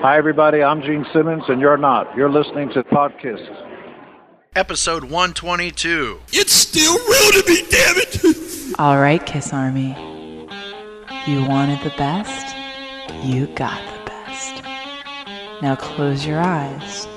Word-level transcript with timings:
Hi, 0.00 0.16
everybody. 0.16 0.62
I'm 0.62 0.80
Gene 0.80 1.04
Simmons, 1.12 1.42
and 1.48 1.60
you're 1.60 1.76
not. 1.76 2.16
You're 2.16 2.30
listening 2.30 2.68
to 2.70 2.84
Podkiss. 2.84 3.40
Episode 4.54 5.02
122. 5.02 6.20
It's 6.32 6.52
still 6.52 6.94
real 6.94 7.42
to 7.42 7.48
me, 7.48 7.62
damn 7.68 7.96
it! 7.96 8.74
All 8.78 8.98
right, 9.00 9.24
Kiss 9.26 9.52
Army. 9.52 9.88
You 11.26 11.44
wanted 11.48 11.80
the 11.82 11.92
best, 11.98 12.54
you 13.24 13.48
got 13.56 13.80
the 14.04 14.10
best. 14.10 14.62
Now 15.62 15.74
close 15.74 16.24
your 16.24 16.38
eyes. 16.38 17.08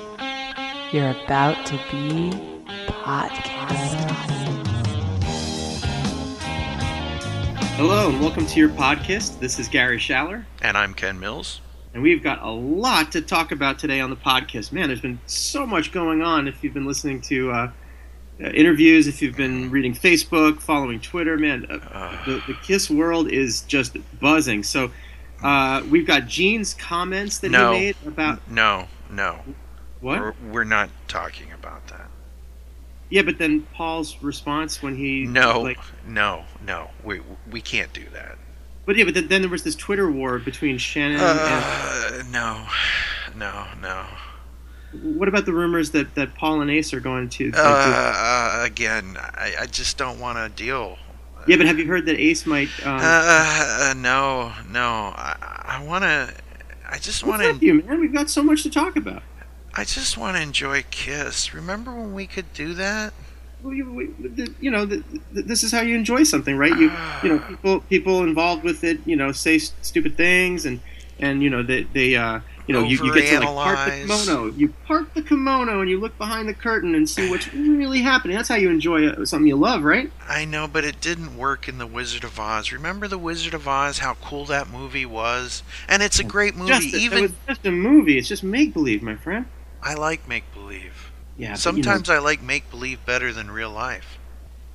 You're 0.92 1.10
about 1.24 1.64
to 1.66 1.76
be 1.88 2.30
podcast. 2.88 3.92
Hello 7.76 8.08
and 8.08 8.20
welcome 8.20 8.44
to 8.46 8.58
your 8.58 8.70
podcast. 8.70 9.38
This 9.38 9.60
is 9.60 9.68
Gary 9.68 9.98
Schaller, 9.98 10.44
And 10.62 10.76
I'm 10.76 10.94
Ken 10.94 11.20
Mills. 11.20 11.60
And 11.94 12.02
we've 12.02 12.22
got 12.22 12.42
a 12.42 12.50
lot 12.50 13.12
to 13.12 13.20
talk 13.20 13.52
about 13.52 13.78
today 13.78 14.00
on 14.00 14.10
the 14.10 14.16
podcast. 14.16 14.72
Man, 14.72 14.88
there's 14.88 15.00
been 15.00 15.20
so 15.26 15.66
much 15.66 15.92
going 15.92 16.22
on. 16.22 16.48
If 16.48 16.62
you've 16.64 16.74
been 16.74 16.86
listening 16.86 17.20
to 17.22 17.50
uh, 17.52 17.70
uh, 18.42 18.44
interviews, 18.48 19.06
if 19.06 19.20
you've 19.20 19.36
been 19.36 19.70
reading 19.70 19.94
Facebook, 19.94 20.60
following 20.60 21.00
Twitter, 21.00 21.36
man, 21.36 21.66
uh, 21.70 22.24
the, 22.24 22.42
the 22.46 22.54
Kiss 22.62 22.88
world 22.90 23.30
is 23.30 23.62
just 23.62 23.96
buzzing. 24.20 24.62
So 24.62 24.90
uh, 25.42 25.82
we've 25.90 26.06
got 26.06 26.26
Gene's 26.26 26.74
comments 26.74 27.38
that 27.40 27.50
No. 27.50 27.72
he 27.72 27.78
made 27.80 27.96
about 28.06 28.48
No, 28.50 28.86
no. 29.10 29.40
what? 30.00 30.20
We're, 30.20 30.34
we're 30.50 30.64
not 30.64 30.88
talking 31.08 31.52
about 31.52 31.86
that. 31.88 32.08
Yeah, 33.10 33.22
but 33.22 33.36
then 33.36 33.66
Paul's 33.74 34.16
response 34.22 34.82
when 34.82 34.96
he 34.96 35.24
No, 35.26 35.60
like, 35.60 35.78
no, 36.06 36.44
no. 36.66 36.88
We, 37.04 37.20
we 37.50 37.60
can't 37.60 37.92
do 37.92 38.06
that. 38.14 38.38
But 38.86 38.96
yeah, 38.96 39.04
but 39.04 39.14
then, 39.14 39.28
then 39.28 39.42
there 39.42 39.50
was 39.50 39.62
this 39.62 39.74
Twitter 39.76 40.10
war 40.10 40.38
between 40.38 40.78
Shannon 40.78 41.18
Uh, 41.20 42.22
no, 42.30 42.66
no, 43.36 43.66
no. 43.80 44.04
what 45.16 45.28
about 45.28 45.46
the 45.46 45.52
rumors 45.52 45.90
that, 45.92 46.14
that 46.14 46.34
Paul 46.34 46.60
and 46.62 46.70
Ace 46.70 46.92
are 46.92 47.00
going 47.00 47.28
to? 47.30 47.52
Uh, 47.54 47.58
uh, 47.58 48.64
again, 48.64 49.16
I, 49.18 49.54
I 49.60 49.66
just 49.66 49.96
don't 49.98 50.18
want 50.20 50.38
to 50.38 50.62
deal. 50.62 50.98
yeah, 51.48 51.56
but 51.56 51.66
have 51.66 51.78
you 51.78 51.86
heard 51.86 52.06
that 52.06 52.18
Ace 52.18 52.44
might? 52.46 52.68
Um, 52.84 53.00
Uh, 53.02 53.94
no, 53.96 54.52
no. 54.70 55.12
I, 55.16 55.78
I 55.80 55.84
want 55.84 56.02
to. 56.04 56.32
I 56.90 56.98
just 56.98 57.24
want 57.24 57.40
to. 57.42 57.64
you 57.64 57.82
man? 57.82 58.00
We've 58.00 58.12
got 58.12 58.28
so 58.30 58.42
much 58.42 58.62
to 58.64 58.70
talk 58.70 58.96
about. 58.96 59.22
I 59.74 59.84
just 59.84 60.18
want 60.18 60.36
to 60.36 60.42
enjoy 60.42 60.84
Kiss. 60.90 61.54
Remember 61.54 61.94
when 61.94 62.12
we 62.12 62.26
could 62.26 62.52
do 62.52 62.74
that? 62.74 63.14
Well, 63.62 63.74
you—you 63.74 64.70
know, 64.70 64.86
this 65.30 65.62
is 65.62 65.70
how 65.70 65.82
you 65.82 65.94
enjoy 65.94 66.24
something, 66.24 66.56
right? 66.56 66.76
You, 66.76 66.90
you 67.22 67.28
know, 67.28 67.38
people 67.48 67.80
people 67.80 68.22
involved 68.22 68.64
with 68.64 68.82
it, 68.84 69.00
you 69.06 69.16
know, 69.16 69.32
say 69.32 69.58
stupid 69.58 70.16
things, 70.16 70.66
and 70.66 70.80
and 71.18 71.42
you 71.42 71.48
know 71.48 71.62
they 71.62 71.84
they 71.84 72.16
uh, 72.16 72.40
you 72.66 72.74
know 72.74 72.82
you, 72.82 73.04
you 73.04 73.14
get 73.14 73.40
to 73.40 73.50
like 73.50 73.76
part 73.76 73.90
the 73.90 74.00
kimono, 74.00 74.46
you 74.46 74.68
part 74.86 75.14
the 75.14 75.22
kimono, 75.22 75.80
and 75.80 75.88
you 75.88 76.00
look 76.00 76.16
behind 76.18 76.48
the 76.48 76.54
curtain 76.54 76.94
and 76.94 77.08
see 77.08 77.30
what's 77.30 77.52
really 77.54 78.02
happening. 78.02 78.36
That's 78.36 78.48
how 78.48 78.56
you 78.56 78.70
enjoy 78.70 79.24
something 79.24 79.46
you 79.46 79.56
love, 79.56 79.84
right? 79.84 80.10
I 80.28 80.44
know, 80.44 80.66
but 80.66 80.84
it 80.84 81.00
didn't 81.00 81.36
work 81.36 81.68
in 81.68 81.78
The 81.78 81.86
Wizard 81.86 82.24
of 82.24 82.38
Oz. 82.38 82.72
Remember 82.72 83.06
The 83.08 83.18
Wizard 83.18 83.54
of 83.54 83.68
Oz, 83.68 83.98
how 83.98 84.14
cool 84.14 84.44
that 84.46 84.68
movie 84.68 85.06
was? 85.06 85.62
And 85.88 86.02
it's 86.02 86.18
a 86.18 86.24
great 86.24 86.56
movie. 86.56 86.72
Just, 86.72 86.94
it 86.94 87.00
Even 87.00 87.22
was 87.22 87.32
just 87.46 87.66
a 87.66 87.70
movie. 87.70 88.18
It's 88.18 88.28
just 88.28 88.42
make 88.42 88.74
believe, 88.74 89.02
my 89.02 89.16
friend. 89.16 89.46
I 89.82 89.94
like 89.94 90.28
make 90.28 90.52
believe. 90.52 91.01
Yeah. 91.36 91.48
but, 91.48 91.48
you 91.48 91.48
know- 91.48 91.54
Sometimes 91.56 92.10
I 92.10 92.18
like 92.18 92.42
make 92.42 92.70
believe 92.70 93.04
better 93.04 93.32
than 93.32 93.50
real 93.50 93.70
life. 93.70 94.18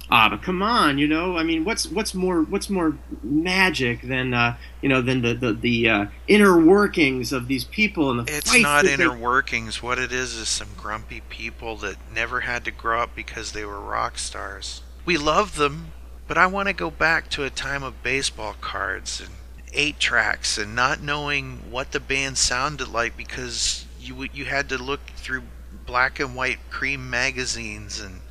Ah, 0.09 0.29
but 0.29 0.41
come 0.41 0.61
on, 0.63 0.97
you 0.97 1.05
know. 1.05 1.35
I 1.37 1.43
mean, 1.43 1.65
what's 1.65 1.85
what's 1.85 2.13
more 2.13 2.41
what's 2.43 2.69
more 2.69 2.97
magic 3.23 4.01
than 4.03 4.33
uh, 4.33 4.55
you 4.81 4.87
know 4.87 5.01
than 5.01 5.21
the 5.21 5.33
the, 5.33 5.51
the 5.51 5.89
uh, 5.89 6.05
inner 6.29 6.57
workings 6.57 7.33
of 7.33 7.49
these 7.49 7.65
people 7.65 8.09
and 8.11 8.25
the 8.25 8.37
It's 8.37 8.57
not 8.57 8.85
that 8.85 8.97
they- 8.97 9.03
inner 9.03 9.13
workings. 9.17 9.83
What 9.83 9.99
it 9.99 10.13
is 10.13 10.35
is 10.35 10.47
some 10.47 10.69
grumpy 10.77 11.21
people 11.27 11.75
that 11.77 11.97
never 12.13 12.39
had 12.41 12.63
to 12.65 12.71
grow 12.71 13.01
up 13.01 13.15
because 13.15 13.51
they 13.51 13.65
were 13.65 13.81
rock 13.81 14.17
stars. 14.17 14.81
We 15.03 15.17
love 15.17 15.57
them, 15.57 15.91
but 16.25 16.37
I 16.37 16.47
want 16.47 16.69
to 16.69 16.73
go 16.73 16.89
back 16.89 17.29
to 17.31 17.43
a 17.43 17.49
time 17.49 17.83
of 17.83 18.01
baseball 18.01 18.55
cards 18.61 19.19
and 19.19 19.31
eight 19.73 19.99
tracks 19.99 20.57
and 20.57 20.73
not 20.73 21.01
knowing 21.01 21.69
what 21.69 21.91
the 21.91 21.99
band 21.99 22.37
sounded 22.37 22.87
like 22.87 23.17
because 23.17 23.85
you 24.07 24.27
you 24.33 24.45
had 24.45 24.69
to 24.69 24.77
look 24.77 25.01
through 25.15 25.43
black 25.85 26.19
and 26.19 26.35
white 26.35 26.59
cream 26.69 27.09
magazines 27.09 27.99
and 27.99 28.21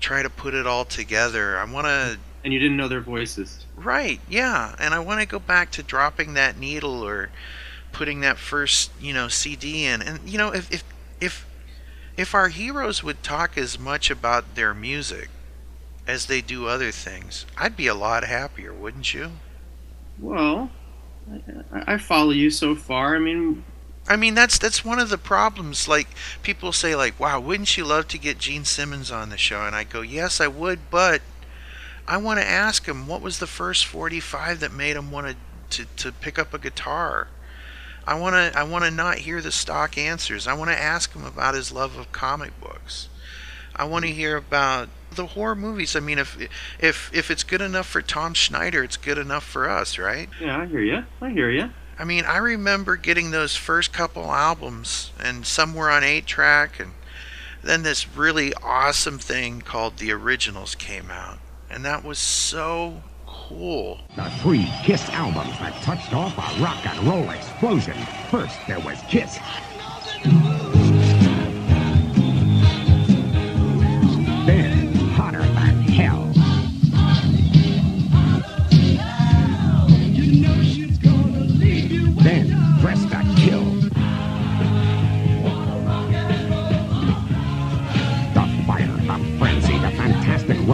try 0.00 0.22
to 0.22 0.30
put 0.30 0.54
it 0.54 0.66
all 0.66 0.84
together. 0.84 1.58
I 1.58 1.64
want 1.70 1.86
to 1.86 2.18
and 2.44 2.52
you 2.52 2.60
didn't 2.60 2.76
know 2.76 2.88
their 2.88 3.00
voices. 3.00 3.64
Right, 3.74 4.20
yeah. 4.28 4.74
And 4.78 4.92
I 4.92 4.98
want 4.98 5.20
to 5.20 5.26
go 5.26 5.38
back 5.38 5.70
to 5.72 5.82
dropping 5.82 6.34
that 6.34 6.58
needle 6.58 7.02
or 7.02 7.30
putting 7.92 8.20
that 8.20 8.36
first, 8.36 8.90
you 9.00 9.14
know, 9.14 9.28
CD 9.28 9.86
in. 9.86 10.02
And 10.02 10.28
you 10.28 10.36
know, 10.36 10.52
if 10.52 10.70
if 10.70 10.84
if 11.20 11.46
if 12.16 12.34
our 12.34 12.48
heroes 12.48 13.02
would 13.02 13.22
talk 13.22 13.56
as 13.56 13.78
much 13.78 14.10
about 14.10 14.54
their 14.54 14.74
music 14.74 15.30
as 16.06 16.26
they 16.26 16.42
do 16.42 16.66
other 16.66 16.90
things, 16.90 17.46
I'd 17.56 17.76
be 17.76 17.86
a 17.86 17.94
lot 17.94 18.24
happier, 18.24 18.74
wouldn't 18.74 19.14
you? 19.14 19.32
Well, 20.18 20.70
I, 21.72 21.94
I 21.94 21.98
follow 21.98 22.30
you 22.30 22.50
so 22.50 22.76
far. 22.76 23.16
I 23.16 23.18
mean, 23.18 23.64
I 24.06 24.16
mean, 24.16 24.34
that's 24.34 24.58
that's 24.58 24.84
one 24.84 24.98
of 24.98 25.08
the 25.08 25.18
problems. 25.18 25.88
Like 25.88 26.08
people 26.42 26.72
say, 26.72 26.94
like, 26.94 27.18
"Wow, 27.18 27.40
wouldn't 27.40 27.76
you 27.76 27.84
love 27.84 28.08
to 28.08 28.18
get 28.18 28.38
Gene 28.38 28.64
Simmons 28.64 29.10
on 29.10 29.30
the 29.30 29.38
show?" 29.38 29.66
And 29.66 29.74
I 29.74 29.84
go, 29.84 30.02
"Yes, 30.02 30.40
I 30.40 30.46
would," 30.46 30.90
but 30.90 31.22
I 32.06 32.18
want 32.18 32.38
to 32.40 32.46
ask 32.46 32.86
him 32.86 33.06
what 33.06 33.22
was 33.22 33.38
the 33.38 33.46
first 33.46 33.86
45 33.86 34.60
that 34.60 34.72
made 34.72 34.96
him 34.96 35.10
want 35.10 35.36
to 35.70 35.84
to 35.84 36.12
pick 36.12 36.38
up 36.38 36.52
a 36.52 36.58
guitar. 36.58 37.28
I 38.06 38.14
want 38.18 38.34
to 38.34 38.58
I 38.58 38.62
want 38.64 38.84
to 38.84 38.90
not 38.90 39.18
hear 39.18 39.40
the 39.40 39.52
stock 39.52 39.96
answers. 39.96 40.46
I 40.46 40.52
want 40.52 40.70
to 40.70 40.78
ask 40.78 41.14
him 41.14 41.24
about 41.24 41.54
his 41.54 41.72
love 41.72 41.96
of 41.96 42.12
comic 42.12 42.58
books. 42.60 43.08
I 43.74 43.84
want 43.84 44.04
to 44.04 44.10
hear 44.10 44.36
about 44.36 44.88
the 45.10 45.26
horror 45.26 45.56
movies. 45.56 45.96
I 45.96 46.00
mean, 46.00 46.18
if 46.18 46.36
if 46.78 47.10
if 47.14 47.30
it's 47.30 47.42
good 47.42 47.62
enough 47.62 47.86
for 47.86 48.02
Tom 48.02 48.34
Snyder, 48.34 48.84
it's 48.84 48.98
good 48.98 49.18
enough 49.18 49.44
for 49.44 49.68
us, 49.68 49.98
right? 49.98 50.28
yeah, 50.40 50.60
I 50.60 50.66
hear 50.66 50.80
you. 50.80 51.04
I 51.22 51.30
hear 51.30 51.50
you. 51.50 51.70
I 51.98 52.04
mean, 52.04 52.24
I 52.24 52.38
remember 52.38 52.96
getting 52.96 53.30
those 53.30 53.56
first 53.56 53.92
couple 53.92 54.32
albums, 54.32 55.12
and 55.22 55.46
some 55.46 55.74
were 55.74 55.90
on 55.90 56.02
8 56.02 56.26
track, 56.26 56.80
and 56.80 56.92
then 57.62 57.82
this 57.82 58.16
really 58.16 58.52
awesome 58.54 59.18
thing 59.18 59.60
called 59.60 59.98
The 59.98 60.12
Originals 60.12 60.74
came 60.74 61.10
out. 61.10 61.38
And 61.70 61.84
that 61.84 62.04
was 62.04 62.18
so 62.18 63.02
cool. 63.26 64.00
The 64.16 64.30
three 64.42 64.68
Kiss 64.82 65.08
albums 65.10 65.58
that 65.58 65.80
touched 65.82 66.12
off 66.12 66.36
a 66.36 66.62
rock 66.62 66.84
and 66.84 67.06
roll 67.06 67.30
explosion. 67.30 67.96
First, 68.30 68.58
there 68.66 68.80
was 68.80 68.98
Kiss. 69.08 69.38
Then, 74.46 74.83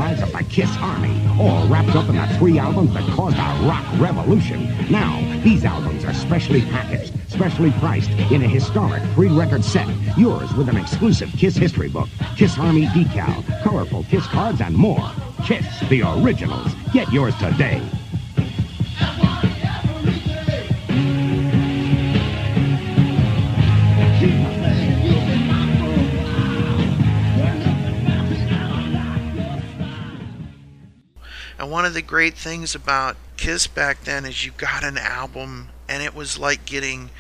rise 0.01 0.23
of 0.23 0.33
the 0.33 0.43
Kiss 0.45 0.75
Army, 0.79 1.15
all 1.39 1.69
wrapped 1.69 1.95
up 1.95 2.09
in 2.09 2.17
the 2.17 2.27
three 2.39 2.59
albums 2.59 2.95
that 2.95 3.07
caused 3.11 3.37
a 3.37 3.69
rock 3.69 3.85
revolution. 4.01 4.59
Now, 4.91 5.21
these 5.45 5.63
albums 5.63 6.07
are 6.07 6.15
specially 6.15 6.63
packaged, 6.63 7.13
specially 7.29 7.71
priced 7.73 8.09
in 8.33 8.43
a 8.43 8.49
historic 8.49 9.03
three-record 9.15 9.63
set. 9.63 9.87
Yours 10.17 10.55
with 10.55 10.71
an 10.71 10.79
exclusive 10.79 11.31
Kiss 11.37 11.55
history 11.55 11.91
book, 11.91 12.09
Kiss 12.35 12.59
Army 12.59 12.87
decal, 12.87 13.45
colorful 13.63 14.05
Kiss 14.05 14.27
cards, 14.27 14.63
and 14.63 14.75
more. 14.75 15.11
Kiss, 15.45 15.67
the 15.91 16.01
originals. 16.03 16.73
Get 16.95 17.13
yours 17.13 17.35
today. 17.37 17.83
And 31.61 31.71
one 31.71 31.85
of 31.85 31.93
the 31.93 32.01
great 32.01 32.39
things 32.39 32.75
about 32.75 33.17
Kiss 33.37 33.67
back 33.67 34.05
then 34.05 34.25
is 34.25 34.47
you 34.47 34.53
got 34.53 34.83
an 34.83 34.97
album 34.97 35.69
and 35.91 36.03
it 36.03 36.15
was 36.15 36.39
like 36.39 36.65
getting 36.65 37.11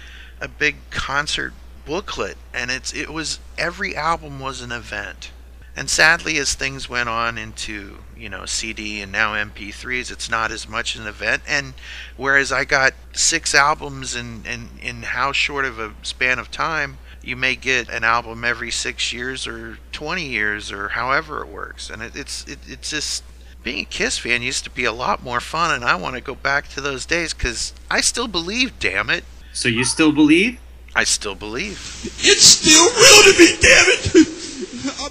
a 0.40 0.48
big 0.48 0.76
concert 0.88 1.52
booklet 1.84 2.38
and 2.54 2.70
it's 2.70 2.94
it 2.94 3.10
was 3.10 3.38
every 3.58 3.94
album 3.94 4.40
was 4.40 4.62
an 4.62 4.72
event. 4.72 5.30
And 5.76 5.90
sadly 5.90 6.38
as 6.38 6.54
things 6.54 6.88
went 6.88 7.10
on 7.10 7.36
into, 7.36 7.98
you 8.16 8.30
know, 8.30 8.46
CD 8.46 9.02
and 9.02 9.12
now 9.12 9.34
MP3s, 9.34 10.10
it's 10.10 10.30
not 10.30 10.50
as 10.50 10.66
much 10.66 10.96
an 10.96 11.06
event. 11.06 11.42
And 11.46 11.74
whereas 12.16 12.50
I 12.50 12.64
got 12.64 12.94
six 13.12 13.54
albums 13.54 14.16
in, 14.16 14.46
in, 14.46 14.70
in 14.80 15.02
how 15.02 15.32
short 15.32 15.66
of 15.66 15.78
a 15.78 15.92
span 16.00 16.38
of 16.38 16.50
time, 16.50 16.96
you 17.22 17.36
may 17.36 17.56
get 17.56 17.90
an 17.90 18.04
album 18.04 18.42
every 18.46 18.70
six 18.70 19.12
years 19.12 19.46
or 19.46 19.76
20 19.92 20.26
years 20.26 20.72
or 20.72 20.88
however 20.88 21.42
it 21.42 21.48
works. 21.48 21.90
And 21.90 22.00
it, 22.00 22.16
it's 22.16 22.46
it, 22.46 22.58
it's 22.66 22.88
just 22.88 23.22
being 23.62 23.80
a 23.80 23.84
Kiss 23.84 24.18
fan 24.18 24.42
used 24.42 24.64
to 24.64 24.70
be 24.70 24.84
a 24.84 24.92
lot 24.92 25.22
more 25.22 25.40
fun, 25.40 25.74
and 25.74 25.84
I 25.84 25.94
want 25.94 26.14
to 26.16 26.20
go 26.20 26.34
back 26.34 26.68
to 26.70 26.80
those 26.80 27.04
days 27.06 27.34
because 27.34 27.72
I 27.90 28.00
still 28.00 28.28
believe. 28.28 28.78
Damn 28.78 29.10
it, 29.10 29.24
So 29.52 29.68
you 29.68 29.84
still 29.84 30.12
believe? 30.12 30.58
I 30.94 31.04
still 31.04 31.34
believe. 31.34 31.78
It's 32.20 32.42
still 32.42 32.84
real 32.84 33.32
to 33.32 33.38
me, 33.38 33.56
damn 33.60 33.86
it! 33.88 34.36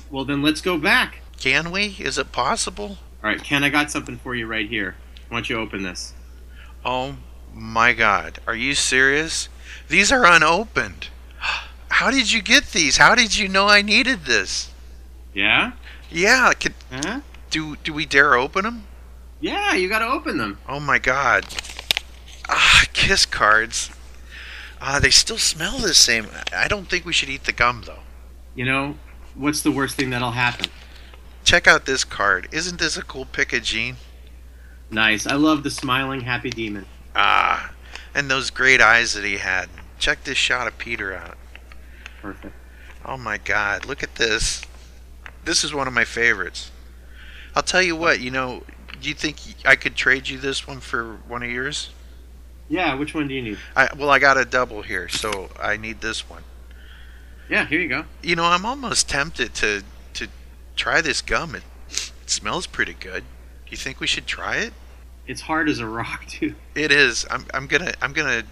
Well, 0.11 0.25
then 0.25 0.41
let's 0.41 0.61
go 0.61 0.77
back. 0.79 1.21
Can 1.39 1.71
we? 1.71 1.95
Is 1.99 2.17
it 2.17 2.31
possible? 2.31 2.97
All 3.23 3.29
right, 3.29 3.43
Ken, 3.43 3.63
I 3.63 3.69
got 3.69 3.91
something 3.91 4.17
for 4.17 4.33
you 4.33 4.47
right 4.47 4.67
here. 4.67 4.95
Why 5.29 5.37
don't 5.37 5.49
you 5.49 5.57
open 5.57 5.83
this? 5.83 6.13
Oh 6.83 7.17
my 7.53 7.93
god. 7.93 8.39
Are 8.47 8.55
you 8.55 8.73
serious? 8.73 9.47
These 9.87 10.11
are 10.11 10.25
unopened. 10.25 11.09
How 11.89 12.09
did 12.09 12.31
you 12.31 12.41
get 12.41 12.71
these? 12.71 12.97
How 12.97 13.13
did 13.13 13.37
you 13.37 13.47
know 13.47 13.67
I 13.67 13.83
needed 13.83 14.25
this? 14.25 14.71
Yeah? 15.33 15.73
Yeah, 16.09 16.53
could, 16.53 16.73
Huh? 16.91 17.19
Do 17.49 17.75
do 17.77 17.93
we 17.93 18.05
dare 18.05 18.35
open 18.35 18.63
them? 18.63 18.83
Yeah, 19.39 19.73
you 19.73 19.87
got 19.87 19.99
to 19.99 20.07
open 20.07 20.37
them. 20.37 20.57
Oh 20.67 20.79
my 20.79 20.99
god. 20.99 21.45
Ah, 22.49 22.85
kiss 22.93 23.25
cards. 23.25 23.89
Ah, 24.81 24.99
they 24.99 25.09
still 25.09 25.37
smell 25.37 25.77
the 25.77 25.93
same. 25.93 26.27
I 26.55 26.67
don't 26.67 26.89
think 26.89 27.05
we 27.05 27.13
should 27.13 27.29
eat 27.29 27.45
the 27.45 27.51
gum 27.51 27.83
though. 27.85 27.99
You 28.55 28.65
know, 28.65 28.95
what's 29.35 29.61
the 29.61 29.71
worst 29.71 29.95
thing 29.95 30.09
that'll 30.09 30.31
happen? 30.31 30.67
Check 31.43 31.67
out 31.67 31.85
this 31.85 32.03
card. 32.03 32.47
Isn't 32.51 32.79
this 32.79 32.97
a 32.97 33.03
cool 33.03 33.25
pic 33.25 33.53
of 33.53 33.63
Gene? 33.63 33.97
Nice. 34.91 35.25
I 35.27 35.35
love 35.35 35.63
the 35.63 35.71
smiling 35.71 36.21
happy 36.21 36.49
demon. 36.49 36.85
Ah, 37.15 37.73
and 38.13 38.29
those 38.29 38.49
great 38.49 38.81
eyes 38.81 39.13
that 39.13 39.23
he 39.23 39.37
had. 39.37 39.69
Check 39.97 40.23
this 40.23 40.37
shot 40.37 40.67
of 40.67 40.77
Peter 40.77 41.13
out. 41.13 41.37
Perfect. 42.21 42.55
Oh 43.05 43.17
my 43.17 43.37
god, 43.37 43.85
look 43.85 44.03
at 44.03 44.15
this. 44.15 44.63
This 45.45 45.63
is 45.63 45.73
one 45.73 45.87
of 45.87 45.93
my 45.93 46.05
favorites. 46.05 46.71
I'll 47.55 47.63
tell 47.63 47.81
you 47.81 47.95
what, 47.95 48.19
you 48.19 48.31
know, 48.31 48.63
do 49.01 49.09
you 49.09 49.15
think 49.15 49.37
I 49.65 49.75
could 49.75 49.95
trade 49.95 50.29
you 50.29 50.37
this 50.37 50.67
one 50.67 50.79
for 50.79 51.15
one 51.27 51.43
of 51.43 51.49
yours? 51.49 51.89
Yeah, 52.67 52.93
which 52.95 53.13
one 53.13 53.27
do 53.27 53.33
you 53.33 53.41
need? 53.41 53.57
I 53.75 53.89
well, 53.97 54.09
I 54.09 54.19
got 54.19 54.37
a 54.37 54.45
double 54.45 54.83
here, 54.83 55.09
so 55.09 55.49
I 55.59 55.77
need 55.77 56.01
this 56.01 56.29
one. 56.29 56.43
Yeah, 57.49 57.65
here 57.65 57.79
you 57.79 57.89
go. 57.89 58.05
You 58.21 58.35
know, 58.35 58.43
I'm 58.43 58.65
almost 58.65 59.09
tempted 59.09 59.55
to 59.55 59.83
to 60.13 60.27
try 60.75 61.01
this 61.01 61.21
gum. 61.21 61.55
It, 61.55 61.63
it 61.89 62.29
smells 62.29 62.67
pretty 62.67 62.93
good. 62.93 63.23
Do 63.65 63.71
you 63.71 63.77
think 63.77 63.99
we 63.99 64.07
should 64.07 64.27
try 64.27 64.57
it? 64.57 64.73
It's 65.25 65.41
hard 65.41 65.67
as 65.67 65.79
a 65.79 65.87
rock, 65.87 66.25
too. 66.27 66.55
It 66.75 66.91
is. 66.91 67.25
I'm 67.31 67.45
I'm 67.53 67.65
gonna 67.65 67.93
I'm 68.01 68.13
gonna 68.13 68.43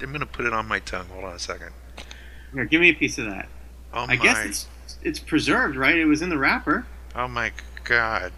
I'm 0.00 0.12
gonna 0.12 0.26
put 0.26 0.46
it 0.46 0.52
on 0.52 0.68
my 0.68 0.78
tongue. 0.78 1.06
Hold 1.12 1.24
on 1.24 1.34
a 1.34 1.38
second. 1.38 1.72
Here, 2.52 2.64
give 2.64 2.80
me 2.80 2.90
a 2.90 2.94
piece 2.94 3.18
of 3.18 3.26
that. 3.26 3.48
Oh 3.92 4.06
my 4.06 4.12
I 4.12 4.16
my 4.16 4.22
guess 4.22 4.44
it's 4.44 4.68
it's 5.02 5.18
preserved, 5.18 5.76
right? 5.76 5.96
It 5.96 6.04
was 6.04 6.22
in 6.22 6.28
the 6.28 6.38
wrapper. 6.38 6.86
oh 7.16 7.26
my 7.26 7.50
God. 7.84 8.32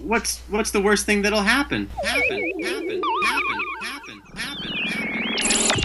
What's 0.00 0.38
what's 0.48 0.72
the 0.72 0.80
worst 0.80 1.06
thing 1.06 1.22
that'll 1.22 1.42
happen? 1.42 1.88
Happen, 2.02 2.52
happen, 2.62 3.00
happen, 3.22 3.58
happen, 3.82 4.20
happen, 4.36 4.72
happen. 4.72 5.82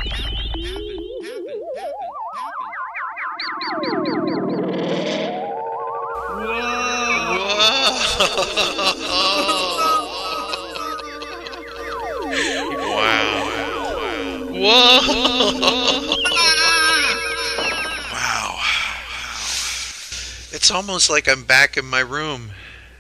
wow. 12.82 13.44
Whoa. 14.52 15.00
Wow. 18.12 18.60
It's 20.52 20.72
almost 20.72 21.12
like 21.12 21.28
I'm 21.28 21.44
back 21.44 21.78
in 21.78 21.86
my 21.86 22.00
room. 22.00 22.52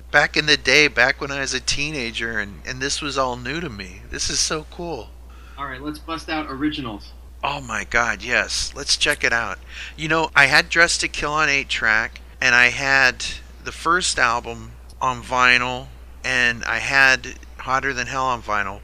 Back 0.09 0.38
in 0.38 0.45
the 0.45 0.57
day, 0.57 0.88
back 0.88 1.19
when 1.19 1.31
I 1.31 1.42
was 1.42 1.54
a 1.54 1.59
teenager, 1.59 2.39
and, 2.39 2.62
and 2.65 2.81
this 2.81 3.01
was 3.01 3.18
all 3.18 3.36
new 3.36 3.59
to 3.59 3.69
me. 3.69 4.01
This 4.09 4.30
is 4.30 4.39
so 4.39 4.65
cool. 4.71 5.09
All 5.57 5.65
right, 5.65 5.81
let's 5.81 6.00
bust 6.00 6.30
out 6.30 6.48
originals. 6.50 7.12
Oh 7.44 7.59
my 7.59 7.83
god, 7.83 8.24
yes. 8.24 8.74
Let's 8.75 8.95
check 8.95 9.24
it 9.24 9.33
out. 9.33 9.59
You 9.98 10.07
know, 10.07 10.30
I 10.36 10.45
had 10.45 10.69
Dressed 10.69 11.01
to 11.01 11.07
Kill 11.07 11.33
on 11.33 11.50
8 11.50 11.68
track, 11.68 12.21
and 12.39 12.56
I 12.56 12.68
had 12.68 13.25
the 13.63 13.71
first 13.71 14.18
album 14.18 14.71
on 15.01 15.21
vinyl, 15.21 15.88
and 16.24 16.63
I 16.63 16.77
had 16.77 17.36
Hotter 17.57 17.94
Than 17.94 18.07
Hell 18.07 18.25
on 18.25 18.42
vinyl. 18.42 18.80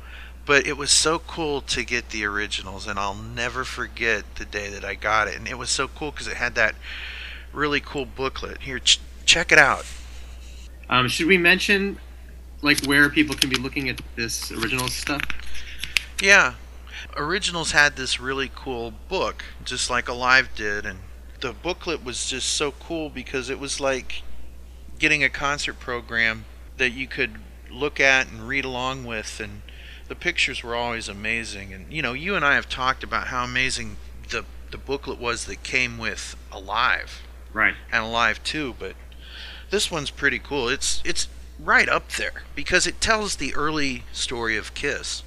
But 0.45 0.67
it 0.67 0.75
was 0.75 0.91
so 0.91 1.19
cool 1.19 1.61
to 1.61 1.85
get 1.85 2.09
the 2.09 2.25
originals, 2.25 2.85
and 2.85 2.99
I'll 2.99 3.15
never 3.15 3.63
forget 3.63 4.35
the 4.35 4.45
day 4.45 4.69
that 4.69 4.83
I 4.83 4.95
got 4.95 5.29
it. 5.29 5.37
And 5.37 5.47
it 5.47 5.57
was 5.57 5.69
so 5.69 5.87
cool 5.87 6.11
because 6.11 6.27
it 6.27 6.35
had 6.35 6.55
that 6.55 6.75
really 7.53 7.79
cool 7.79 8.05
booklet. 8.05 8.63
Here, 8.63 8.79
ch- 8.79 8.99
check 9.25 9.53
it 9.53 9.57
out. 9.57 9.85
Um, 10.89 11.07
should 11.07 11.27
we 11.27 11.37
mention 11.37 11.97
like 12.61 12.83
where 12.85 13.09
people 13.09 13.35
can 13.35 13.49
be 13.49 13.55
looking 13.57 13.89
at 13.89 14.01
this 14.15 14.51
original 14.51 14.87
stuff? 14.87 15.21
Yeah. 16.21 16.55
Originals 17.17 17.71
had 17.71 17.95
this 17.95 18.19
really 18.19 18.49
cool 18.53 18.93
book, 19.09 19.43
just 19.63 19.89
like 19.89 20.07
Alive 20.07 20.49
did, 20.55 20.85
and 20.85 20.99
the 21.41 21.53
booklet 21.53 22.03
was 22.03 22.25
just 22.27 22.49
so 22.49 22.71
cool 22.71 23.09
because 23.09 23.49
it 23.49 23.59
was 23.59 23.79
like 23.79 24.23
getting 24.99 25.23
a 25.23 25.29
concert 25.29 25.79
program 25.79 26.45
that 26.77 26.91
you 26.91 27.07
could 27.07 27.35
look 27.69 27.99
at 27.99 28.31
and 28.31 28.47
read 28.47 28.63
along 28.65 29.03
with, 29.03 29.39
and 29.39 29.61
the 30.07 30.15
pictures 30.15 30.63
were 30.63 30.75
always 30.75 31.09
amazing. 31.09 31.73
And 31.73 31.91
you 31.91 32.01
know, 32.01 32.13
you 32.13 32.35
and 32.35 32.45
I 32.45 32.55
have 32.55 32.69
talked 32.69 33.03
about 33.03 33.27
how 33.27 33.43
amazing 33.43 33.97
the 34.29 34.45
the 34.71 34.77
booklet 34.77 35.19
was 35.19 35.45
that 35.45 35.61
came 35.63 35.97
with 35.97 36.35
Alive 36.51 37.21
Right. 37.51 37.75
and 37.91 38.03
Alive 38.03 38.43
too, 38.43 38.75
but 38.79 38.95
this 39.73 39.89
one's 39.89 40.11
pretty 40.11 40.37
cool. 40.37 40.69
It's 40.69 41.01
it's 41.03 41.27
right 41.59 41.89
up 41.89 42.09
there 42.11 42.43
because 42.53 42.85
it 42.85 43.01
tells 43.01 43.37
the 43.37 43.55
early 43.55 44.03
story 44.11 44.55
of 44.55 44.75
Kiss. 44.75 45.23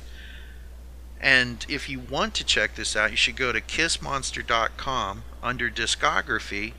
And 1.20 1.66
if 1.68 1.88
you 1.88 1.98
want 1.98 2.34
to 2.34 2.44
check 2.44 2.76
this 2.76 2.94
out, 2.94 3.10
you 3.10 3.16
should 3.16 3.34
go 3.34 3.50
to 3.50 3.60
kissmonster.com 3.60 5.24
under 5.42 5.68
discography. 5.68 6.74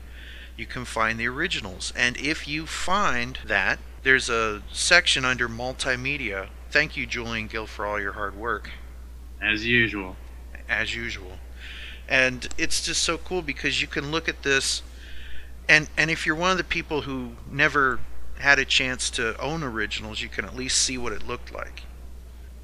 You 0.56 0.64
can 0.64 0.86
find 0.86 1.20
the 1.20 1.28
originals. 1.28 1.92
And 1.94 2.16
if 2.16 2.48
you 2.48 2.64
find 2.64 3.38
that, 3.44 3.78
there's 4.02 4.30
a 4.30 4.62
section 4.72 5.26
under 5.26 5.46
multimedia. 5.46 6.48
Thank 6.70 6.96
you, 6.96 7.04
Julian 7.04 7.48
Gill, 7.48 7.66
for 7.66 7.84
all 7.84 8.00
your 8.00 8.12
hard 8.12 8.34
work 8.34 8.70
As 9.42 9.66
usual. 9.66 10.16
as 10.70 10.94
usual. 10.94 11.32
And 12.08 12.48
it's 12.56 12.86
just 12.86 13.02
so 13.02 13.18
cool 13.18 13.42
because 13.42 13.82
you 13.82 13.88
can 13.88 14.10
look 14.10 14.26
at 14.26 14.42
this 14.42 14.80
and 15.68 15.88
and 15.96 16.10
if 16.10 16.26
you're 16.26 16.34
one 16.36 16.50
of 16.50 16.58
the 16.58 16.64
people 16.64 17.02
who 17.02 17.32
never 17.50 18.00
had 18.38 18.58
a 18.58 18.64
chance 18.64 19.10
to 19.10 19.38
own 19.40 19.62
originals, 19.62 20.20
you 20.20 20.28
can 20.28 20.44
at 20.44 20.54
least 20.54 20.78
see 20.78 20.96
what 20.96 21.12
it 21.12 21.26
looked 21.26 21.52
like. 21.52 21.82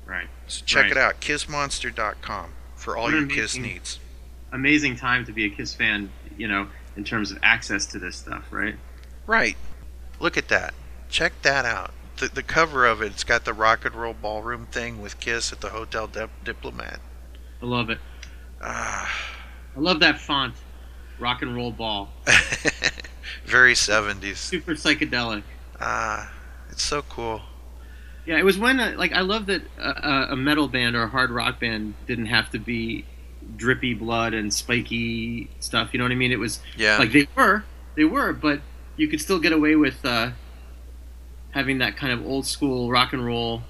Right. 0.06 0.28
So 0.46 0.62
check 0.64 0.84
Right. 0.84 0.92
it 0.92 0.98
out, 0.98 1.20
kissmonster.com 1.20 2.50
for 2.76 2.96
all 2.96 3.04
What 3.04 3.12
your 3.14 3.22
an 3.22 3.28
Kiss 3.28 3.56
needs. 3.56 3.98
Amazing 4.52 4.96
time 4.96 5.24
to 5.24 5.32
be 5.32 5.44
a 5.46 5.50
Kiss 5.50 5.74
fan, 5.74 6.10
you 6.36 6.46
know, 6.46 6.68
in 6.96 7.02
terms 7.04 7.30
of 7.32 7.38
access 7.42 7.86
to 7.86 7.98
this 7.98 8.16
stuff, 8.16 8.44
right? 8.50 8.76
Right. 9.26 9.56
Look 10.20 10.36
at 10.36 10.48
that. 10.48 10.74
Check 11.08 11.32
that 11.42 11.64
out. 11.64 11.92
The, 12.18 12.28
the 12.28 12.42
cover 12.44 12.86
of 12.86 13.02
it, 13.02 13.06
it's 13.06 13.24
got 13.24 13.44
the 13.44 13.52
rock 13.52 13.84
and 13.84 13.94
roll 13.96 14.14
ballroom 14.14 14.66
thing 14.66 15.00
with 15.02 15.18
Kiss 15.18 15.52
at 15.52 15.60
the 15.60 15.70
Hotel 15.70 16.06
Dip- 16.06 16.44
Diplomat. 16.44 17.00
I 17.60 17.66
love 17.66 17.90
it. 17.90 17.98
Ah, 18.62 19.12
I 19.76 19.80
love 19.80 19.98
that 20.00 20.20
font. 20.20 20.54
Rock 21.18 21.42
and 21.42 21.56
roll 21.56 21.72
ball. 21.72 22.10
very 23.44 23.74
70s. 23.74 24.36
Super 24.38 24.72
psychedelic. 24.72 25.42
Ah, 25.80 26.32
it's 26.70 26.82
so 26.82 27.02
cool. 27.02 27.42
Yeah, 28.26 28.38
it 28.38 28.44
was 28.44 28.58
when 28.58 28.80
uh, 28.80 28.94
like 28.96 29.12
I 29.12 29.20
love 29.20 29.46
that 29.46 29.62
uh, 29.78 30.28
a 30.30 30.36
metal 30.36 30.66
band 30.68 30.96
or 30.96 31.02
a 31.02 31.08
hard 31.08 31.30
rock 31.30 31.60
band 31.60 31.94
didn't 32.06 32.26
have 32.26 32.50
to 32.52 32.58
be 32.58 33.04
drippy 33.56 33.92
blood 33.92 34.32
and 34.32 34.52
spiky 34.52 35.50
stuff. 35.60 35.90
You 35.92 35.98
know 35.98 36.04
what 36.06 36.12
I 36.12 36.16
mean? 36.16 36.32
It 36.32 36.38
was 36.38 36.60
Yeah. 36.76 36.98
like 36.98 37.12
they 37.12 37.28
were, 37.36 37.64
they 37.96 38.04
were, 38.04 38.32
but 38.32 38.60
you 38.96 39.08
could 39.08 39.20
still 39.20 39.38
get 39.38 39.52
away 39.52 39.76
with 39.76 40.02
uh, 40.04 40.30
having 41.50 41.78
that 41.78 41.96
kind 41.96 42.12
of 42.12 42.24
old 42.26 42.46
school 42.46 42.90
rock 42.90 43.12
and 43.12 43.24
roll, 43.24 43.62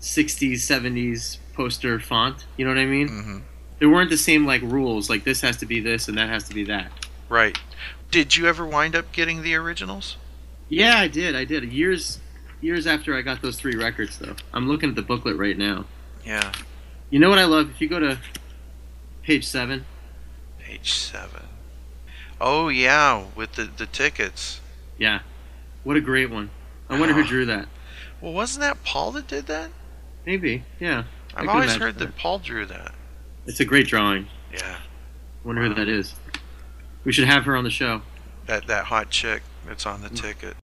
'60s, 0.00 0.58
'70s 0.58 1.38
poster 1.54 1.98
font. 1.98 2.44
You 2.56 2.64
know 2.64 2.70
what 2.70 2.78
I 2.78 2.86
mean? 2.86 3.08
hmm 3.08 3.38
There 3.80 3.88
weren't 3.88 4.10
the 4.10 4.16
same 4.16 4.46
like 4.46 4.62
rules. 4.62 5.10
Like 5.10 5.24
this 5.24 5.40
has 5.40 5.56
to 5.58 5.66
be 5.66 5.80
this 5.80 6.06
and 6.08 6.16
that 6.18 6.28
has 6.28 6.44
to 6.48 6.54
be 6.54 6.64
that. 6.66 6.92
Right. 7.28 7.58
Did 8.10 8.36
you 8.36 8.46
ever 8.46 8.64
wind 8.66 8.94
up 8.96 9.12
getting 9.12 9.42
the 9.42 9.54
originals? 9.54 10.16
Yeah, 10.68 10.98
I 10.98 11.08
did. 11.08 11.34
I 11.36 11.44
did. 11.44 11.64
Years, 11.72 12.18
years 12.60 12.86
after 12.86 13.14
I 13.16 13.22
got 13.22 13.42
those 13.42 13.56
three 13.58 13.74
records, 13.76 14.18
though. 14.18 14.36
I'm 14.52 14.68
looking 14.68 14.88
at 14.90 14.94
the 14.96 15.02
booklet 15.02 15.36
right 15.36 15.56
now. 15.56 15.84
Yeah. 16.24 16.52
You 17.10 17.18
know 17.18 17.28
what 17.28 17.38
I 17.38 17.44
love? 17.44 17.70
If 17.70 17.80
you 17.80 17.88
go 17.88 17.98
to 18.00 18.18
page 19.22 19.46
seven, 19.46 19.84
Page 20.58 20.92
seven. 20.94 21.44
Oh 22.40 22.68
yeah, 22.68 23.24
with 23.36 23.52
the 23.52 23.64
the 23.64 23.86
tickets. 23.86 24.60
yeah, 24.98 25.20
what 25.84 25.96
a 25.96 26.00
great 26.00 26.28
one. 26.28 26.50
I 26.90 26.98
wonder 26.98 27.14
who 27.14 27.22
Ah. 27.22 27.26
drew 27.26 27.46
that. 27.46 27.68
Well, 28.20 28.32
wasn't 28.32 28.62
that 28.62 28.82
Paul 28.82 29.12
that 29.12 29.28
did 29.28 29.46
that? 29.46 29.70
Maybe, 30.26 30.64
yeah. 30.80 31.04
I've 31.36 31.48
always 31.48 31.76
heard 31.76 31.98
that 32.00 32.06
that. 32.06 32.16
Paul 32.16 32.40
drew 32.40 32.66
that. 32.66 32.92
It's 33.46 33.60
a 33.60 33.64
great 33.64 33.86
drawing. 33.86 34.26
Yeah. 34.52 34.78
Wonder 35.44 35.62
Wow. 35.62 35.68
who 35.68 35.74
that 35.74 35.88
is. 35.88 36.14
We 37.06 37.12
should 37.12 37.28
have 37.28 37.44
her 37.44 37.54
on 37.56 37.62
the 37.62 37.70
show. 37.70 38.02
That 38.46 38.66
that 38.66 38.86
hot 38.86 39.10
chick 39.10 39.42
that's 39.64 39.86
on 39.86 40.02
the 40.02 40.08
Mm. 40.10 40.20
ticket. 40.20 40.56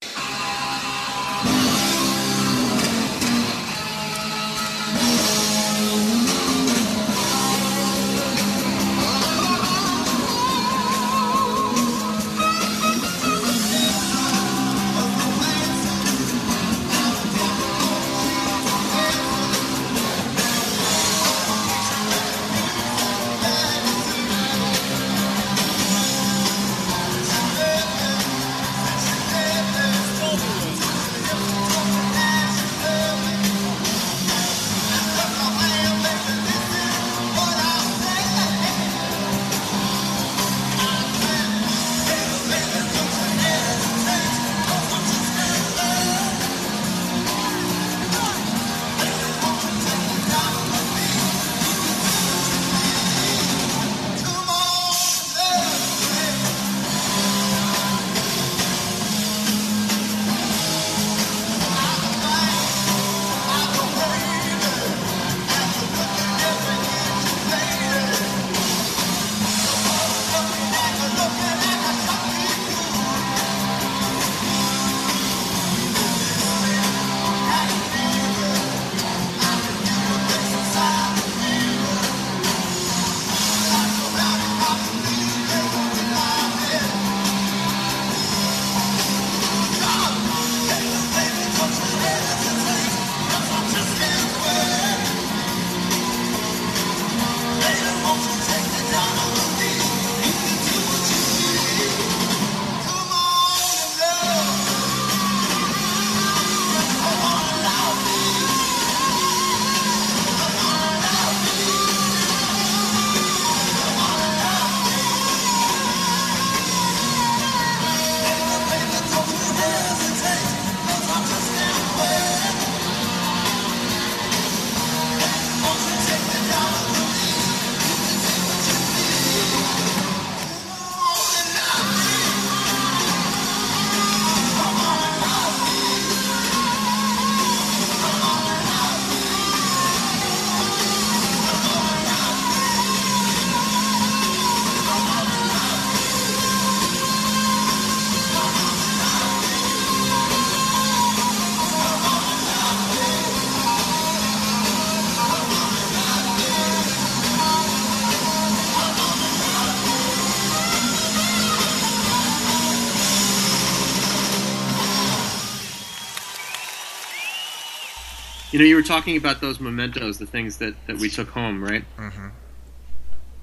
You 168.53 168.59
know, 168.59 168.65
you 168.65 168.75
were 168.75 168.83
talking 168.83 169.17
about 169.17 169.41
those 169.41 169.59
mementos, 169.59 170.19
the 170.19 170.27
things 170.27 170.57
that, 170.57 170.75
that 170.85 170.97
we 170.97 171.09
took 171.09 171.29
home, 171.29 171.63
right? 171.63 171.83
hmm 171.97 172.27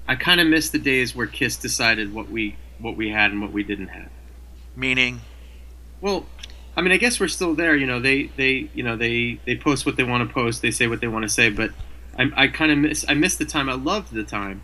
I 0.07 0.15
kind 0.15 0.41
of 0.41 0.47
miss 0.47 0.69
the 0.69 0.79
days 0.79 1.15
where 1.15 1.27
Kiss 1.27 1.55
decided 1.55 2.13
what 2.13 2.29
we 2.29 2.55
what 2.79 2.97
we 2.97 3.09
had 3.09 3.31
and 3.31 3.41
what 3.41 3.51
we 3.51 3.63
didn't 3.63 3.89
have. 3.89 4.09
Meaning, 4.75 5.21
Well, 6.01 6.25
I 6.75 6.81
mean, 6.81 6.91
I 6.91 6.97
guess 6.97 7.19
we're 7.19 7.27
still 7.27 7.53
there. 7.53 7.75
You 7.75 7.85
know, 7.85 7.99
they 7.99 8.23
they 8.35 8.69
you 8.73 8.83
know 8.83 8.95
they 8.97 9.39
they 9.45 9.55
post 9.55 9.85
what 9.85 9.95
they 9.97 10.03
want 10.03 10.27
to 10.27 10.33
post, 10.33 10.61
they 10.61 10.71
say 10.71 10.87
what 10.87 11.01
they 11.01 11.07
want 11.07 11.23
to 11.23 11.29
say, 11.29 11.49
but 11.49 11.71
I, 12.17 12.31
I 12.35 12.47
kind 12.47 12.71
of 12.71 12.77
miss 12.79 13.05
I 13.07 13.13
miss 13.13 13.35
the 13.35 13.45
time. 13.45 13.69
I 13.69 13.73
loved 13.73 14.11
the 14.11 14.23
time 14.23 14.63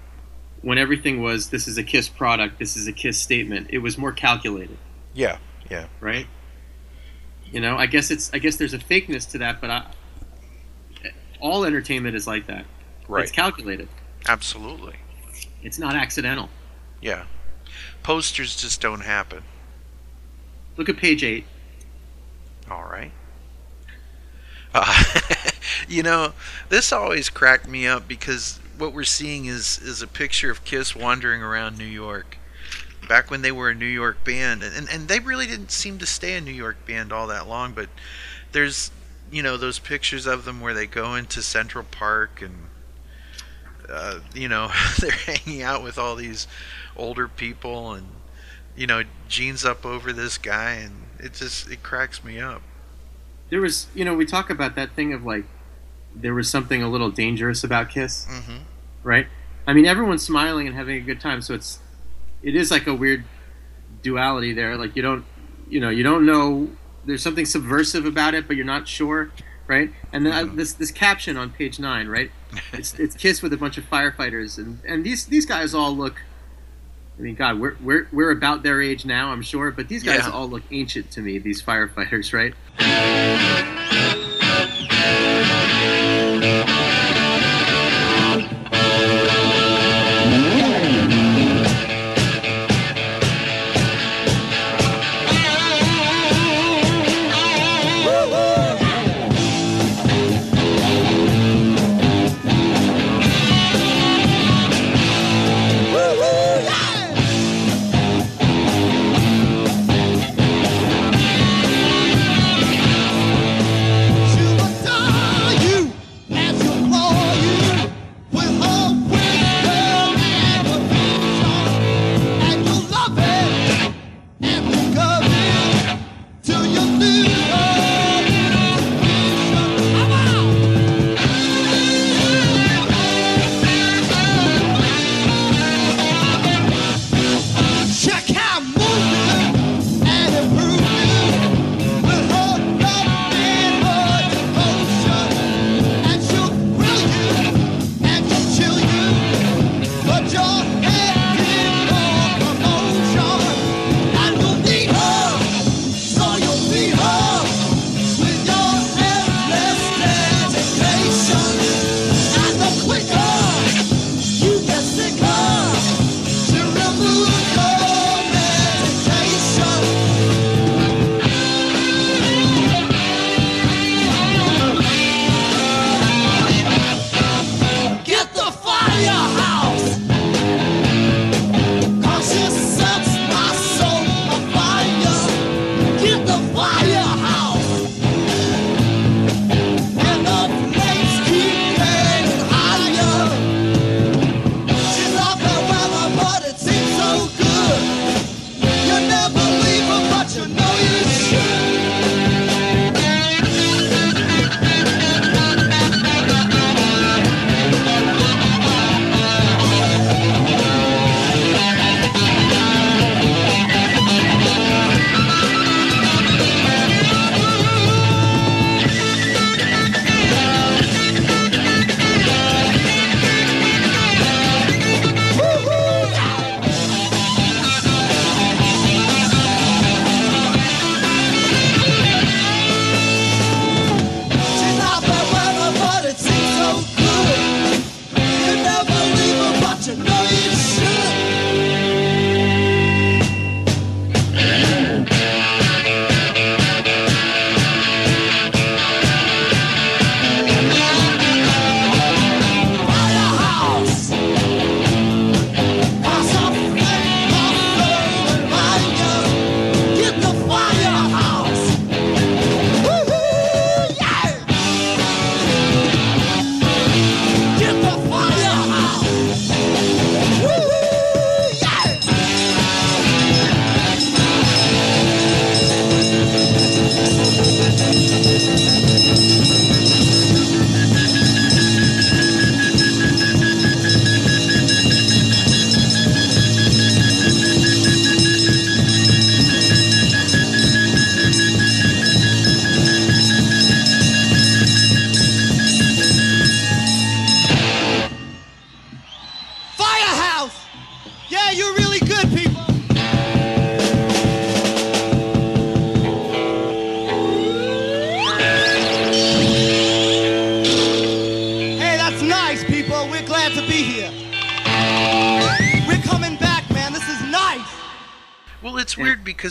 when 0.61 0.77
everything 0.77 1.21
was 1.21 1.49
this 1.49 1.67
is 1.67 1.77
a 1.77 1.83
Kiss 1.83 2.09
product, 2.09 2.57
this 2.59 2.75
is 2.75 2.87
a 2.87 2.93
Kiss 2.93 3.19
statement. 3.19 3.67
It 3.69 3.79
was 3.79 3.97
more 3.97 4.11
calculated, 4.11 4.77
yeah, 5.13 5.37
yeah, 5.69 5.87
right? 6.01 6.27
You 7.51 7.61
know, 7.61 7.77
I 7.77 7.85
guess 7.85 8.11
it's 8.11 8.33
I 8.33 8.39
guess 8.39 8.55
there's 8.57 8.73
a 8.73 8.79
fakeness 8.79 9.29
to 9.31 9.37
that, 9.37 9.61
but 9.61 9.69
I, 9.69 9.85
all 11.39 11.65
entertainment 11.65 12.15
is 12.15 12.27
like 12.27 12.47
that. 12.47 12.65
right, 13.07 13.23
It's 13.23 13.31
calculated. 13.31 13.87
absolutely, 14.27 14.95
It's 15.63 15.79
not 15.79 15.95
accidental. 15.95 16.49
yeah. 17.01 17.25
Posters 18.03 18.55
just 18.55 18.79
don't 18.79 19.01
happen. 19.01 19.43
Look 20.77 20.87
at 20.87 20.95
page 20.97 21.23
eight. 21.25 21.45
All 22.71 22.83
right. 22.83 23.11
Uh, 24.73 25.03
you 25.89 26.03
know, 26.03 26.33
this 26.69 26.91
always 26.93 27.29
cracked 27.29 27.67
me 27.67 27.85
up 27.87 28.07
because 28.07 28.59
what 28.77 28.93
we're 28.93 29.03
seeing 29.03 29.45
is 29.45 29.79
is 29.79 30.01
a 30.01 30.07
picture 30.07 30.49
of 30.51 30.63
Kiss 30.63 30.95
wandering 30.95 31.41
around 31.43 31.77
New 31.77 31.85
York. 31.85 32.37
Back 33.09 33.29
when 33.31 33.41
they 33.41 33.51
were 33.51 33.69
a 33.71 33.75
New 33.75 33.85
York 33.85 34.23
band, 34.23 34.63
and 34.63 34.87
and 34.89 35.07
they 35.07 35.19
really 35.19 35.47
didn't 35.47 35.71
seem 35.71 35.97
to 35.99 36.05
stay 36.05 36.35
a 36.37 36.41
New 36.41 36.51
York 36.51 36.85
band 36.85 37.11
all 37.11 37.27
that 37.27 37.47
long. 37.47 37.73
But 37.73 37.89
there's 38.53 38.91
you 39.31 39.43
know 39.43 39.57
those 39.57 39.79
pictures 39.79 40.25
of 40.25 40.45
them 40.45 40.61
where 40.61 40.73
they 40.73 40.87
go 40.87 41.15
into 41.15 41.41
Central 41.41 41.83
Park 41.83 42.41
and 42.41 42.55
uh, 43.89 44.19
you 44.33 44.47
know 44.47 44.71
they're 44.99 45.11
hanging 45.11 45.61
out 45.61 45.83
with 45.83 45.97
all 45.97 46.15
these 46.15 46.47
older 46.95 47.27
people 47.27 47.93
and 47.93 48.07
you 48.75 48.87
know 48.87 49.03
jeans 49.27 49.65
up 49.65 49.85
over 49.85 50.11
this 50.13 50.37
guy 50.37 50.71
and 50.73 50.93
it 51.19 51.33
just 51.33 51.69
it 51.69 51.83
cracks 51.83 52.23
me 52.23 52.39
up. 52.39 52.61
There 53.49 53.61
was, 53.61 53.87
you 53.95 54.03
know, 54.03 54.13
we 54.13 54.25
talk 54.25 54.49
about 54.49 54.75
that 54.75 54.91
thing 54.91 55.13
of 55.13 55.25
like 55.25 55.45
there 56.15 56.33
was 56.33 56.49
something 56.49 56.81
a 56.81 56.89
little 56.89 57.09
dangerous 57.11 57.63
about 57.63 57.89
Kiss. 57.89 58.27
Mm-hmm. 58.29 58.57
right? 59.03 59.27
I 59.65 59.73
mean, 59.73 59.85
everyone's 59.85 60.23
smiling 60.23 60.67
and 60.67 60.75
having 60.75 60.97
a 60.97 61.01
good 61.01 61.19
time, 61.19 61.41
so 61.41 61.53
it's 61.53 61.79
it 62.41 62.55
is 62.55 62.71
like 62.71 62.87
a 62.87 62.93
weird 62.93 63.25
duality 64.01 64.53
there. 64.53 64.77
Like 64.77 64.95
you 64.95 65.01
don't, 65.01 65.25
you 65.67 65.79
know, 65.79 65.89
you 65.89 66.03
don't 66.03 66.25
know. 66.25 66.69
There's 67.07 67.23
something 67.23 67.45
subversive 67.45 68.05
about 68.05 68.33
it, 68.35 68.47
but 68.47 68.55
you're 68.55 68.65
not 68.65 68.87
sure, 68.87 69.31
right? 69.65 69.91
And 70.13 70.25
then 70.25 70.33
uh, 70.33 70.53
this 70.53 70.73
this 70.73 70.91
caption 70.91 71.37
on 71.37 71.49
page 71.49 71.79
nine, 71.79 72.07
right? 72.07 72.29
It's 72.73 72.93
it's 72.99 73.15
Kiss 73.15 73.41
with 73.41 73.53
a 73.53 73.57
bunch 73.57 73.77
of 73.77 73.89
firefighters, 73.89 74.57
and 74.57 74.79
and 74.87 75.03
these 75.03 75.25
these 75.25 75.45
guys 75.45 75.73
all 75.73 75.95
look. 75.95 76.21
I 77.17 77.21
mean, 77.23 77.33
God, 77.35 77.59
we're 77.59 77.75
we're 77.81 78.07
we're 78.11 78.31
about 78.31 78.61
their 78.61 78.81
age 78.81 79.03
now, 79.05 79.31
I'm 79.31 79.41
sure, 79.41 79.71
but 79.71 79.87
these 79.87 80.03
guys 80.03 80.19
Yeah. 80.25 80.29
all 80.31 80.47
look 80.47 80.63
ancient 80.69 81.09
to 81.11 81.21
me. 81.21 81.39
These 81.39 81.61
firefighters, 81.63 82.31
right? 82.33 82.53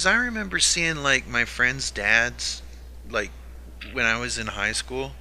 Because 0.06 0.20
I 0.20 0.24
remember 0.24 0.60
seeing 0.60 1.02
like 1.02 1.26
my 1.26 1.44
friends' 1.44 1.90
dads, 1.90 2.62
like 3.10 3.32
when 3.92 4.06
I 4.06 4.20
was 4.20 4.38
in 4.38 4.46
high 4.46 4.70
school, 4.70 5.12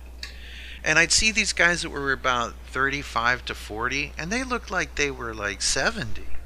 and 0.84 1.00
I'd 1.00 1.12
see 1.12 1.32
these 1.32 1.54
guys 1.54 1.82
that 1.82 1.90
were 1.90 2.12
about 2.12 2.54
thirty-five 2.68 3.46
to 3.46 3.56
forty, 3.56 4.14
and 4.16 4.32
they 4.32 4.44
looked 4.44 4.70
like 4.70 4.94
they 4.94 5.10
were 5.10 5.34
like 5.34 5.64
seventy, 5.64 6.38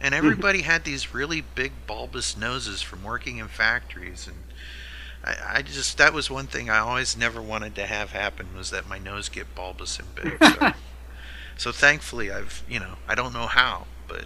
and 0.00 0.16
everybody 0.16 0.62
had 0.62 0.82
these 0.82 1.14
really 1.14 1.40
big 1.40 1.70
bulbous 1.86 2.36
noses 2.36 2.82
from 2.82 3.04
working 3.04 3.38
in 3.38 3.46
factories, 3.46 4.26
and 4.26 4.38
I, 5.22 5.58
I 5.58 5.62
just 5.62 5.96
that 5.96 6.12
was 6.12 6.28
one 6.28 6.48
thing 6.48 6.68
I 6.68 6.78
always 6.78 7.16
never 7.16 7.40
wanted 7.40 7.76
to 7.76 7.86
have 7.86 8.10
happen 8.10 8.48
was 8.56 8.70
that 8.70 8.88
my 8.88 8.98
nose 8.98 9.28
get 9.28 9.54
bulbous 9.54 10.00
and 10.00 10.12
big. 10.12 10.38
So, 10.42 10.72
so 11.56 11.70
thankfully, 11.70 12.32
I've 12.32 12.64
you 12.68 12.80
know 12.80 12.96
I 13.06 13.14
don't 13.14 13.32
know 13.32 13.46
how, 13.46 13.86
but 14.08 14.24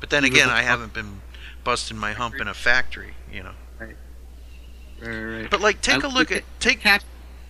but 0.00 0.10
then 0.10 0.24
You 0.24 0.32
again, 0.32 0.50
I 0.50 0.62
haven't 0.62 0.92
been 0.92 1.20
busting 1.64 1.96
my 1.96 2.12
hump 2.12 2.36
in 2.40 2.48
a 2.48 2.54
factory, 2.54 3.14
you 3.32 3.42
know. 3.42 3.52
Right, 3.78 3.96
right. 5.00 5.08
right. 5.40 5.50
But 5.50 5.60
like, 5.60 5.80
take 5.80 6.04
I 6.04 6.08
a 6.08 6.10
look 6.10 6.30
look 6.30 6.32
at 6.32 6.42
take. 6.60 6.80
Cap- 6.80 7.02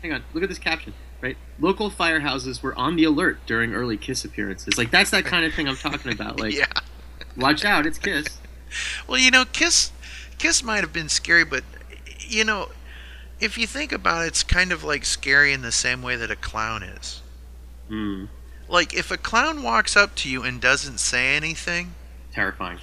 hang 0.03 0.13
on, 0.13 0.23
look 0.35 0.43
at 0.43 0.49
this 0.49 0.59
caption. 0.59 0.95
Right, 1.21 1.37
local 1.61 1.89
firehouses 1.91 2.63
were 2.63 2.75
on 2.77 2.97
the 2.97 3.05
alert 3.05 3.39
during 3.47 3.73
early 3.75 3.97
Kiss 3.97 4.25
appearances. 4.25 4.77
Like 4.77 4.91
that's 4.91 5.11
that 5.11 5.25
kind 5.25 5.45
of 5.45 5.55
thing 5.55 5.69
I'm 5.69 5.77
talking 5.77 6.13
about. 6.13 6.41
Like, 6.41 6.53
Yeah. 6.57 6.67
watch 7.37 7.65
out, 7.65 7.87
it's 7.87 7.99
Kiss. 7.99 8.27
Well, 9.07 9.19
you 9.21 9.31
know, 9.31 9.45
Kiss, 9.45 9.93
Kiss 10.39 10.63
might 10.65 10.81
have 10.81 10.95
been 10.95 11.11
scary, 11.11 11.45
but 11.45 11.63
you 12.19 12.43
know, 12.43 12.71
if 13.39 13.59
you 13.59 13.67
think 13.67 13.93
about 13.93 14.25
it, 14.25 14.29
it's 14.29 14.43
kind 14.43 14.73
of 14.73 14.83
like 14.83 15.05
scary 15.05 15.53
in 15.53 15.61
the 15.61 15.71
same 15.73 16.01
way 16.01 16.17
that 16.17 16.31
a 16.31 16.37
clown 16.37 16.83
is. 16.83 17.21
Hmm, 17.89 18.25
Like, 18.71 18.95
if 18.95 19.11
a 19.11 19.19
clown 19.19 19.63
walks 19.63 19.95
up 19.95 20.15
to 20.17 20.29
you 20.31 20.43
and 20.43 20.59
doesn't 20.59 20.99
say 20.99 21.37
anything, 21.37 21.95
terrifying. 22.33 22.79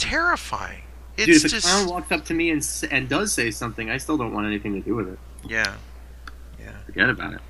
Terrifying. 0.00 0.82
It's 1.16 1.26
Dude, 1.26 1.36
if 1.36 1.44
a 1.44 1.48
just 1.48 1.66
clown 1.66 1.88
walks 1.88 2.10
up 2.10 2.24
to 2.26 2.34
me 2.34 2.50
and 2.50 2.66
and 2.90 3.08
does 3.08 3.32
say 3.32 3.50
something, 3.50 3.90
I 3.90 3.98
still 3.98 4.16
don't 4.16 4.32
want 4.32 4.46
anything 4.46 4.74
to 4.74 4.80
do 4.80 4.96
with 4.96 5.08
it. 5.08 5.18
yeah, 5.48 5.76
yeah. 6.58 6.72
Forget 6.86 7.10
about 7.10 7.34
it. 7.34 7.40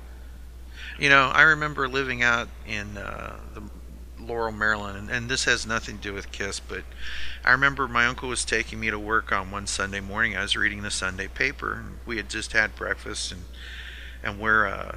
You 0.99 1.09
know, 1.09 1.31
I 1.33 1.43
remember 1.43 1.87
living 1.87 2.21
out 2.21 2.47
in 2.67 2.97
uh, 2.97 3.37
the 3.53 3.63
Laurel, 4.19 4.51
Maryland, 4.51 4.97
and, 4.97 5.09
and 5.09 5.29
this 5.29 5.45
has 5.45 5.65
nothing 5.65 5.97
to 5.97 6.03
do 6.03 6.13
with 6.13 6.31
Kiss, 6.31 6.59
but 6.59 6.83
I 7.43 7.51
remember 7.51 7.87
my 7.87 8.05
uncle 8.05 8.29
was 8.29 8.45
taking 8.45 8.79
me 8.79 8.91
to 8.91 8.99
work 8.99 9.31
on 9.31 9.49
one 9.49 9.65
Sunday 9.65 9.99
morning. 9.99 10.35
I 10.35 10.41
was 10.41 10.55
reading 10.55 10.83
the 10.83 10.91
Sunday 10.91 11.27
paper, 11.27 11.73
and 11.73 11.97
we 12.05 12.17
had 12.17 12.29
just 12.29 12.51
had 12.51 12.75
breakfast, 12.75 13.31
and 13.31 13.45
and 14.23 14.39
we're 14.39 14.67
uh, 14.67 14.95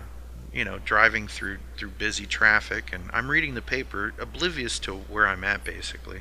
you 0.53 0.65
know 0.65 0.79
driving 0.85 1.29
through 1.29 1.59
through 1.77 1.91
busy 1.91 2.27
traffic, 2.27 2.91
and 2.93 3.05
I'm 3.13 3.31
reading 3.31 3.55
the 3.55 3.63
paper, 3.63 4.13
oblivious 4.19 4.79
to 4.81 4.95
where 4.95 5.27
I'm 5.27 5.45
at, 5.45 5.65
basically. 5.65 6.21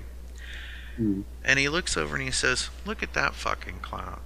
Hmm. 0.96 1.22
And 1.44 1.60
he 1.60 1.70
looks 1.70 1.98
over 1.98 2.16
and 2.16 2.24
he 2.24 2.32
says, 2.32 2.70
"Look 2.86 3.02
at 3.02 3.14
that 3.14 3.36
fucking 3.36 3.80
clown." 3.80 4.22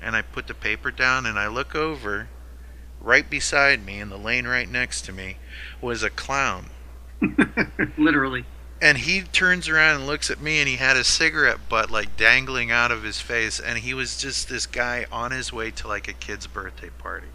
And 0.00 0.14
I 0.14 0.22
put 0.22 0.46
the 0.46 0.54
paper 0.54 0.90
down 0.90 1.26
and 1.26 1.38
I 1.38 1.48
look 1.48 1.74
over. 1.74 2.28
Right 3.00 3.28
beside 3.28 3.84
me, 3.84 4.00
in 4.00 4.08
the 4.08 4.18
lane 4.18 4.46
right 4.46 4.68
next 4.68 5.02
to 5.02 5.12
me, 5.12 5.36
was 5.80 6.02
a 6.02 6.10
clown. 6.10 6.70
Literally. 7.98 8.44
And 8.80 8.98
he 8.98 9.22
turns 9.22 9.68
around 9.68 9.96
and 9.96 10.06
looks 10.06 10.30
at 10.30 10.40
me, 10.40 10.58
and 10.58 10.68
he 10.68 10.76
had 10.76 10.96
a 10.96 11.04
cigarette 11.04 11.68
butt 11.68 11.90
like 11.90 12.16
dangling 12.16 12.70
out 12.70 12.90
of 12.90 13.02
his 13.02 13.20
face, 13.20 13.58
and 13.58 13.78
he 13.78 13.94
was 13.94 14.18
just 14.18 14.48
this 14.48 14.66
guy 14.66 15.06
on 15.10 15.30
his 15.30 15.52
way 15.52 15.70
to 15.72 15.88
like 15.88 16.08
a 16.08 16.12
kid's 16.12 16.46
birthday 16.46 16.90
party. 16.90 17.28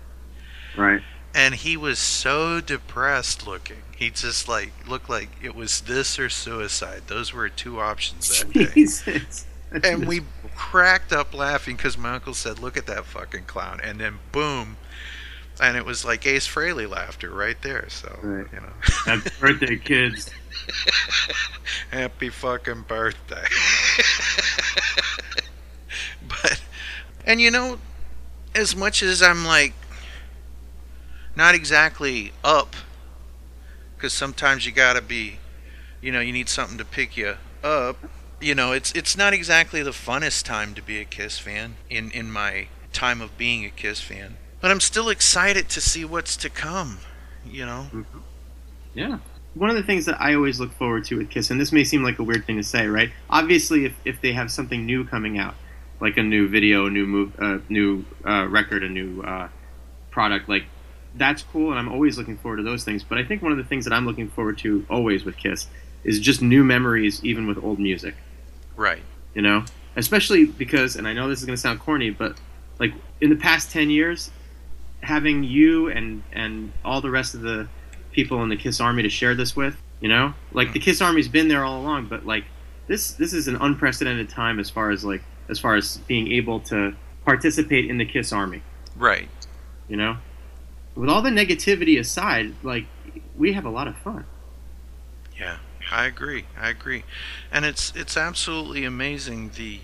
Right. 0.77 1.01
And 1.33 1.55
he 1.55 1.77
was 1.77 1.97
so 1.99 2.59
depressed 2.59 3.47
looking. 3.47 3.77
He 3.95 4.09
just 4.09 4.47
like 4.49 4.73
looked 4.87 5.09
like 5.09 5.29
it 5.41 5.55
was 5.55 5.81
this 5.81 6.19
or 6.19 6.27
suicide. 6.29 7.03
Those 7.07 7.31
were 7.33 7.47
two 7.49 7.79
options 7.79 8.41
that 8.43 8.51
day. 8.51 8.65
Jesus. 8.73 9.45
and 9.83 10.05
we 10.07 10.21
cracked 10.55 11.13
up 11.13 11.33
laughing 11.33 11.77
because 11.77 11.97
my 11.97 12.15
uncle 12.15 12.33
said, 12.33 12.59
"Look 12.59 12.75
at 12.75 12.87
that 12.87 13.05
fucking 13.05 13.45
clown!" 13.45 13.79
And 13.81 13.99
then 14.01 14.19
boom, 14.33 14.75
and 15.61 15.77
it 15.77 15.85
was 15.85 16.03
like 16.03 16.25
Ace 16.25 16.47
Frehley 16.47 16.89
laughter 16.89 17.29
right 17.29 17.61
there. 17.61 17.87
So 17.89 18.19
Right. 18.21 18.47
you 18.51 18.59
know, 18.59 18.73
Happy 19.05 19.29
birthday, 19.39 19.77
kids. 19.77 20.29
happy 21.91 22.29
fucking 22.29 22.81
birthday. 22.87 23.47
but 26.27 26.61
and 27.25 27.39
you 27.39 27.51
know, 27.51 27.77
as 28.55 28.75
much 28.75 29.01
as 29.01 29.21
I'm 29.21 29.45
like 29.45 29.73
not 31.35 31.55
exactly 31.55 32.31
up, 32.43 32.75
because 33.95 34.13
sometimes 34.13 34.65
you 34.65 34.71
gotta 34.71 35.01
be, 35.01 35.39
you 36.01 36.11
know, 36.11 36.19
you 36.19 36.33
need 36.33 36.49
something 36.49 36.77
to 36.77 36.85
pick 36.85 37.15
you 37.17 37.35
up. 37.63 37.97
You 38.39 38.55
know, 38.55 38.71
it's 38.71 38.91
it's 38.93 39.15
not 39.15 39.33
exactly 39.33 39.83
the 39.83 39.91
funnest 39.91 40.45
time 40.45 40.73
to 40.73 40.81
be 40.81 40.99
a 40.99 41.05
Kiss 41.05 41.37
fan 41.37 41.75
in 41.89 42.11
in 42.11 42.31
my 42.31 42.67
time 42.91 43.21
of 43.21 43.37
being 43.37 43.65
a 43.65 43.69
Kiss 43.69 44.01
fan. 44.01 44.37
But 44.59 44.71
I'm 44.71 44.79
still 44.79 45.09
excited 45.09 45.69
to 45.69 45.81
see 45.81 46.05
what's 46.05 46.35
to 46.37 46.49
come. 46.49 46.99
You 47.45 47.65
know. 47.65 47.87
Yeah. 48.93 49.19
One 49.53 49.69
of 49.69 49.75
the 49.75 49.83
things 49.83 50.05
that 50.05 50.21
I 50.21 50.33
always 50.33 50.59
look 50.59 50.71
forward 50.71 51.03
to 51.05 51.17
with 51.17 51.29
Kiss, 51.29 51.51
and 51.51 51.59
this 51.59 51.71
may 51.71 51.83
seem 51.83 52.03
like 52.03 52.19
a 52.19 52.23
weird 52.23 52.45
thing 52.45 52.57
to 52.57 52.63
say, 52.63 52.87
right? 52.87 53.11
Obviously, 53.29 53.83
if, 53.85 53.93
if 54.05 54.21
they 54.21 54.31
have 54.31 54.49
something 54.49 54.85
new 54.85 55.03
coming 55.03 55.37
out, 55.37 55.55
like 55.99 56.15
a 56.15 56.23
new 56.23 56.47
video, 56.47 56.85
a 56.85 56.89
new 56.89 57.05
move, 57.05 57.33
uh, 57.37 57.57
new 57.67 58.05
uh, 58.25 58.47
record, 58.47 58.81
a 58.81 58.89
new 58.89 59.21
uh, 59.21 59.49
product, 60.09 60.47
like 60.47 60.63
that's 61.15 61.43
cool, 61.43 61.71
and 61.71 61.79
I'm 61.79 61.89
always 61.91 62.17
looking 62.17 62.37
forward 62.37 62.57
to 62.57 62.63
those 62.63 62.83
things. 62.83 63.03
But 63.03 63.17
I 63.17 63.23
think 63.23 63.41
one 63.41 63.51
of 63.51 63.57
the 63.57 63.63
things 63.63 63.85
that 63.85 63.93
I'm 63.93 64.05
looking 64.05 64.29
forward 64.29 64.57
to 64.59 64.85
always 64.89 65.25
with 65.25 65.37
Kiss 65.37 65.67
is 66.03 66.19
just 66.19 66.41
new 66.41 66.63
memories, 66.63 67.23
even 67.23 67.47
with 67.47 67.63
old 67.63 67.79
music. 67.79 68.15
Right. 68.75 69.01
You 69.33 69.41
know, 69.41 69.65
especially 69.95 70.45
because, 70.45 70.95
and 70.95 71.07
I 71.07 71.13
know 71.13 71.29
this 71.29 71.39
is 71.39 71.45
going 71.45 71.55
to 71.55 71.61
sound 71.61 71.79
corny, 71.79 72.09
but 72.09 72.37
like 72.79 72.93
in 73.19 73.29
the 73.29 73.35
past 73.35 73.71
ten 73.71 73.89
years, 73.89 74.31
having 75.01 75.43
you 75.43 75.89
and 75.89 76.23
and 76.31 76.71
all 76.83 77.01
the 77.01 77.09
rest 77.09 77.33
of 77.35 77.41
the 77.41 77.67
people 78.11 78.43
in 78.43 78.49
the 78.49 78.57
Kiss 78.57 78.79
Army 78.81 79.03
to 79.03 79.09
share 79.09 79.35
this 79.35 79.55
with, 79.55 79.81
you 79.99 80.09
know, 80.09 80.33
like 80.51 80.73
the 80.73 80.79
mm. 80.79 80.83
Kiss 80.83 81.01
Army's 81.01 81.27
been 81.27 81.47
there 81.47 81.63
all 81.63 81.79
along, 81.81 82.07
but 82.07 82.25
like 82.25 82.45
this 82.87 83.11
this 83.13 83.33
is 83.33 83.47
an 83.47 83.55
unprecedented 83.57 84.29
time 84.29 84.59
as 84.59 84.69
far 84.69 84.91
as 84.91 85.03
like 85.05 85.23
as 85.49 85.59
far 85.59 85.75
as 85.75 85.97
being 86.07 86.31
able 86.31 86.59
to 86.59 86.93
participate 87.25 87.89
in 87.89 87.97
the 87.97 88.05
Kiss 88.05 88.33
Army, 88.33 88.61
Right. 88.95 89.29
you 89.87 89.95
know, 89.97 90.17
with 90.95 91.09
all 91.09 91.21
the 91.21 91.29
negativity 91.29 91.99
aside, 91.99 92.55
like 92.63 92.85
we 93.37 93.53
have 93.53 93.65
a 93.65 93.69
lot 93.69 93.87
of 93.87 93.97
fun. 93.97 94.25
Yeah, 95.39 95.57
I 95.91 96.05
agree. 96.05 96.45
I 96.59 96.69
agree, 96.69 97.03
and 97.51 97.65
it's 97.65 97.93
it's 97.95 98.17
absolutely 98.17 98.83
amazing 98.85 99.51
the 99.55 99.79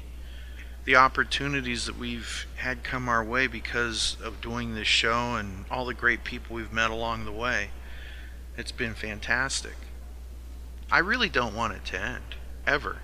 the 0.85 0.95
opportunities 0.95 1.85
that 1.85 1.97
we've 1.97 2.47
had 2.55 2.81
come 2.81 3.09
our 3.09 3.23
way 3.23 3.45
because 3.45 4.15
of 4.23 4.39
doing 4.39 4.73
this 4.73 4.87
show 4.87 5.35
and 5.35 5.65
all 5.69 5.85
the 5.85 5.93
great 5.93 6.23
people 6.23 6.55
we've 6.55 6.71
met 6.71 6.89
along 6.89 7.25
the 7.25 7.31
way. 7.31 7.71
It's 8.55 8.71
been 8.71 8.93
fantastic. 8.93 9.75
I 10.89 10.99
really 10.99 11.27
don't 11.27 11.53
want 11.53 11.73
it 11.73 11.83
to 11.87 11.99
end 11.99 12.35
ever. 12.65 12.99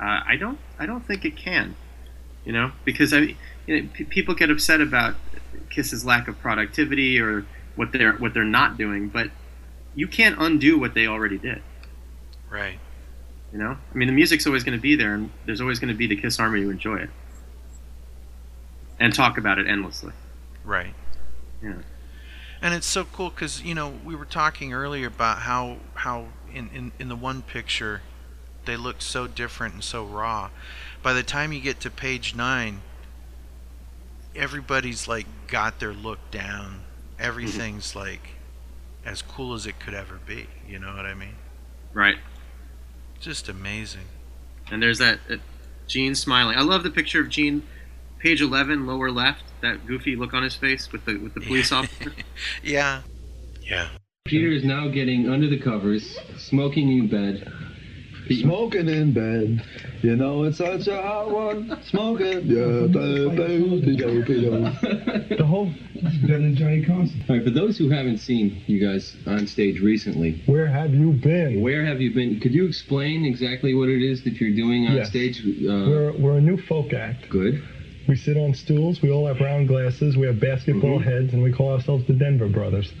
Uh, 0.00 0.20
I 0.26 0.36
don't. 0.36 0.58
I 0.78 0.86
don't 0.86 1.06
think 1.06 1.24
it 1.24 1.36
can. 1.36 1.76
You 2.44 2.52
know, 2.52 2.72
because 2.84 3.14
I, 3.14 3.36
you 3.66 3.82
know, 3.82 3.88
p- 3.92 4.04
people 4.04 4.34
get 4.34 4.50
upset 4.50 4.80
about 4.80 5.14
Kiss's 5.74 6.04
lack 6.04 6.28
of 6.28 6.38
productivity 6.40 7.20
or 7.20 7.46
what 7.76 7.92
they're 7.92 8.12
what 8.14 8.34
they're 8.34 8.44
not 8.44 8.76
doing, 8.78 9.08
but 9.08 9.30
you 9.94 10.06
can't 10.08 10.36
undo 10.38 10.78
what 10.78 10.94
they 10.94 11.06
already 11.06 11.38
did. 11.38 11.62
Right. 12.50 12.78
You 13.52 13.58
know, 13.58 13.76
I 13.92 13.96
mean, 13.96 14.08
the 14.08 14.14
music's 14.14 14.46
always 14.46 14.64
going 14.64 14.76
to 14.76 14.82
be 14.82 14.96
there, 14.96 15.14
and 15.14 15.30
there's 15.46 15.60
always 15.60 15.78
going 15.78 15.92
to 15.92 15.96
be 15.96 16.06
the 16.06 16.16
Kiss 16.16 16.40
Army 16.40 16.60
to 16.62 16.70
enjoy 16.70 16.96
it 16.96 17.10
and 18.98 19.14
talk 19.14 19.38
about 19.38 19.58
it 19.58 19.66
endlessly. 19.66 20.12
Right. 20.64 20.94
Yeah. 21.62 21.74
And 22.62 22.74
it's 22.74 22.86
so 22.86 23.04
cool 23.04 23.30
because 23.30 23.62
you 23.62 23.74
know 23.74 23.94
we 24.04 24.14
were 24.14 24.24
talking 24.24 24.72
earlier 24.72 25.06
about 25.06 25.38
how 25.38 25.78
how 25.94 26.28
in, 26.52 26.70
in 26.74 26.92
in 26.98 27.08
the 27.08 27.16
one 27.16 27.42
picture 27.42 28.02
they 28.64 28.76
look 28.76 29.02
so 29.02 29.26
different 29.26 29.74
and 29.74 29.84
so 29.84 30.04
raw. 30.04 30.50
By 31.02 31.12
the 31.12 31.22
time 31.22 31.52
you 31.52 31.60
get 31.60 31.80
to 31.80 31.90
page 31.90 32.34
nine, 32.34 32.80
everybody's 34.36 35.08
like 35.08 35.26
got 35.46 35.80
their 35.80 35.92
look 35.92 36.18
down. 36.30 36.80
Everything's 37.18 37.94
like 37.94 38.30
as 39.04 39.22
cool 39.22 39.54
as 39.54 39.66
it 39.66 39.78
could 39.78 39.94
ever 39.94 40.18
be. 40.26 40.46
You 40.68 40.78
know 40.78 40.94
what 40.94 41.06
I 41.06 41.14
mean? 41.14 41.36
Right. 41.92 42.16
Just 43.20 43.48
amazing. 43.48 44.06
And 44.70 44.82
there's 44.82 44.98
that 44.98 45.18
uh, 45.30 45.36
Gene 45.86 46.14
smiling. 46.14 46.56
I 46.56 46.62
love 46.62 46.82
the 46.82 46.90
picture 46.90 47.20
of 47.20 47.28
Gene, 47.28 47.62
page 48.18 48.40
11, 48.40 48.86
lower 48.86 49.10
left. 49.10 49.42
That 49.60 49.86
goofy 49.86 50.16
look 50.16 50.34
on 50.34 50.42
his 50.42 50.56
face 50.56 50.90
with 50.92 51.04
the 51.04 51.16
with 51.16 51.34
the 51.34 51.40
police 51.46 51.72
officer. 51.72 52.12
Yeah. 52.62 53.02
Yeah. 53.62 53.88
Peter 54.24 54.48
is 54.48 54.64
now 54.64 54.88
getting 54.88 55.28
under 55.28 55.46
the 55.48 55.58
covers, 55.58 56.18
smoking 56.38 56.90
in 56.90 57.08
bed, 57.08 57.52
Smoking 58.30 58.88
in 58.88 59.12
bed. 59.12 59.62
You 60.02 60.16
know 60.16 60.44
it's 60.44 60.58
such 60.58 60.86
a 60.88 61.00
hot 61.00 61.30
one. 61.30 61.78
Smoking. 61.84 62.46
Yeah, 62.46 62.86
boo, 62.88 63.30
boo, 63.30 63.30
pedo, 63.80 64.26
pedo. 64.26 65.36
The 65.38 65.44
whole 65.46 65.70
better 66.22 66.38
than 66.38 66.54
Johnny 66.56 66.84
Carson. 66.84 67.22
All 67.28 67.36
right, 67.36 67.44
for 67.44 67.50
those 67.50 67.76
who 67.78 67.88
haven't 67.90 68.18
seen 68.18 68.62
you 68.66 68.84
guys 68.86 69.16
on 69.26 69.46
stage 69.46 69.80
recently, 69.80 70.40
Where 70.46 70.66
have 70.66 70.94
you 70.94 71.12
been? 71.12 71.60
where 71.60 71.84
have 71.84 72.00
you 72.00 72.12
been? 72.14 72.40
Could 72.40 72.52
you 72.54 72.66
explain 72.66 73.24
exactly 73.24 73.74
what 73.74 73.88
it 73.88 74.02
is 74.02 74.24
that 74.24 74.34
you're 74.40 74.54
doing 74.54 74.86
on 74.86 74.96
Yes. 74.96 75.08
stage? 75.10 75.40
Uh, 75.40 75.86
We're 75.88 76.12
we're 76.18 76.38
a 76.38 76.40
new 76.40 76.56
folk 76.56 76.92
act. 76.94 77.28
good. 77.28 77.62
We 78.08 78.16
sit 78.16 78.36
on 78.36 78.52
stools. 78.54 79.00
We 79.00 79.10
all 79.10 79.26
have 79.26 79.40
round 79.40 79.66
glasses. 79.68 80.16
We 80.16 80.26
have 80.26 80.38
basketball 80.40 80.98
Mhm. 81.00 81.04
heads, 81.04 81.32
and 81.32 81.42
we 81.42 81.52
call 81.52 81.72
ourselves 81.72 82.04
the 82.06 82.12
Denver 82.12 82.48
Brothers. 82.48 82.92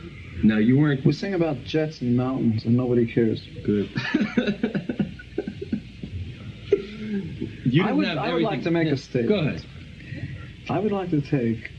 Now 0.42 0.58
you 0.58 0.78
weren't 0.78 1.04
We 1.04 1.12
sing 1.12 1.34
about 1.34 1.64
jets 1.64 2.00
and 2.02 2.16
mountains, 2.16 2.64
and 2.64 2.74
nobody 2.76 3.06
cares. 3.06 3.42
good. 3.64 3.88
you 7.74 7.84
I 7.84 7.92
would, 7.92 8.06
have 8.06 8.18
I 8.18 8.32
would 8.32 8.42
like 8.42 8.62
to 8.62 8.70
make 8.70 8.86
Yeah, 8.86 8.94
a 8.94 8.96
statement. 8.96 9.28
Go 9.28 9.38
ahead. 9.40 9.66
I 10.70 10.78
would 10.78 10.92
like 10.92 11.10
to 11.10 11.20
take 11.20 11.70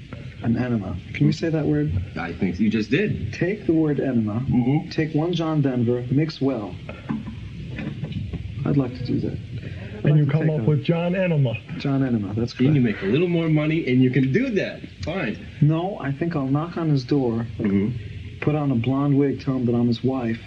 an 0.43 0.57
enema. 0.57 0.95
Can 1.13 1.25
we 1.27 1.31
say 1.31 1.49
that 1.49 1.65
word? 1.65 1.91
I 2.19 2.33
think 2.33 2.59
you 2.59 2.69
just 2.69 2.91
did. 2.91 3.33
Take 3.33 3.65
the 3.65 3.73
word 3.73 3.99
enema, 3.99 4.41
Mm-hmm. 4.41 4.89
take 4.89 5.13
one 5.15 5.33
John 5.33 5.61
Denver, 5.61 6.03
mix 6.11 6.41
well. 6.41 6.75
I'd 8.65 8.77
like 8.77 8.93
to 8.97 9.05
do 9.05 9.19
that. 9.21 9.37
I'd 9.37 10.05
And 10.05 10.11
like 10.11 10.15
you 10.17 10.25
come 10.31 10.49
up 10.49 10.61
a 10.61 10.69
with 10.69 10.83
John 10.83 11.15
Enema. 11.15 11.53
John 11.77 12.03
Enema. 12.03 12.33
That's 12.33 12.53
good. 12.53 12.67
And 12.67 12.75
you 12.75 12.81
make 12.81 13.01
a 13.01 13.05
little 13.05 13.27
more 13.27 13.47
money, 13.47 13.85
and 13.87 14.01
you 14.03 14.09
can 14.11 14.31
do 14.31 14.49
that. 14.51 14.81
Fine. 15.03 15.47
No, 15.61 15.97
I 15.99 16.11
think 16.11 16.35
I'll 16.35 16.47
knock 16.47 16.77
on 16.77 16.89
his 16.89 17.03
door, 17.05 17.45
Mm-hmm. 17.59 18.39
put 18.41 18.55
on 18.55 18.71
a 18.71 18.75
blonde 18.75 19.17
wig, 19.17 19.41
tell 19.41 19.55
him 19.55 19.65
that 19.67 19.73
I'm 19.75 19.87
his 19.87 20.03
wife. 20.03 20.41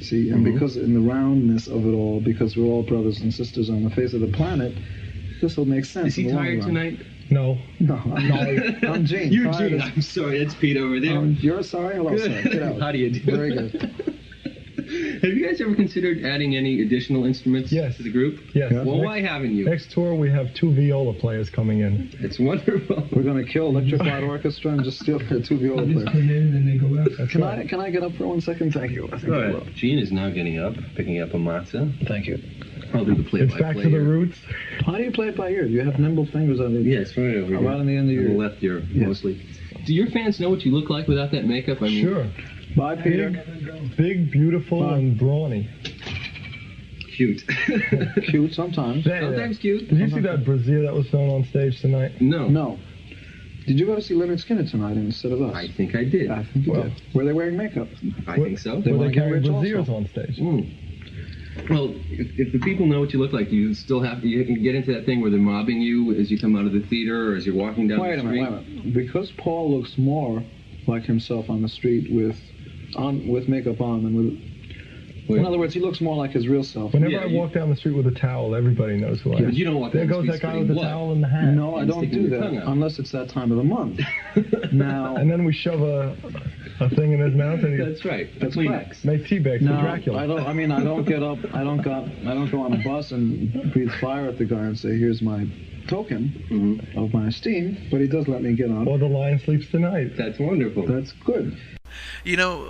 See, 0.00 0.28
and 0.30 0.46
Mhm. 0.46 0.52
because 0.52 0.76
in 0.76 0.94
the 0.94 1.00
roundness 1.00 1.66
of 1.66 1.84
it 1.86 1.90
all, 1.92 2.20
because 2.20 2.56
we're 2.56 2.66
all 2.66 2.82
brothers 2.82 3.20
and 3.20 3.32
sisters 3.34 3.68
on 3.68 3.82
the 3.82 3.90
face 3.90 4.12
of 4.14 4.20
the 4.20 4.28
planet, 4.28 4.78
this 5.40 5.56
will 5.56 5.64
make 5.66 5.84
sense. 5.84 6.08
Is 6.08 6.14
he 6.16 6.22
in 6.22 6.28
the 6.28 6.34
long 6.34 6.44
tired 6.44 6.58
run. 6.60 6.68
tonight? 6.68 7.00
No, 7.30 7.58
No, 7.80 8.00
I'm 8.16 8.28
not. 8.28 8.84
I'm 8.88 9.04
Gene. 9.04 9.32
You're 9.32 9.52
Tired 9.52 9.72
Gene. 9.72 9.80
I'm 9.82 10.00
sorry. 10.00 10.38
That's 10.42 10.54
Pete 10.54 10.76
over 10.78 10.98
there. 11.00 11.18
Um, 11.18 11.36
you're 11.40 11.62
sorry? 11.62 11.96
Hello, 11.96 12.16
sir. 12.16 12.42
Get 12.44 12.62
out. 12.62 12.80
How 12.80 12.90
do 12.92 12.98
you 12.98 13.10
do? 13.10 13.20
Very 13.20 13.52
good. 13.54 14.14
Have 15.28 15.36
you 15.36 15.46
guys 15.46 15.60
ever 15.60 15.74
considered 15.74 16.24
adding 16.24 16.56
any 16.56 16.80
additional 16.80 17.26
instruments 17.26 17.70
Yes. 17.70 17.98
to 17.98 18.02
the 18.02 18.10
group? 18.10 18.40
yes. 18.54 18.72
Yeah. 18.72 18.82
Well, 18.82 18.96
next, 18.96 19.06
why 19.06 19.20
haven't 19.20 19.54
you? 19.54 19.66
next 19.66 19.90
tour 19.92 20.14
we 20.14 20.30
have 20.30 20.54
two 20.54 20.72
viola 20.72 21.12
players 21.12 21.50
coming 21.50 21.80
in. 21.80 22.10
It's 22.20 22.38
wonderful. 22.38 23.06
We're 23.12 23.24
going 23.24 23.44
to 23.44 23.50
kill 23.52 23.66
Electrified 23.68 24.22
Orchestra 24.24 24.72
and 24.72 24.82
just 24.84 25.00
steal 25.00 25.18
the 25.18 25.42
two 25.42 25.58
viola 25.58 25.84
They 25.84 25.92
just 25.92 26.06
players. 26.06 26.26
come 26.26 26.30
in 26.30 26.56
and 26.56 26.66
they 26.66 26.78
go 26.78 26.98
out. 26.98 27.10
That's 27.18 27.30
Can 27.32 27.42
right. 27.42 27.58
I 27.58 27.66
can 27.66 27.78
I 27.80 27.90
get 27.90 28.02
up 28.02 28.14
for 28.14 28.26
one 28.26 28.40
second? 28.40 28.72
Thank 28.72 28.92
you. 28.92 29.04
I 29.08 29.18
think 29.18 29.26
Go 29.26 29.34
ahead. 29.34 29.74
Gene 29.74 29.98
is 29.98 30.10
now 30.10 30.30
getting 30.30 30.58
up, 30.58 30.74
picking 30.96 31.20
up 31.20 31.34
a 31.34 31.36
matzah. 31.36 31.92
Thank 32.08 32.26
you. 32.26 32.38
I'll 32.94 33.04
do 33.04 33.14
the 33.14 33.20
It's 33.20 33.28
play-by-play. 33.28 33.60
back 33.60 33.76
to 33.76 33.90
the 33.90 34.00
roots. 34.00 34.38
How 34.86 34.92
do 34.96 35.02
you 35.02 35.10
play 35.10 35.28
it 35.28 35.36
by 35.36 35.50
ear? 35.50 35.64
Do 35.66 35.70
you 35.74 35.82
have 35.82 35.98
nimble 35.98 36.24
fingers 36.24 36.58
on 36.58 36.72
the 36.72 36.80
Yes, 36.80 37.14
right 37.18 37.36
over 37.36 37.48
here. 37.48 37.60
Right 37.60 37.74
on 37.78 37.86
the 37.86 37.94
end 37.94 38.10
of 38.10 38.16
On 38.16 38.22
your- 38.24 38.32
the 38.32 38.38
left 38.38 38.62
ear, 38.64 38.82
Yes. 38.94 39.06
mostly. 39.06 39.42
Do 39.84 39.92
your 39.92 40.06
fans 40.06 40.40
know 40.40 40.48
what 40.48 40.64
you 40.64 40.72
look 40.72 40.88
like 40.88 41.06
without 41.06 41.32
that 41.32 41.46
makeup? 41.46 41.82
I 41.82 41.88
mean, 41.88 42.02
Sure. 42.02 42.26
Bye, 42.78 42.96
Peter. 42.96 43.30
Big, 43.30 43.96
big, 43.96 44.30
beautiful, 44.30 44.80
Bye. 44.80 44.98
and 44.98 45.18
brawny. 45.18 45.68
cute. 47.16 47.42
Cute 48.30 48.52
sometimes. 48.54 49.04
There, 49.04 49.20
there. 49.20 49.30
Sometimes 49.32 49.58
cute. 49.58 49.88
Did 49.88 49.98
you 49.98 50.08
see 50.10 50.20
that 50.20 50.44
brazier 50.44 50.82
that 50.82 50.94
was 50.94 51.08
thrown 51.08 51.28
on 51.30 51.44
stage 51.44 51.80
tonight? 51.80 52.20
No. 52.20 52.48
No. 52.48 52.78
Did 53.66 53.78
you 53.80 53.86
go 53.86 53.96
to 53.96 54.00
see 54.00 54.14
Lynyrd 54.14 54.42
Skynyrd 54.46 54.70
tonight 54.70 54.96
instead 54.96 55.32
of 55.32 55.42
us? 55.42 55.54
I 55.54 55.66
think 55.76 55.94
I 55.96 56.04
did. 56.04 56.30
I 56.30 56.44
think 56.44 56.66
you 56.66 56.72
Well- 56.72 56.82
did. 56.84 56.92
Were 57.14 57.24
they 57.24 57.32
wearing 57.32 57.56
makeup? 57.56 57.88
I 58.28 58.36
think 58.36 58.58
so. 58.58 58.80
They 58.80 58.92
Were 58.92 58.98
wanna 58.98 59.10
they 59.10 59.14
carrying 59.16 59.34
rich 59.34 59.44
braziers 59.52 59.88
on 59.88 60.06
stage? 60.06 60.38
Mm. 60.38 60.70
Well, 61.68 61.92
if, 62.08 62.38
if 62.38 62.52
the 62.52 62.60
people 62.60 62.86
know 62.86 63.00
what 63.00 63.12
you 63.12 63.18
look 63.18 63.32
like, 63.32 63.50
do 63.50 63.56
you 63.56 63.74
still 63.74 64.00
have 64.00 64.24
you 64.24 64.44
can 64.44 64.62
get 64.62 64.76
into 64.76 64.92
that 64.94 65.04
thing 65.04 65.20
where 65.20 65.30
they're 65.30 65.40
mobbing 65.40 65.80
you 65.82 66.14
as 66.14 66.30
you 66.30 66.38
come 66.38 66.54
out 66.54 66.66
of 66.66 66.72
the 66.72 66.80
theater 66.82 67.32
or 67.32 67.36
as 67.36 67.44
you're 67.44 67.56
walking 67.56 67.88
down 67.88 67.98
Wait 68.00 68.10
the 68.10 68.14
a 68.14 68.18
street. 68.20 68.30
minute, 68.42 68.50
wait 68.52 68.58
a 68.58 68.70
minute. 68.76 68.94
Because 68.94 69.32
Paul 69.32 69.76
looks 69.76 69.98
more 69.98 70.44
like 70.86 71.02
himself 71.04 71.50
on 71.50 71.60
the 71.62 71.68
street 71.68 72.12
with 72.12 72.36
on 72.96 73.26
with 73.28 73.48
makeup 73.48 73.80
on 73.80 74.04
than 74.04 74.14
with. 74.16 74.44
Wait. 75.28 75.40
In 75.40 75.44
other 75.44 75.58
words, 75.58 75.74
he 75.74 75.80
looks 75.80 76.00
more 76.00 76.16
like 76.16 76.30
his 76.30 76.48
real 76.48 76.64
self. 76.64 76.94
Whenever 76.94 77.12
Yeah, 77.12 77.18
I 77.18 77.26
you- 77.26 77.36
walk 77.36 77.52
down 77.52 77.68
the 77.68 77.76
street 77.76 77.94
with 77.94 78.06
a 78.06 78.10
towel, 78.12 78.54
everybody 78.54 78.96
knows 78.96 79.20
who 79.20 79.34
I 79.34 79.36
am. 79.40 79.44
but 79.44 79.52
you 79.52 79.66
don't 79.66 79.74
walk 79.78 79.92
There 79.92 80.06
down 80.06 80.22
the 80.24 80.32
goes 80.32 80.40
that 80.40 80.40
guy 80.40 80.56
with 80.56 80.68
the 80.68 80.72
blood. 80.74 80.84
towel 80.88 81.12
and 81.12 81.22
the 81.22 81.28
hat. 81.28 81.52
No, 81.54 81.76
I 81.76 81.84
don't 81.84 82.10
do 82.10 82.30
that 82.30 82.66
unless 82.66 82.98
it's 82.98 83.10
that 83.12 83.28
time 83.28 83.50
of 83.50 83.58
the 83.58 83.62
month. 83.64 84.00
now, 84.72 85.16
And 85.16 85.30
then 85.30 85.44
we 85.44 85.52
shove 85.52 85.82
a, 85.82 86.16
a 86.80 86.88
thing 86.88 87.12
in 87.12 87.20
his 87.20 87.34
mouth 87.34 87.62
and 87.62 87.78
he 87.78 87.84
That's 87.84 88.06
right. 88.06 88.30
That's 88.40 88.56
Kleenex. 88.56 88.68
correct. 88.70 89.04
make 89.04 89.24
teabag 89.24 89.58
for 89.58 89.64
no, 89.64 89.80
Dracula. 89.82 90.18
I 90.18 90.26
don't. 90.26 90.46
I 90.46 90.52
mean, 90.54 90.70
I 90.72 90.82
don't 90.82 91.04
get 91.04 91.22
up. 91.22 91.38
I 91.54 91.62
don't 91.62 91.82
got. 91.82 92.04
I 92.04 92.32
don't 92.32 92.50
go 92.50 92.62
on 92.62 92.72
a 92.72 92.82
bus 92.82 93.12
and 93.12 93.52
breathe 93.74 93.90
fire 94.00 94.28
at 94.28 94.38
the 94.38 94.46
guy 94.46 94.64
and 94.64 94.78
say, 94.78 94.96
"Here's 94.96 95.20
my 95.20 95.46
token 95.88 96.32
Mhm. 96.50 96.96
of 96.96 97.12
my 97.12 97.26
esteem." 97.28 97.76
But 97.90 98.00
he 98.00 98.06
does 98.06 98.28
let 98.28 98.42
me 98.42 98.54
get 98.54 98.70
on. 98.70 98.88
Or 98.88 98.96
the 98.96 99.06
lion 99.08 99.40
sleeps 99.40 99.68
tonight. 99.70 100.16
That's 100.16 100.38
wonderful. 100.38 100.86
That's 100.86 101.12
good. 101.26 101.54
You 102.24 102.36
know, 102.36 102.64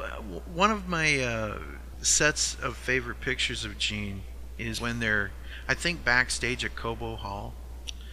one 0.52 0.70
of 0.70 0.88
my 0.88 1.20
uh, 1.20 1.58
sets 2.02 2.56
of 2.62 2.76
favorite 2.76 3.20
pictures 3.20 3.64
of 3.64 3.78
Gene 3.78 4.22
is 4.58 4.80
when 4.80 5.00
they're, 5.00 5.30
I 5.68 5.74
think, 5.74 6.04
backstage 6.04 6.64
at 6.64 6.74
Cobo 6.74 7.16
Hall, 7.16 7.54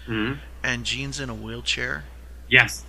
Mhm. 0.08 0.40
and 0.64 0.86
Gene's 0.86 1.20
in 1.20 1.30
a 1.30 1.34
wheelchair, 1.36 2.04
Yes. 2.48 2.84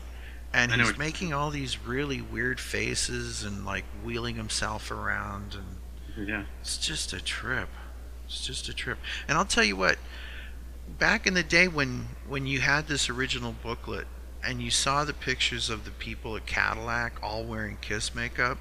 and 0.53 0.73
I 0.73 0.77
he's 0.77 0.97
making 0.99 1.33
all 1.33 1.51
these 1.51 1.79
really 1.79 2.21
weird 2.21 2.61
faces 2.61 3.43
and 3.43 3.65
like 3.65 3.85
wheeling 4.05 4.37
himself 4.37 4.91
around, 4.91 5.55
and 5.55 6.29
Yeah. 6.29 6.45
it's 6.61 6.77
just 6.79 7.13
a 7.13 7.21
trip. 7.21 7.69
It's 8.27 8.45
just 8.45 8.69
a 8.69 8.75
trip. 8.75 8.99
And 9.29 9.39
I'll 9.39 9.45
tell 9.45 9.65
you 9.65 9.77
what, 9.77 9.99
back 10.99 11.27
in 11.27 11.35
the 11.35 11.43
day 11.43 11.69
when 11.69 12.09
when 12.27 12.47
you 12.47 12.61
had 12.61 12.87
this 12.89 13.09
original 13.09 13.53
booklet 13.53 14.07
and 14.47 14.63
you 14.63 14.71
saw 14.71 15.05
the 15.05 15.13
pictures 15.13 15.69
of 15.71 15.85
the 15.85 15.91
people 15.91 16.37
at 16.37 16.47
Cadillac 16.47 17.19
all 17.23 17.45
wearing 17.45 17.79
Kiss 17.81 18.15
makeup, 18.15 18.59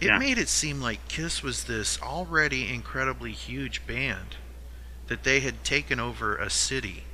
it 0.00 0.06
Yeah. 0.06 0.18
made 0.18 0.38
it 0.38 0.48
seem 0.48 0.80
like 0.80 1.06
Kiss 1.08 1.42
was 1.42 1.64
this 1.64 2.00
already 2.02 2.72
incredibly 2.72 3.32
huge 3.32 3.86
band 3.86 4.36
that 5.06 5.22
they 5.22 5.40
had 5.40 5.62
taken 5.64 6.00
over 6.00 6.36
a 6.36 6.50
city. 6.50 7.04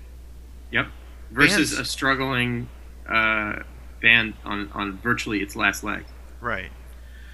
Yep. 0.71 0.89
Versus 1.31 1.71
Bands- 1.73 1.79
a 1.79 1.85
struggling 1.85 2.69
uh, 3.09 3.63
band 4.01 4.35
on, 4.45 4.71
on 4.73 4.99
virtually 4.99 5.41
its 5.41 5.57
last 5.57 5.83
leg. 5.85 6.05
Right. 6.41 6.71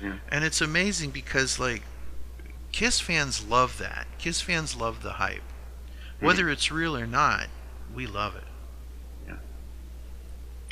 Yeah. 0.03 0.19
And 0.31 0.45
it's 0.45 0.61
amazing 0.61 1.11
because 1.11 1.59
like 1.59 1.83
Kiss 2.73 3.01
fans 3.01 3.45
love 3.47 3.79
that. 3.79 4.07
Kiss 4.19 4.41
fans 4.41 4.75
love 4.75 5.03
the 5.03 5.13
hype. 5.13 5.43
Whether 6.21 6.49
it's 6.49 6.73
real 6.73 6.97
or 6.97 7.07
not, 7.07 7.49
we 7.95 8.07
love 8.07 8.37
it. 8.37 8.45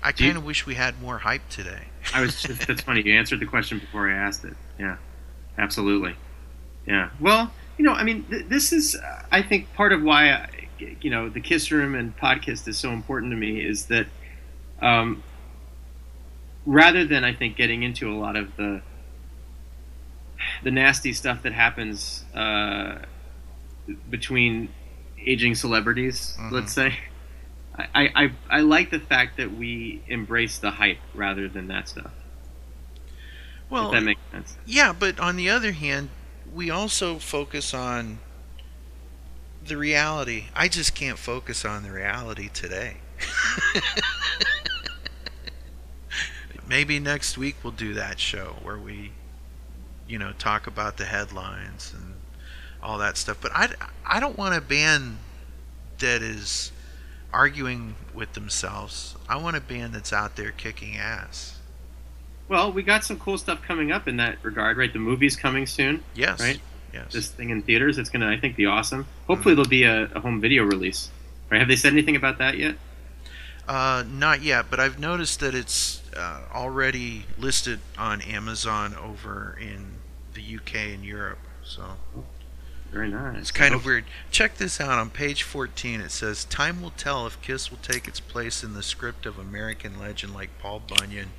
I 0.05 0.13
kind 0.13 0.37
of 0.37 0.45
wish 0.45 0.67
we 0.67 0.75
had 0.75 1.01
more 1.01 1.19
hype 1.19 1.49
today. 1.49 1.85
I 2.15 2.21
was 2.21 2.41
just, 2.43 2.67
that's 2.69 2.83
funny. 2.83 3.03
You 3.03 3.15
answered 3.19 3.41
the 3.41 3.47
question 3.47 3.79
before 3.79 4.09
I 4.09 4.15
asked 4.15 4.45
it. 4.45 4.55
Yeah, 4.79 4.97
absolutely. 5.59 6.15
Yeah. 6.87 7.09
Well, 7.19 7.51
you 7.79 7.85
know, 7.85 7.93
I 7.93 8.05
mean, 8.05 8.25
th- 8.25 8.47
this 8.49 8.73
is, 8.73 8.95
uh, 8.95 9.23
I 9.33 9.41
think, 9.43 9.73
part 9.75 9.93
of 9.93 10.03
why, 10.03 10.31
I, 10.31 10.49
you 11.01 11.11
know, 11.11 11.29
the 11.31 11.41
Kiss 11.41 11.71
Room 11.73 11.95
and 11.95 12.17
podcast 12.17 12.69
is 12.69 12.77
so 12.79 12.91
important 12.93 13.33
to 13.33 13.37
me 13.37 13.61
is 13.65 13.87
that 13.87 14.07
um, 14.83 15.23
rather 16.67 17.05
than, 17.07 17.25
I 17.25 17.33
think, 17.33 17.57
getting 17.57 17.83
into 17.83 18.13
a 18.13 18.17
lot 18.17 18.37
of 18.37 18.55
the 18.57 18.83
the 20.63 20.71
nasty 20.71 21.13
stuff 21.15 21.43
that 21.43 21.53
happens 21.55 22.25
uh, 22.35 22.99
between 24.11 24.69
aging 25.25 25.55
celebrities, 25.55 26.37
Mhm. 26.39 26.51
let's 26.51 26.73
say. 26.73 26.99
I, 27.77 28.11
I, 28.15 28.33
I 28.49 28.61
like 28.61 28.91
the 28.91 29.01
fact 29.01 29.37
that 29.39 29.53
we 29.53 30.03
embrace 30.07 30.59
the 30.59 30.71
hype 30.71 30.99
rather 31.13 31.49
than 31.49 31.69
that 31.69 31.89
stuff. 31.89 32.13
Well, 33.69 33.91
that 33.91 34.03
makes 34.03 34.21
sense. 34.31 34.57
yeah, 34.65 34.93
but 34.93 35.19
on 35.19 35.37
the 35.37 35.51
other 35.51 35.73
hand, 35.73 36.11
we 36.53 36.71
also 36.71 37.19
focus 37.19 37.75
on 37.75 38.19
the 39.65 39.77
reality. 39.77 40.45
I 40.55 40.69
just 40.69 40.95
can't 40.95 41.19
focus 41.19 41.65
on 41.65 41.83
the 41.83 41.91
reality 41.91 42.49
today. 42.49 42.99
Maybe 46.69 47.01
next 47.01 47.37
week 47.37 47.57
we'll 47.63 47.73
do 47.73 47.95
that 47.95 48.21
show 48.21 48.57
where 48.63 48.79
we, 48.79 49.13
you 50.07 50.19
know, 50.19 50.33
talk 50.39 50.67
about 50.67 50.97
the 50.97 51.07
headlines 51.07 51.93
and 51.95 52.15
all 52.83 52.99
that 52.99 53.17
stuff. 53.17 53.39
But 53.41 53.53
I, 53.55 53.71
I 54.07 54.21
don't 54.21 54.39
want 54.39 54.55
a 54.55 54.61
band 54.61 55.19
that 55.99 56.23
is 56.23 56.71
arguing 57.35 57.97
with 58.15 58.33
themselves. 58.35 59.17
I 59.29 59.37
want 59.37 59.57
a 59.57 59.61
band 59.61 59.93
that's 59.93 60.13
out 60.13 60.37
there 60.37 60.53
kicking 60.53 60.97
ass. 60.97 61.59
Well, 62.49 62.73
we 62.73 62.83
got 62.83 63.05
some 63.05 63.19
cool 63.19 63.39
stuff 63.39 63.61
coming 63.63 63.91
up 63.91 64.07
in 64.07 64.19
that 64.19 64.39
regard, 64.43 64.77
right? 64.77 64.93
The 64.93 64.99
movie's 64.99 65.35
coming 65.35 65.67
soon. 65.67 66.05
Yes. 66.15 66.41
Right? 66.41 66.61
Yes. 66.93 67.13
This 67.13 67.29
thing 67.29 67.51
in 67.51 67.63
theaters, 67.63 67.99
it's 67.99 68.09
gonna, 68.09 68.29
I 68.31 68.39
think, 68.39 68.55
be 68.55 68.67
awesome. 68.67 69.07
Hopefully, 69.27 69.55
there'll 69.55 69.69
be 69.69 69.83
a, 69.83 70.05
a 70.15 70.21
home 70.21 70.41
video 70.41 70.63
release. 70.63 71.11
Right? 71.51 71.59
Have 71.59 71.69
they 71.69 71.77
said 71.77 71.93
anything 71.93 72.17
about 72.17 72.39
that 72.39 72.57
yet? 72.57 72.77
Uh, 73.67 74.05
not 74.07 74.43
yet, 74.43 74.67
but 74.71 74.79
I've 74.79 74.99
noticed 74.99 75.41
that 75.41 75.55
it's 75.55 76.03
uh, 76.15 76.43
already 76.53 77.25
listed 77.39 77.81
on 77.99 78.21
Amazon 78.21 78.95
over 78.95 79.59
in 79.61 79.87
the 80.35 80.57
UK 80.57 80.93
and 80.95 81.05
Europe. 81.05 81.39
So 81.65 81.83
Very 82.95 83.11
nice. 83.11 83.41
It's 83.41 83.51
kind 83.51 83.75
of 83.75 83.85
weird. 83.85 84.05
Check 84.31 84.57
this 84.57 84.81
out 84.81 85.01
on 85.01 85.11
page 85.11 85.43
14. 85.43 86.01
It 86.01 86.13
says, 86.13 86.45
Time 86.45 86.81
will 86.81 86.93
tell 86.93 87.27
if 87.27 87.43
Kiss 87.43 87.69
will 87.69 87.79
take 87.79 88.07
its 88.07 88.21
place 88.21 88.63
in 88.63 88.75
the 88.75 88.85
script 88.85 89.27
of 89.27 89.37
American 89.37 89.99
legend 89.99 90.33
like 90.33 90.61
Paul 90.61 90.81
Bunyan, 90.87 91.33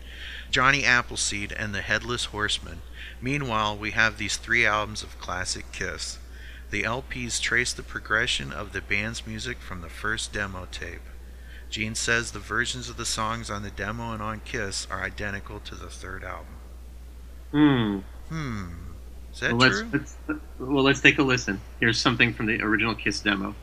Johnny 0.52 0.84
Appleseed, 0.84 1.54
and 1.54 1.74
the 1.74 1.82
Headless 1.82 2.26
Horseman. 2.26 2.82
Meanwhile, 3.22 3.78
we 3.78 3.92
have 3.92 4.18
these 4.18 4.36
three 4.36 4.66
albums 4.66 5.02
of 5.02 5.18
classic 5.18 5.72
Kiss. 5.72 6.20
The 6.72 6.84
LPs 6.84 7.40
trace 7.40 7.72
the 7.72 7.84
progression 7.84 8.52
of 8.52 8.74
the 8.74 8.82
band's 8.82 9.26
music 9.26 9.60
from 9.60 9.80
the 9.80 9.88
first 9.88 10.34
demo 10.34 10.68
tape. 10.74 11.04
Gene 11.70 11.96
says 11.96 12.32
the 12.32 12.40
versions 12.40 12.90
of 12.90 12.98
the 12.98 13.06
songs 13.06 13.50
on 13.50 13.64
the 13.64 13.72
demo 13.72 14.12
and 14.12 14.22
on 14.22 14.42
Kiss 14.44 14.88
are 14.92 15.04
identical 15.04 15.62
to 15.62 15.76
the 15.76 15.90
third 15.90 16.26
album. 16.26 16.58
Hmm. 17.52 18.00
Hmm. 18.28 18.95
Is 19.36 19.42
that 19.42 19.54
well, 19.54 19.70
true? 19.70 19.90
let's, 19.92 20.16
let's 20.28 20.40
well 20.60 20.84
let's 20.84 21.02
take 21.02 21.20
a 21.20 21.24
listen. 21.24 21.60
Here's 21.82 22.00
something 22.00 22.34
from 22.34 22.46
the 22.46 22.62
original 22.62 22.96
Kiss 22.96 23.20
demo. 23.20 23.54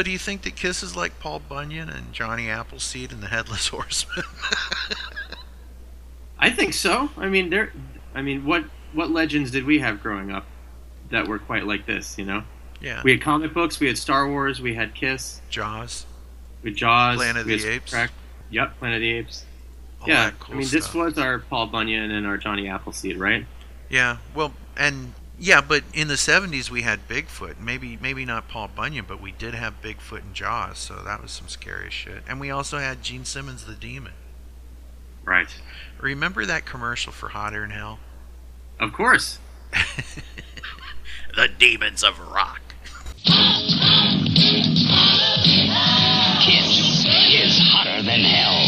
So, 0.00 0.04
do 0.04 0.10
you 0.10 0.18
think 0.18 0.40
that 0.44 0.56
Kiss 0.56 0.82
is 0.82 0.96
like 0.96 1.20
Paul 1.20 1.40
Bunyan 1.40 1.90
and 1.90 2.14
Johnny 2.14 2.48
Appleseed 2.48 3.12
and 3.12 3.22
the 3.22 3.26
Headless 3.26 3.68
Horseman? 3.68 4.24
I 6.38 6.48
think 6.48 6.72
so. 6.72 7.10
I 7.18 7.28
mean, 7.28 7.50
there. 7.50 7.74
I 8.14 8.22
mean, 8.22 8.46
what 8.46 8.64
what 8.94 9.10
legends 9.10 9.50
did 9.50 9.66
we 9.66 9.80
have 9.80 10.02
growing 10.02 10.30
up 10.30 10.46
that 11.10 11.28
were 11.28 11.38
quite 11.38 11.66
like 11.66 11.84
this? 11.84 12.16
You 12.16 12.24
know, 12.24 12.44
yeah. 12.80 13.02
we 13.04 13.10
had 13.10 13.20
comic 13.20 13.52
books, 13.52 13.78
we 13.78 13.88
had 13.88 13.98
Star 13.98 14.26
Wars, 14.26 14.58
we 14.58 14.74
had 14.74 14.94
Kiss, 14.94 15.42
Jaws, 15.50 16.06
we 16.62 16.70
had 16.70 16.78
Jaws, 16.78 17.16
Planet 17.16 17.42
of 17.42 17.46
the 17.46 17.66
Apes. 17.66 17.92
Crack- 17.92 18.12
Yep, 18.48 18.78
Planet 18.78 18.96
of 18.96 19.00
the 19.02 19.12
Apes. 19.12 19.44
all 20.00 20.08
yeah, 20.08 20.30
cool 20.40 20.54
I 20.54 20.58
mean, 20.60 20.68
this 20.70 20.94
was 20.94 21.18
our 21.18 21.40
Paul 21.40 21.66
Bunyan 21.66 22.10
and 22.10 22.26
our 22.26 22.38
Johnny 22.38 22.68
Appleseed, 22.68 23.18
right? 23.18 23.44
Yeah, 23.90 24.16
well, 24.34 24.54
and 24.78 25.12
yeah, 25.40 25.62
but 25.62 25.82
in 25.94 26.08
the 26.08 26.14
'70s 26.14 26.70
we 26.70 26.82
had 26.82 27.08
Bigfoot. 27.08 27.58
Maybe, 27.58 27.98
maybe 28.00 28.26
not 28.26 28.46
Paul 28.48 28.68
Bunyan, 28.68 29.06
but 29.08 29.20
we 29.22 29.32
did 29.32 29.54
have 29.54 29.80
Bigfoot 29.82 30.20
and 30.20 30.34
Jaws, 30.34 30.78
so 30.78 30.96
that 30.96 31.22
was 31.22 31.32
some 31.32 31.48
scary 31.48 31.90
shit. 31.90 32.22
And 32.28 32.38
we 32.38 32.50
also 32.50 32.78
had 32.78 33.02
Gene 33.02 33.24
Simmons, 33.24 33.64
the 33.64 33.74
Demon. 33.74 34.12
Right. 35.24 35.48
Remember 35.98 36.44
that 36.44 36.66
commercial 36.66 37.10
for 37.12 37.30
Hotter 37.30 37.62
Than 37.62 37.70
Hell? 37.70 37.98
Of 38.78 38.92
course. 38.92 39.38
the 41.36 41.48
Demons 41.58 42.04
of 42.04 42.18
Rock. 42.18 42.60
Kiss 46.44 47.04
is 47.32 47.58
hotter 47.72 48.02
than 48.02 48.20
hell. 48.20 48.59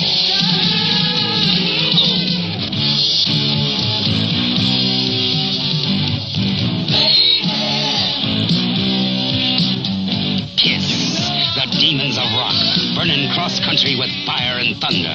Burning 13.12 13.30
cross 13.34 13.60
country 13.60 13.94
with 13.96 14.10
fire 14.24 14.58
and 14.58 14.80
thunder. 14.80 15.12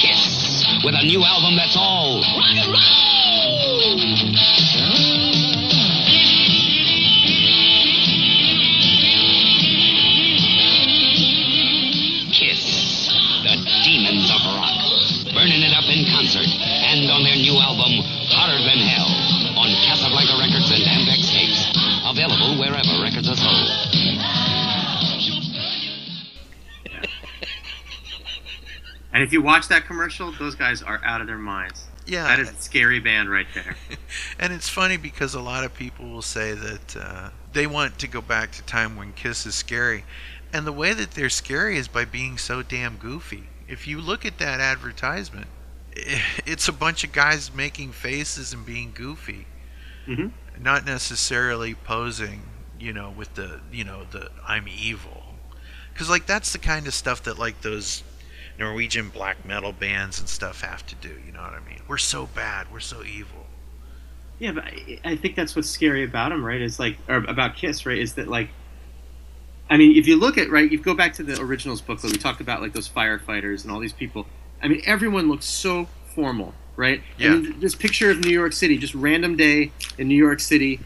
Kiss, 0.00 0.66
with 0.84 0.94
a 0.94 1.04
new 1.04 1.22
album 1.24 1.54
that's 1.56 1.76
all 1.76 2.20
rock 2.20 2.56
and 2.56 2.66
roll. 2.66 2.80
Kiss, 12.32 13.06
the 13.44 13.54
demons 13.84 14.30
of 14.30 14.40
rock, 14.56 15.32
burning 15.32 15.62
it 15.62 15.72
up 15.76 15.84
in 15.84 16.04
concert 16.10 16.48
and 16.48 17.08
on 17.08 17.22
their 17.22 17.36
new 17.36 17.56
album, 17.60 18.02
Hotter 18.30 18.58
Than 18.64 18.78
Hell, 18.78 19.29
Casablanca 19.86 20.36
Records 20.38 20.70
and 20.70 20.82
Ampex 20.82 21.30
tapes. 21.30 21.66
Available 22.04 22.58
wherever 22.58 23.02
records 23.02 23.28
are 23.28 23.36
sold. 23.36 23.68
And 29.12 29.24
if 29.24 29.32
you 29.32 29.42
watch 29.42 29.68
that 29.68 29.86
commercial, 29.86 30.30
those 30.32 30.54
guys 30.54 30.82
are 30.82 31.00
out 31.04 31.20
of 31.20 31.26
their 31.26 31.36
minds. 31.36 31.84
Yeah. 32.06 32.24
That 32.24 32.38
is 32.40 32.50
a 32.50 32.54
scary 32.54 33.00
band 33.00 33.30
right 33.30 33.46
there. 33.54 33.76
And 34.38 34.52
it's 34.52 34.68
funny 34.68 34.96
because 34.96 35.34
a 35.34 35.40
lot 35.40 35.64
of 35.64 35.74
people 35.74 36.08
will 36.08 36.22
say 36.22 36.52
that 36.54 36.96
uh, 36.96 37.30
they 37.52 37.66
want 37.66 37.98
to 37.98 38.08
go 38.08 38.22
back 38.22 38.52
to 38.52 38.62
time 38.62 38.96
when 38.96 39.12
Kiss 39.12 39.44
is 39.44 39.54
scary. 39.54 40.04
And 40.52 40.66
the 40.66 40.72
way 40.72 40.94
that 40.94 41.10
they're 41.10 41.28
scary 41.28 41.76
is 41.76 41.88
by 41.88 42.06
being 42.06 42.38
so 42.38 42.62
damn 42.62 42.96
goofy. 42.96 43.48
If 43.68 43.86
you 43.86 44.00
look 44.00 44.24
at 44.24 44.38
that 44.38 44.60
advertisement, 44.60 45.48
it's 45.94 46.68
a 46.68 46.72
bunch 46.72 47.04
of 47.04 47.12
guys 47.12 47.54
making 47.54 47.92
faces 47.92 48.54
and 48.54 48.64
being 48.64 48.92
goofy, 48.94 49.46
hmm 50.06 50.28
not 50.62 50.84
necessarily 50.84 51.74
posing, 51.74 52.42
you 52.78 52.92
know, 52.92 53.10
with 53.10 53.34
the, 53.34 53.60
you 53.72 53.84
know, 53.84 54.04
the 54.10 54.30
I'm 54.46 54.66
evil. 54.68 55.22
Because, 55.92 56.10
like, 56.10 56.26
that's 56.26 56.52
the 56.52 56.58
kind 56.58 56.86
of 56.86 56.94
stuff 56.94 57.22
that, 57.22 57.38
like, 57.38 57.62
those 57.62 58.02
Norwegian 58.58 59.08
black 59.08 59.44
metal 59.44 59.72
bands 59.72 60.20
and 60.20 60.28
stuff 60.28 60.60
have 60.60 60.84
to 60.86 60.94
do. 60.96 61.14
You 61.26 61.32
know 61.32 61.40
what 61.40 61.54
I 61.54 61.60
mean? 61.60 61.80
We're 61.88 61.98
so 61.98 62.26
bad. 62.26 62.70
We're 62.70 62.80
so 62.80 63.02
evil. 63.02 63.46
Yeah, 64.38 64.52
but 64.52 64.64
I, 64.64 65.00
I 65.04 65.16
think 65.16 65.34
that's 65.34 65.56
what's 65.56 65.68
scary 65.68 66.04
about 66.04 66.30
them, 66.30 66.44
right? 66.44 66.60
Is 66.60 66.78
like, 66.78 66.96
or 67.08 67.16
about 67.16 67.56
Kiss, 67.56 67.84
right? 67.86 67.98
Is 67.98 68.14
that 68.14 68.28
like, 68.28 68.50
I 69.68 69.76
mean, 69.76 69.96
if 69.96 70.06
you 70.06 70.16
look 70.16 70.36
at 70.36 70.50
right, 70.50 70.70
you 70.70 70.78
go 70.78 70.94
back 70.94 71.14
to 71.14 71.22
the 71.22 71.40
originals 71.40 71.80
booklet. 71.80 72.12
We 72.12 72.18
talked 72.18 72.40
about 72.40 72.60
like 72.60 72.72
those 72.72 72.88
firefighters 72.88 73.62
and 73.62 73.70
all 73.70 73.78
these 73.78 73.92
people. 73.92 74.26
I 74.62 74.68
mean, 74.68 74.82
everyone 74.84 75.28
looks 75.28 75.46
so 75.46 75.86
formal, 76.14 76.54
right? 76.80 77.02
Yeah. 77.18 77.34
I 77.34 77.52
this 77.60 77.74
picture 77.74 78.10
of 78.10 78.24
New 78.24 78.32
York 78.32 78.52
City, 78.52 78.78
just 78.78 78.94
random 78.94 79.36
day 79.36 79.70
in 79.98 80.08
New 80.08 80.16
York 80.16 80.40
City. 80.40 80.80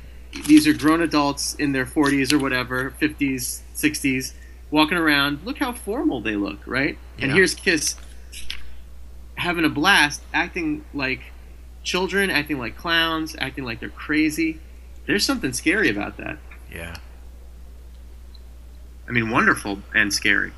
These 0.46 0.66
are 0.66 0.74
grown 0.74 1.00
adults 1.00 1.54
in 1.54 1.72
their 1.72 1.86
40s 1.86 2.32
or 2.32 2.38
whatever, 2.38 2.92
50s, 3.00 3.60
60s, 3.76 4.32
walking 4.70 4.98
around. 4.98 5.38
Look 5.44 5.58
how 5.58 5.72
formal 5.72 6.20
they 6.20 6.34
look, 6.34 6.66
right? 6.66 6.98
And 7.18 7.30
here's 7.30 7.54
Kiss 7.54 7.94
having 9.36 9.64
a 9.64 9.68
blast, 9.68 10.22
acting 10.32 10.84
like 10.92 11.20
children, 11.82 12.30
acting 12.30 12.58
like 12.58 12.76
clowns, 12.76 13.36
acting 13.38 13.64
like 13.64 13.80
they're 13.80 13.88
crazy. 13.88 14.58
There's 15.06 15.24
something 15.24 15.52
scary 15.52 15.90
about 15.90 16.16
that. 16.16 16.38
Yeah. 16.72 16.96
I 19.06 19.12
mean, 19.12 19.30
wonderful 19.30 19.80
and 19.94 20.12
scary. 20.12 20.52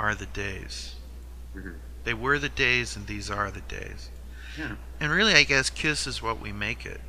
Are 0.00 0.14
the 0.14 0.26
days. 0.26 0.94
Mhm. 1.54 1.74
They 2.04 2.14
were 2.14 2.38
the 2.38 2.48
days, 2.48 2.96
and 2.96 3.06
these 3.06 3.30
are 3.30 3.50
the 3.50 3.60
days. 3.60 4.08
Yeah. 4.56 4.76
And 4.98 5.12
really, 5.12 5.34
I 5.34 5.42
guess 5.44 5.68
Kiss 5.68 6.06
is 6.06 6.22
what 6.22 6.40
we 6.40 6.52
make 6.52 6.86
it. 6.86 7.00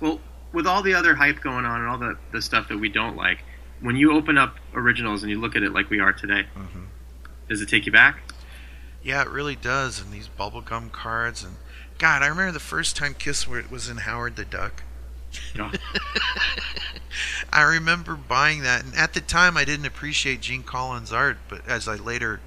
Well, 0.00 0.20
with 0.52 0.66
all 0.66 0.82
the 0.82 0.94
other 0.94 1.14
hype 1.14 1.40
going 1.40 1.66
on 1.66 1.80
and 1.82 1.88
all 1.90 1.98
the, 1.98 2.16
the 2.32 2.40
stuff 2.40 2.68
that 2.68 2.78
we 2.78 2.88
don't 2.88 3.16
like, 3.16 3.44
when 3.80 3.96
you 3.96 4.12
open 4.12 4.38
up 4.38 4.56
originals 4.74 5.22
and 5.22 5.30
you 5.30 5.38
look 5.40 5.54
at 5.54 5.62
it 5.62 5.72
like 5.72 5.90
we 5.90 6.00
are 6.00 6.12
today, 6.12 6.46
Mhm. 6.56 6.86
does 7.48 7.60
it 7.60 7.68
take 7.68 7.84
you 7.84 7.92
back? 7.92 8.20
Yeah, 9.02 9.20
it 9.22 9.28
really 9.28 9.56
does. 9.56 10.00
And 10.00 10.10
these 10.12 10.28
bubblegum 10.28 10.90
cards, 10.90 11.42
and 11.44 11.56
God, 11.98 12.22
I 12.22 12.28
remember 12.28 12.52
the 12.52 12.60
first 12.60 12.96
time 12.96 13.14
Kiss 13.14 13.46
was 13.46 13.88
in 13.90 13.98
Howard 13.98 14.36
the 14.36 14.44
Duck. 14.46 14.82
Yeah. 15.54 15.72
I 17.52 17.62
remember 17.62 18.14
buying 18.16 18.62
that, 18.62 18.84
and 18.84 18.94
at 18.94 19.14
the 19.14 19.20
time, 19.20 19.56
I 19.56 19.64
didn't 19.64 19.86
appreciate 19.86 20.40
Gene 20.40 20.62
Colan's 20.62 21.12
art, 21.12 21.38
but 21.48 21.66
as 21.68 21.86
I 21.88 21.96
later, 21.96 22.40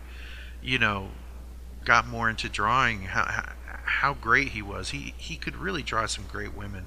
you 0.64 0.80
know, 0.80 1.10
got 1.84 2.08
more 2.08 2.30
into 2.30 2.50
drawing, 2.50 3.04
how 3.04 3.26
how, 3.26 3.50
how 3.86 4.14
great 4.14 4.50
he 4.50 4.62
was. 4.62 4.90
He 4.90 5.14
he 5.18 5.36
could 5.36 5.56
really 5.56 5.84
draw 5.84 6.06
some 6.08 6.26
great 6.32 6.56
women, 6.56 6.86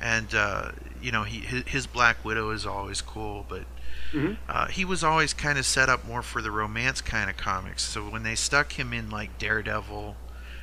and 0.00 0.32
uh, 0.34 0.72
you 1.02 1.10
know, 1.10 1.24
he 1.24 1.40
his, 1.40 1.64
his 1.64 1.86
Black 1.86 2.24
Widow 2.24 2.50
is 2.50 2.66
always 2.66 3.00
cool, 3.00 3.44
but. 3.48 3.64
Mhm. 4.12 4.38
Uh, 4.48 4.68
he 4.68 4.86
was 4.86 5.04
always 5.04 5.34
kind 5.34 5.58
of 5.58 5.66
set 5.66 5.90
up 5.90 6.02
more 6.06 6.22
for 6.22 6.40
the 6.40 6.50
romance 6.50 7.02
kind 7.02 7.28
of 7.28 7.36
comics. 7.36 7.82
So 7.82 8.08
when 8.08 8.22
they 8.22 8.34
stuck 8.34 8.78
him 8.78 8.94
in 8.94 9.10
like 9.10 9.36
Daredevil 9.36 10.16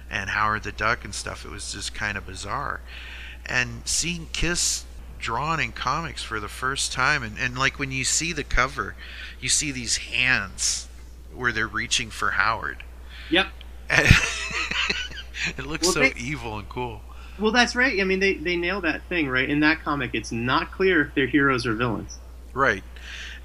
and 0.10 0.32
Howard 0.32 0.64
the 0.64 0.72
Duck 0.72 1.06
and 1.06 1.14
stuff, 1.14 1.46
it 1.46 1.52
was 1.52 1.72
just 1.72 1.94
kind 1.94 2.18
of 2.18 2.26
bizarre. 2.26 2.82
And 3.46 3.82
seeing 3.86 4.28
Kiss 4.34 4.86
drawn 5.20 5.60
in 5.60 5.72
comics 5.72 6.24
for 6.24 6.40
the 6.40 6.48
first 6.48 6.92
time, 6.92 7.24
and, 7.24 7.38
and 7.40 7.58
like 7.58 7.80
when 7.80 7.92
you 7.92 8.04
see 8.04 8.34
the 8.34 8.44
cover, 8.44 8.96
you 9.40 9.50
see 9.50 9.72
these 9.72 9.98
hands 9.98 10.88
where 11.34 11.52
they're 11.52 11.68
reaching 11.68 12.10
for 12.10 12.32
Howard. 12.32 12.84
Yep. 13.30 13.48
it 13.90 15.66
looks 15.66 15.84
Well, 15.88 15.94
so 15.94 16.00
they- 16.02 16.14
evil 16.18 16.58
and 16.58 16.68
cool. 16.70 17.02
Well, 17.38 17.52
that's 17.52 17.76
right. 17.76 18.00
I 18.00 18.06
mean, 18.06 18.20
they, 18.20 18.36
they 18.36 18.56
nail 18.56 18.80
that 18.82 19.04
thing, 19.10 19.28
right? 19.28 19.50
In 19.50 19.60
that 19.60 19.84
comic, 19.84 20.12
it's 20.14 20.32
not 20.32 20.72
clear 20.72 21.02
if 21.02 21.14
they're 21.16 21.28
heroes 21.28 21.66
or 21.66 21.74
villains. 21.74 22.18
Right. 22.54 22.84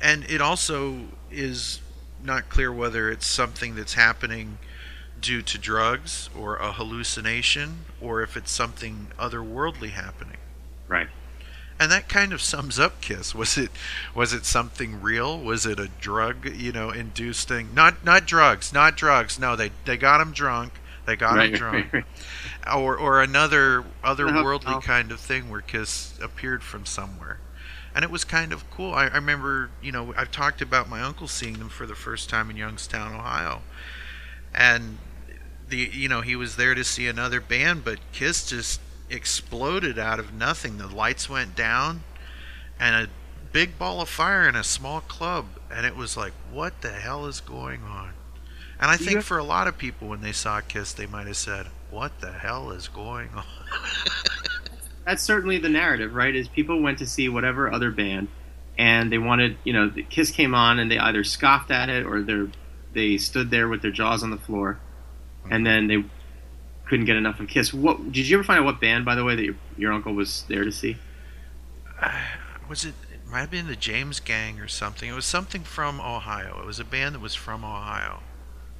And 0.00 0.24
it 0.30 0.40
also 0.40 1.08
is 1.32 1.80
not 2.22 2.48
clear 2.48 2.72
whether 2.72 3.10
it's 3.10 3.26
something 3.26 3.74
that's 3.74 3.94
happening 3.94 4.58
due 5.20 5.42
to 5.42 5.58
drugs 5.58 6.30
or 6.36 6.56
a 6.56 6.72
hallucination 6.72 7.84
or 8.00 8.22
if 8.22 8.36
it's 8.36 8.50
something 8.50 9.08
otherworldly 9.18 9.90
happening. 9.90 10.38
Right. 10.88 11.08
And 11.78 11.90
that 11.90 12.08
kind 12.08 12.34
of 12.34 12.42
sums 12.42 12.78
up 12.78 13.00
Kiss. 13.00 13.34
Was 13.34 13.56
it 13.56 13.70
was 14.14 14.34
it 14.34 14.44
something 14.44 15.00
real? 15.00 15.40
Was 15.40 15.64
it 15.64 15.80
a 15.80 15.88
drug, 16.00 16.54
you 16.54 16.72
know, 16.72 16.90
induced 16.90 17.48
thing? 17.48 17.70
Not 17.74 18.04
not 18.04 18.26
drugs, 18.26 18.72
not 18.72 18.96
drugs. 18.96 19.38
No, 19.38 19.56
they 19.56 19.70
they 19.86 19.96
got 19.96 20.20
him 20.20 20.32
drunk. 20.32 20.74
They 21.06 21.16
got 21.16 21.36
right, 21.36 21.50
him 21.50 21.56
drunk. 21.56 21.92
right, 21.92 22.04
right. 22.66 22.76
Or 22.76 22.98
or 22.98 23.22
another 23.22 23.84
otherworldly 24.04 24.72
no. 24.72 24.80
kind 24.80 25.10
of 25.10 25.20
thing 25.20 25.48
where 25.48 25.62
Kiss 25.62 26.18
appeared 26.22 26.62
from 26.62 26.84
somewhere. 26.84 27.38
And 27.94 28.04
it 28.04 28.10
was 28.10 28.24
kind 28.24 28.52
of 28.52 28.70
cool. 28.70 28.94
I, 28.94 29.06
I 29.06 29.14
remember, 29.14 29.70
you 29.82 29.90
know, 29.90 30.14
I've 30.16 30.30
talked 30.30 30.62
about 30.62 30.88
my 30.88 31.02
uncle 31.02 31.26
seeing 31.26 31.58
them 31.58 31.68
for 31.68 31.86
the 31.86 31.94
first 31.94 32.28
time 32.28 32.50
in 32.50 32.56
Youngstown, 32.56 33.14
Ohio. 33.14 33.62
And 34.54 34.98
the 35.70 35.90
you 35.92 36.08
know, 36.08 36.20
he 36.20 36.36
was 36.36 36.56
there 36.56 36.74
to 36.74 36.84
see 36.84 37.06
another 37.08 37.40
band, 37.40 37.84
but 37.84 37.98
Kiss 38.12 38.46
just 38.48 38.80
exploded 39.08 39.98
out 39.98 40.18
of 40.18 40.32
nothing. 40.32 40.78
The 40.78 40.86
lights 40.86 41.28
went 41.28 41.56
down 41.56 42.02
and 42.78 42.94
a 42.94 43.08
big 43.52 43.78
ball 43.78 44.00
of 44.00 44.08
fire 44.08 44.48
in 44.48 44.54
a 44.54 44.62
small 44.64 45.00
club 45.00 45.46
and 45.70 45.84
it 45.84 45.96
was 45.96 46.16
like, 46.16 46.32
what 46.52 46.80
the 46.82 46.90
hell 46.92 47.26
is 47.26 47.40
going 47.40 47.82
on? 47.82 48.10
And 48.78 48.90
I 48.90 48.96
think 48.96 49.12
Yeah. 49.16 49.20
for 49.20 49.38
a 49.38 49.44
lot 49.44 49.66
of 49.68 49.76
people 49.78 50.08
when 50.08 50.20
they 50.20 50.32
saw 50.32 50.60
Kiss, 50.60 50.92
they 50.92 51.06
might 51.06 51.26
have 51.26 51.36
said, 51.36 51.66
"What 51.90 52.20
the 52.20 52.32
hell 52.32 52.70
is 52.70 52.88
going 52.88 53.28
on?" 53.34 53.44
That's 55.04 55.22
certainly 55.22 55.58
the 55.58 55.68
narrative, 55.68 56.14
right? 56.14 56.34
Is 56.34 56.48
people 56.48 56.80
went 56.80 56.98
to 56.98 57.06
see 57.06 57.28
whatever 57.28 57.70
other 57.70 57.90
band, 57.90 58.28
and 58.78 59.12
they 59.12 59.18
wanted, 59.18 59.58
you 59.64 59.72
know, 59.74 59.90
Kiss 60.08 60.30
came 60.30 60.54
on, 60.54 60.78
and 60.78 60.90
they 60.90 60.98
either 60.98 61.24
scoffed 61.24 61.70
at 61.70 61.88
it 61.90 62.06
or 62.06 62.22
they 62.22 62.46
they 62.92 63.18
stood 63.18 63.50
there 63.50 63.68
with 63.68 63.82
their 63.82 63.90
jaws 63.90 64.22
on 64.22 64.30
the 64.30 64.38
floor, 64.38 64.78
and 65.48 65.64
then 65.64 65.86
they 65.86 66.04
couldn't 66.86 67.06
get 67.06 67.16
enough 67.16 67.38
of 67.40 67.48
Kiss. 67.48 67.72
What 67.72 68.10
did 68.12 68.28
you 68.28 68.36
ever 68.36 68.44
find 68.44 68.58
out 68.60 68.64
what 68.64 68.80
band, 68.80 69.04
by 69.04 69.14
the 69.14 69.24
way, 69.24 69.36
that 69.36 69.44
your, 69.44 69.54
your 69.76 69.92
uncle 69.92 70.12
was 70.12 70.44
there 70.48 70.64
to 70.64 70.72
see? 70.72 70.96
was 72.68 72.84
it? 72.84 72.94
It 73.12 73.30
might 73.30 73.40
have 73.40 73.50
been 73.50 73.68
the 73.68 73.76
James 73.76 74.18
Gang 74.20 74.58
or 74.60 74.66
something. 74.68 75.08
It 75.08 75.12
was 75.14 75.24
something 75.26 75.62
from 75.62 76.00
Ohio. 76.00 76.58
It 76.60 76.66
was 76.66 76.80
a 76.80 76.84
band 76.84 77.14
that 77.14 77.20
was 77.20 77.34
from 77.34 77.64
Ohio, 77.64 78.20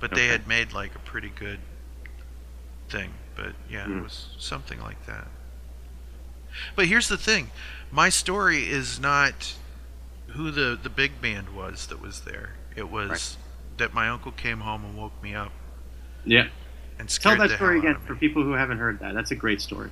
but 0.00 0.12
they 0.14 0.26
had 0.26 0.48
made 0.48 0.72
like 0.72 0.94
a 0.96 0.98
pretty 0.98 1.28
good 1.30 1.60
thing. 2.88 3.10
But 3.36 3.54
yeah, 3.70 3.84
Hmm. 3.84 3.98
it 3.98 4.02
was 4.02 4.26
something 4.38 4.80
like 4.80 5.06
that. 5.06 5.28
But 6.74 6.86
here's 6.86 7.08
the 7.08 7.16
thing: 7.16 7.52
my 7.92 8.08
story 8.08 8.68
is 8.68 8.98
not 8.98 9.54
who 10.28 10.50
the 10.50 10.78
the 10.80 10.90
big 10.90 11.20
band 11.22 11.50
was 11.54 11.86
that 11.86 12.00
was 12.02 12.22
there. 12.22 12.54
It 12.74 12.90
was 12.90 13.10
Right. 13.10 13.36
that 13.78 13.94
my 13.94 14.08
uncle 14.08 14.32
came 14.32 14.60
home 14.60 14.84
and 14.84 14.96
woke 14.96 15.20
me 15.22 15.34
up 15.34 15.52
Yeah. 16.24 16.48
and 16.98 17.08
Tell 17.08 17.36
that 17.36 17.48
the 17.48 17.56
story 17.56 17.80
hell 17.80 17.90
again 17.90 18.02
for 18.06 18.14
people 18.14 18.42
who 18.42 18.52
haven't 18.52 18.78
heard 18.78 18.98
that. 19.00 19.14
That's 19.14 19.30
a 19.30 19.36
great 19.36 19.60
story. 19.60 19.90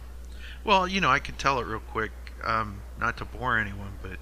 Well, 0.65 0.87
you 0.87 1.01
know, 1.01 1.11
I 1.11 1.19
could 1.19 1.39
tell 1.39 1.59
it 1.61 1.67
real 1.67 1.81
quick, 1.81 2.11
um, 2.45 2.83
not 2.99 3.17
to 3.19 3.25
bore 3.25 3.59
anyone, 3.59 3.93
but 4.03 4.19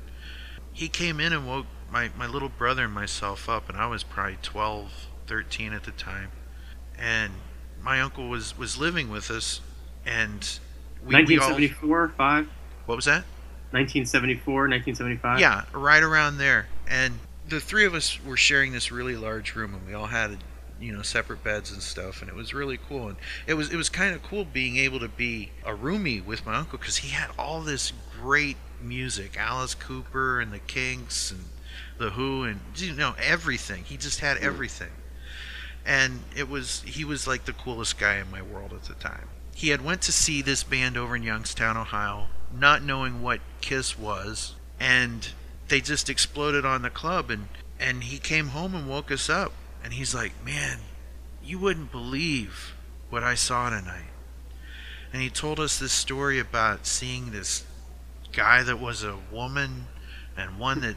he 0.72 0.88
came 0.88 1.20
in 1.20 1.32
and 1.32 1.46
woke 1.46 1.66
my, 1.90 2.10
my 2.16 2.26
little 2.26 2.48
brother 2.48 2.84
and 2.84 2.92
myself 2.92 3.48
up, 3.48 3.68
and 3.68 3.78
I 3.78 3.86
was 3.86 4.02
probably 4.02 4.38
12, 4.42 5.08
13 5.26 5.72
at 5.72 5.84
the 5.84 5.90
time. 5.92 6.30
And 6.98 7.32
my 7.82 8.00
uncle 8.00 8.28
was, 8.28 8.56
was 8.58 8.78
living 8.78 9.10
with 9.10 9.30
us, 9.30 9.60
and 10.04 10.58
we, 11.04 11.14
we 11.24 11.38
all. 11.38 11.50
1974, 11.50 12.08
five. 12.16 12.48
What 12.86 12.96
was 12.96 13.04
that? 13.06 13.24
1974, 13.72 14.68
1975. 14.68 15.40
Yeah, 15.40 15.64
right 15.72 16.02
around 16.02 16.38
there. 16.38 16.66
And 16.88 17.18
the 17.48 17.60
three 17.60 17.84
of 17.84 17.94
us 17.94 18.22
were 18.24 18.36
sharing 18.36 18.72
this 18.72 18.90
really 18.90 19.16
large 19.16 19.54
room, 19.54 19.74
and 19.74 19.86
we 19.86 19.94
all 19.94 20.06
had, 20.06 20.38
you 20.80 20.92
know, 20.92 21.02
separate 21.02 21.42
beds 21.42 21.70
and 21.72 21.82
stuff, 21.82 22.20
and 22.20 22.28
it 22.28 22.34
was 22.34 22.52
really 22.52 22.78
cool. 22.78 23.08
And 23.08 23.16
it 23.46 23.54
was 23.54 23.72
it 23.72 23.76
was 23.76 23.88
kind 23.88 24.14
of 24.14 24.22
cool 24.22 24.44
being 24.44 24.76
able 24.76 25.00
to 25.00 25.08
be 25.08 25.50
a 25.64 25.72
roomie 25.72 26.24
with 26.24 26.44
my 26.44 26.54
uncle 26.54 26.78
because 26.78 26.98
he 26.98 27.08
had 27.08 27.30
all 27.38 27.60
this 27.60 27.92
great 28.20 28.56
music, 28.80 29.36
Alice 29.38 29.74
Cooper 29.74 30.40
and 30.40 30.52
the 30.52 30.58
Kinks 30.58 31.30
and 31.30 31.44
the 31.98 32.10
Who, 32.10 32.44
and 32.44 32.60
you 32.76 32.94
know 32.94 33.14
everything. 33.22 33.84
He 33.84 33.96
just 33.96 34.20
had 34.20 34.36
mm. 34.38 34.42
everything, 34.42 34.92
and 35.84 36.20
it 36.36 36.48
was 36.48 36.82
he 36.82 37.04
was 37.04 37.26
like 37.26 37.44
the 37.44 37.52
coolest 37.52 37.98
guy 37.98 38.16
in 38.16 38.30
my 38.30 38.42
world 38.42 38.72
at 38.72 38.84
the 38.84 38.94
time. 38.94 39.28
He 39.54 39.70
had 39.70 39.82
went 39.82 40.02
to 40.02 40.12
see 40.12 40.42
this 40.42 40.62
band 40.62 40.98
over 40.98 41.16
in 41.16 41.22
Youngstown, 41.22 41.78
Ohio, 41.78 42.26
not 42.52 42.82
knowing 42.82 43.22
what 43.22 43.40
Kiss 43.62 43.98
was, 43.98 44.54
and 44.78 45.28
they 45.68 45.80
just 45.80 46.10
exploded 46.10 46.64
on 46.64 46.82
the 46.82 46.90
club 46.90 47.30
and 47.30 47.48
and 47.78 48.04
he 48.04 48.18
came 48.18 48.48
home 48.48 48.74
and 48.74 48.88
woke 48.88 49.10
us 49.10 49.28
up 49.28 49.52
and 49.86 49.94
he's 49.94 50.16
like, 50.16 50.32
"Man, 50.44 50.80
you 51.44 51.60
wouldn't 51.60 51.92
believe 51.92 52.74
what 53.08 53.22
I 53.22 53.36
saw 53.36 53.70
tonight." 53.70 54.10
And 55.12 55.22
he 55.22 55.30
told 55.30 55.60
us 55.60 55.78
this 55.78 55.92
story 55.92 56.40
about 56.40 56.88
seeing 56.88 57.30
this 57.30 57.62
guy 58.32 58.64
that 58.64 58.80
was 58.80 59.04
a 59.04 59.16
woman 59.30 59.86
and 60.36 60.58
one 60.58 60.80
that 60.80 60.96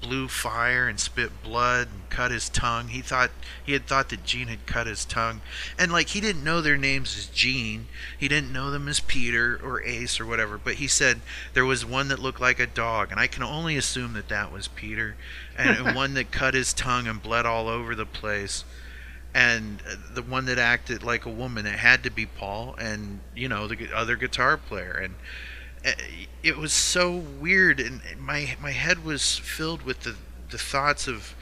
blew 0.00 0.28
fire 0.28 0.88
and 0.88 0.98
spit 1.00 1.42
blood 1.42 1.88
and 1.92 2.10
cut 2.10 2.30
his 2.30 2.48
tongue. 2.48 2.88
He 2.88 3.00
thought 3.00 3.30
he 3.64 3.72
had 3.72 3.86
thought 3.86 4.08
that 4.10 4.24
Gene 4.24 4.48
had 4.48 4.66
cut 4.66 4.86
his 4.86 5.04
tongue, 5.04 5.40
and 5.78 5.92
like 5.92 6.08
he 6.08 6.20
didn't 6.20 6.44
know 6.44 6.60
their 6.60 6.76
names 6.76 7.16
as 7.16 7.26
Gene. 7.26 7.86
He 8.16 8.28
didn't 8.28 8.52
know 8.52 8.70
them 8.70 8.88
as 8.88 9.00
Peter 9.00 9.58
or 9.62 9.82
Ace 9.82 10.20
or 10.20 10.26
whatever. 10.26 10.58
But 10.58 10.74
he 10.74 10.86
said 10.86 11.20
there 11.54 11.64
was 11.64 11.84
one 11.84 12.08
that 12.08 12.18
looked 12.18 12.40
like 12.40 12.60
a 12.60 12.66
dog, 12.66 13.10
and 13.10 13.20
I 13.20 13.26
can 13.26 13.42
only 13.42 13.76
assume 13.76 14.12
that 14.14 14.28
that 14.28 14.52
was 14.52 14.68
Peter, 14.68 15.16
and, 15.56 15.94
one 15.94 16.14
that 16.14 16.30
cut 16.30 16.54
his 16.54 16.72
tongue 16.72 17.06
and 17.06 17.22
bled 17.22 17.46
all 17.46 17.68
over 17.68 17.94
the 17.94 18.06
place. 18.06 18.64
And 19.34 19.82
uh, 19.88 19.96
the 20.14 20.22
one 20.22 20.46
that 20.46 20.58
acted 20.58 21.02
like 21.02 21.26
a 21.26 21.30
woman, 21.30 21.66
it 21.66 21.78
had 21.78 22.02
to 22.04 22.10
be 22.10 22.26
Paul, 22.26 22.74
and 22.78 23.20
you 23.34 23.48
know 23.48 23.66
the 23.68 23.92
other 23.94 24.16
guitar 24.16 24.56
player, 24.56 24.92
and 24.92 25.14
Uh, 25.84 25.92
it 26.42 26.56
was 26.56 26.72
so 26.72 27.16
weird 27.16 27.80
and 27.80 28.00
my 28.18 28.56
my 28.60 28.72
head 28.72 29.04
was 29.04 29.38
filled 29.38 29.82
with 29.82 30.00
the 30.00 30.16
the 30.50 30.58
thoughts 30.58 31.06
of 31.06 31.34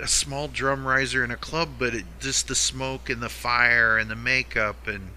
a 0.00 0.06
small 0.06 0.48
drum 0.48 0.86
riser 0.86 1.24
in 1.24 1.30
a 1.30 1.36
club 1.36 1.70
but 1.78 1.94
it, 1.94 2.04
just 2.20 2.48
the 2.48 2.54
smoke 2.54 3.08
and 3.08 3.22
the 3.22 3.28
fire 3.28 3.96
and 3.96 4.10
the 4.10 4.16
makeup 4.16 4.86
and 4.86 5.10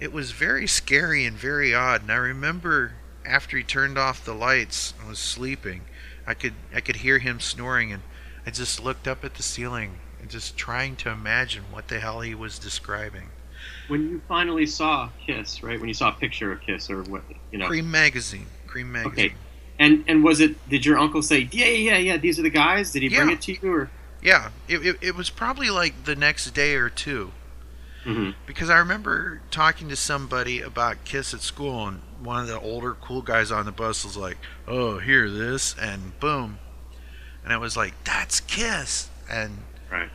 it 0.00 0.12
was 0.12 0.32
very 0.32 0.66
scary 0.66 1.24
and 1.24 1.36
very 1.36 1.74
odd. 1.74 2.02
And 2.02 2.12
i 2.12 2.16
remember 2.16 2.92
after 3.24 3.56
he 3.56 3.62
turned 3.62 3.96
off 3.96 4.24
the 4.24 4.34
lights 4.34 4.92
and 4.98 5.08
was 5.08 5.18
sleeping 5.18 5.82
i 6.26 6.34
could 6.34 6.54
i 6.74 6.80
could 6.80 6.96
hear 6.96 7.18
him 7.18 7.40
snoring 7.40 7.92
and 7.92 8.02
i 8.46 8.50
just 8.50 8.82
looked 8.82 9.08
up 9.08 9.24
at 9.24 9.34
the 9.34 9.42
ceiling 9.42 9.98
and 10.20 10.28
just 10.28 10.56
trying 10.56 10.96
to 10.96 11.10
imagine 11.10 11.64
what 11.70 11.88
the 11.88 12.00
hell 12.00 12.20
he 12.20 12.34
was 12.34 12.58
describing 12.58 13.30
When 13.88 14.08
you 14.08 14.22
finally 14.28 14.66
saw 14.66 15.10
Kiss, 15.26 15.62
right? 15.62 15.78
When 15.78 15.88
you 15.88 15.94
saw 15.94 16.08
a 16.08 16.12
picture 16.12 16.52
of 16.52 16.60
Kiss 16.60 16.90
or 16.90 17.02
what, 17.02 17.22
you 17.50 17.58
know. 17.58 17.66
Creem 17.68 17.86
magazine 17.86 18.46
Creem 18.66 18.86
magazine 18.86 19.26
Okay, 19.26 19.34
And 19.78 20.04
and 20.08 20.24
was 20.24 20.40
it? 20.40 20.68
Did 20.68 20.86
your 20.86 20.98
uncle 20.98 21.22
say, 21.22 21.48
"Yeah, 21.52 21.66
yeah, 21.66 21.96
yeah, 21.98 22.16
these 22.16 22.38
are 22.38 22.42
the 22.42 22.50
guys"? 22.50 22.92
Did 22.92 23.02
he 23.02 23.08
bring 23.08 23.30
it 23.30 23.42
to 23.42 23.52
you, 23.52 23.72
or? 23.72 23.90
Yeah, 24.22 24.50
it, 24.68 24.86
it, 24.86 24.96
it 25.02 25.14
was 25.14 25.28
probably 25.28 25.68
like 25.68 26.04
the 26.04 26.16
next 26.16 26.50
day 26.52 26.74
or 26.76 26.88
two. 26.88 27.32
hmm 28.04 28.30
Because 28.46 28.70
I 28.70 28.78
remember 28.78 29.42
talking 29.50 29.88
to 29.90 29.96
somebody 29.96 30.62
about 30.62 31.04
Kiss 31.04 31.34
at 31.34 31.40
school, 31.40 31.86
and 31.86 32.00
one 32.20 32.40
of 32.40 32.48
the 32.48 32.58
older 32.58 32.94
cool 32.94 33.20
guys 33.20 33.50
on 33.52 33.66
the 33.66 33.72
bus 33.72 34.02
was 34.04 34.16
like, 34.16 34.38
"Oh, 34.66 34.98
hear 34.98 35.28
this," 35.28 35.74
and 35.78 36.18
boom, 36.20 36.58
and 37.44 37.52
I 37.52 37.58
was 37.58 37.76
like, 37.76 37.92
"That's 38.04 38.40
Kiss," 38.40 39.10
and 39.28 39.58
Right. 39.90 40.08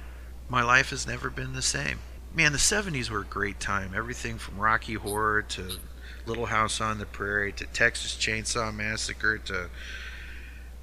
my 0.49 0.63
life 0.63 0.89
has 0.89 1.05
never 1.05 1.29
been 1.29 1.53
the 1.53 1.61
same. 1.61 1.99
Man, 2.33 2.51
the 2.51 2.57
'70s 2.59 3.09
were 3.09 3.21
a 3.21 3.25
great 3.25 3.59
time. 3.59 3.93
Everything 3.95 4.37
from 4.37 4.59
Rocky 4.59 4.93
Horror 4.93 5.41
to 5.41 5.77
Little 6.25 6.45
House 6.45 6.79
on 6.79 6.99
the 6.99 7.05
Prairie 7.05 7.51
to 7.53 7.65
Texas 7.65 8.15
Chainsaw 8.15 8.73
Massacre 8.73 9.39
to 9.39 9.69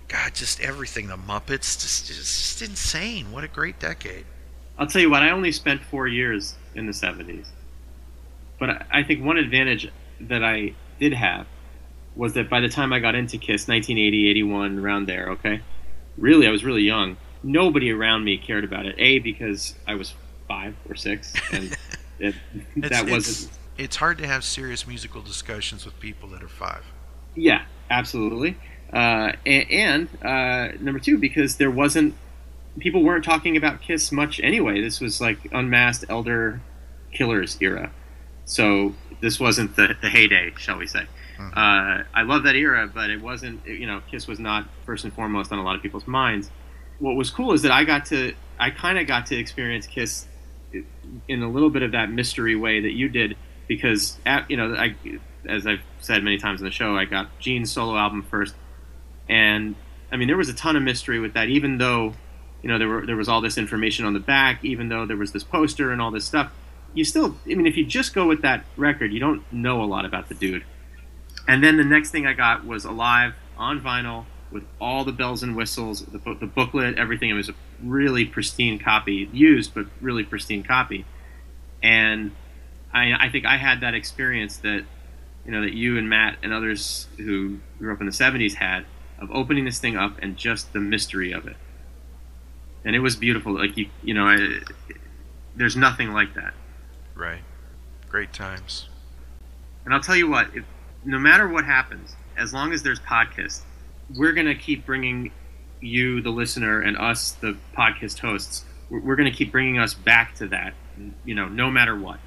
God, 0.08 0.34
just 0.34 0.60
everything. 0.60 1.06
The 1.06 1.16
Muppets, 1.16 1.80
just 1.80 2.06
just 2.06 2.62
insane. 2.62 3.30
What 3.30 3.44
a 3.44 3.48
great 3.48 3.78
decade. 3.78 4.24
I'll 4.78 4.86
tell 4.88 5.00
you 5.00 5.10
what. 5.10 5.22
I 5.22 5.30
only 5.30 5.52
spent 5.52 5.82
four 5.82 6.08
years 6.08 6.56
in 6.74 6.86
the 6.86 6.92
'70s, 6.92 7.46
but 8.58 8.70
I, 8.70 8.86
I 8.90 9.02
think 9.04 9.24
one 9.24 9.36
advantage 9.36 9.88
that 10.20 10.42
I 10.42 10.74
did 10.98 11.12
have 11.12 11.46
was 12.16 12.34
that 12.34 12.50
by 12.50 12.60
the 12.60 12.68
time 12.68 12.92
I 12.92 12.98
got 12.98 13.14
into 13.14 13.36
Kiss, 13.36 13.68
1980, 13.68 14.30
81, 14.30 14.78
around 14.78 15.06
there, 15.06 15.30
okay, 15.32 15.60
really, 16.16 16.48
I 16.48 16.50
was 16.50 16.64
really 16.64 16.82
young. 16.82 17.18
Nobody 17.42 17.92
around 17.92 18.24
me 18.24 18.38
cared 18.38 18.64
about 18.64 18.86
it. 18.86 18.94
A 18.98 19.18
because 19.18 19.74
I 19.86 19.94
was 19.94 20.14
five 20.48 20.74
or 20.88 20.94
six, 20.94 21.32
and 21.52 21.76
it, 22.18 22.34
It's, 22.76 22.88
that 22.90 23.08
wasn't. 23.08 23.52
it's 23.78 23.96
hard 23.96 24.18
to 24.18 24.26
have 24.26 24.44
serious 24.44 24.86
musical 24.86 25.22
discussions 25.22 25.84
with 25.84 25.98
people 26.00 26.28
that 26.30 26.42
are 26.42 26.48
five. 26.48 26.84
Yeah, 27.34 27.64
absolutely. 27.90 28.56
Uh, 28.92 29.32
and 29.44 29.70
and 29.70 30.08
uh, 30.24 30.76
number 30.80 31.00
two, 31.00 31.18
because 31.18 31.56
there 31.56 31.70
wasn't 31.70 32.14
people 32.78 33.02
weren't 33.02 33.24
talking 33.24 33.56
about 33.56 33.80
Kiss 33.80 34.12
much 34.12 34.38
anyway. 34.40 34.80
This 34.80 35.00
was 35.00 35.20
like 35.20 35.38
unmasked 35.52 36.04
elder 36.08 36.60
killers 37.12 37.56
era, 37.60 37.90
so 38.44 38.94
this 39.20 39.40
wasn't 39.40 39.74
the, 39.76 39.96
the 40.02 40.08
heyday, 40.08 40.52
shall 40.58 40.78
we 40.78 40.86
say? 40.86 41.06
Uh, 41.38 42.02
I 42.14 42.22
love 42.22 42.44
that 42.44 42.54
era, 42.54 42.90
but 42.92 43.10
it 43.10 43.20
wasn't. 43.20 43.66
You 43.66 43.86
know, 43.86 44.00
Kiss 44.10 44.26
was 44.26 44.38
not 44.38 44.68
first 44.86 45.04
and 45.04 45.12
foremost 45.12 45.52
on 45.52 45.58
a 45.58 45.62
lot 45.62 45.76
of 45.76 45.82
people's 45.82 46.06
minds. 46.06 46.50
What 46.98 47.14
was 47.14 47.30
cool 47.30 47.52
is 47.52 47.60
that 47.62 47.72
I 47.72 47.84
got 47.84 48.06
to, 48.06 48.32
I 48.58 48.70
kind 48.70 48.98
of 48.98 49.06
got 49.06 49.26
to 49.26 49.36
experience 49.36 49.86
Kiss 49.86 50.26
in 51.28 51.42
a 51.42 51.48
little 51.48 51.70
bit 51.70 51.82
of 51.82 51.92
that 51.92 52.10
mystery 52.10 52.56
way 52.56 52.80
that 52.80 52.92
you 52.92 53.08
did, 53.08 53.36
because 53.68 54.18
at, 54.24 54.50
you 54.50 54.56
know, 54.56 54.74
I, 54.74 54.96
as 55.46 55.66
I've 55.66 55.82
said 56.00 56.22
many 56.22 56.38
times 56.38 56.60
in 56.60 56.64
the 56.64 56.72
show, 56.72 56.96
I 56.96 57.04
got 57.04 57.38
Gene's 57.38 57.70
solo 57.72 57.96
album 57.96 58.22
first, 58.22 58.54
and 59.28 59.74
I 60.10 60.16
mean 60.16 60.28
there 60.28 60.36
was 60.36 60.48
a 60.48 60.54
ton 60.54 60.76
of 60.76 60.82
mystery 60.82 61.18
with 61.18 61.34
that. 61.34 61.48
Even 61.48 61.78
though, 61.78 62.14
you 62.62 62.68
know, 62.68 62.78
there 62.78 62.88
were 62.88 63.06
there 63.06 63.16
was 63.16 63.28
all 63.28 63.40
this 63.40 63.58
information 63.58 64.04
on 64.04 64.12
the 64.12 64.20
back, 64.20 64.64
even 64.64 64.88
though 64.88 65.06
there 65.06 65.16
was 65.16 65.32
this 65.32 65.44
poster 65.44 65.92
and 65.92 66.00
all 66.00 66.10
this 66.10 66.24
stuff, 66.24 66.52
you 66.94 67.04
still, 67.04 67.36
I 67.44 67.54
mean, 67.54 67.66
if 67.66 67.76
you 67.76 67.84
just 67.84 68.14
go 68.14 68.26
with 68.26 68.42
that 68.42 68.64
record, 68.76 69.12
you 69.12 69.20
don't 69.20 69.42
know 69.52 69.82
a 69.82 69.86
lot 69.86 70.04
about 70.04 70.28
the 70.28 70.34
dude. 70.34 70.64
And 71.46 71.62
then 71.62 71.76
the 71.76 71.84
next 71.84 72.10
thing 72.10 72.26
I 72.26 72.32
got 72.32 72.64
was 72.64 72.84
Alive 72.84 73.34
on 73.56 73.80
vinyl 73.80 74.24
with 74.50 74.64
all 74.80 75.04
the 75.04 75.12
bells 75.12 75.42
and 75.42 75.54
whistles, 75.54 76.04
the, 76.04 76.18
the 76.18 76.46
booklet, 76.46 76.96
everything. 76.96 77.30
It 77.30 77.34
was 77.34 77.48
a 77.48 77.54
really 77.82 78.24
pristine 78.24 78.78
copy, 78.78 79.28
used 79.32 79.74
but 79.74 79.86
really 80.00 80.24
pristine 80.24 80.62
copy. 80.62 81.04
And 81.82 82.32
I, 82.92 83.12
I 83.26 83.28
think 83.30 83.46
I 83.46 83.56
had 83.56 83.80
that 83.80 83.94
experience 83.94 84.58
that 84.58 84.84
you 85.44 85.52
know 85.52 85.62
that 85.62 85.74
you 85.74 85.98
and 85.98 86.08
Matt 86.08 86.38
and 86.42 86.52
others 86.52 87.06
who 87.16 87.58
grew 87.78 87.92
up 87.92 88.00
in 88.00 88.06
the 88.06 88.12
'70s 88.12 88.54
had 88.54 88.84
of 89.18 89.30
opening 89.30 89.64
this 89.64 89.78
thing 89.78 89.96
up 89.96 90.18
and 90.20 90.36
just 90.36 90.72
the 90.72 90.80
mystery 90.80 91.32
of 91.32 91.46
it. 91.46 91.56
And 92.84 92.94
it 92.94 93.00
was 93.00 93.16
beautiful. 93.16 93.54
Like 93.54 93.76
you, 93.76 93.88
you 94.02 94.14
know, 94.14 94.26
I, 94.26 94.60
there's 95.54 95.76
nothing 95.76 96.12
like 96.12 96.34
that. 96.34 96.54
Right. 97.14 97.40
Great 98.08 98.32
times. 98.32 98.88
And 99.84 99.94
I'll 99.94 100.00
tell 100.00 100.16
you 100.16 100.28
what, 100.28 100.54
if, 100.54 100.64
no 101.04 101.18
matter 101.18 101.48
what 101.48 101.64
happens, 101.64 102.14
as 102.36 102.52
long 102.52 102.72
as 102.72 102.82
there's 102.82 103.00
podcasts, 103.00 103.62
we're 104.14 104.32
going 104.32 104.46
to 104.46 104.54
keep 104.54 104.84
bringing 104.84 105.32
you, 105.80 106.20
the 106.22 106.30
listener, 106.30 106.80
and 106.80 106.96
us, 106.96 107.32
the 107.32 107.56
podcast 107.76 108.18
hosts, 108.20 108.64
we're, 108.90 109.00
we're 109.00 109.16
going 109.16 109.30
to 109.30 109.36
keep 109.36 109.52
bringing 109.52 109.78
us 109.78 109.94
back 109.94 110.34
to 110.36 110.48
that, 110.48 110.74
you 111.24 111.34
know, 111.34 111.48
no 111.48 111.70
matter 111.70 111.96
what. 111.96 112.18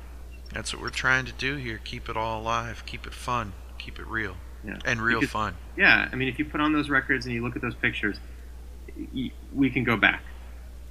That's 0.53 0.73
what 0.73 0.81
we're 0.81 0.89
trying 0.89 1.25
to 1.25 1.31
do 1.33 1.55
here. 1.57 1.79
Keep 1.83 2.09
it 2.09 2.17
all 2.17 2.41
alive. 2.41 2.83
Keep 2.85 3.05
it 3.07 3.13
fun. 3.13 3.53
Keep 3.77 3.99
it 3.99 4.07
real. 4.07 4.35
Yeah. 4.65 4.77
And 4.85 5.01
real 5.01 5.19
Because- 5.19 5.31
fun. 5.31 5.55
Yeah, 5.77 6.09
I 6.11 6.15
mean, 6.15 6.27
if 6.27 6.37
you 6.39 6.45
put 6.45 6.59
on 6.59 6.73
those 6.73 6.89
records 6.89 7.25
and 7.25 7.33
you 7.33 7.43
look 7.43 7.55
at 7.55 7.61
those 7.61 7.75
pictures, 7.75 8.17
y- 9.13 9.31
we 9.53 9.69
can 9.69 9.83
go 9.83 9.95
back. 9.95 10.21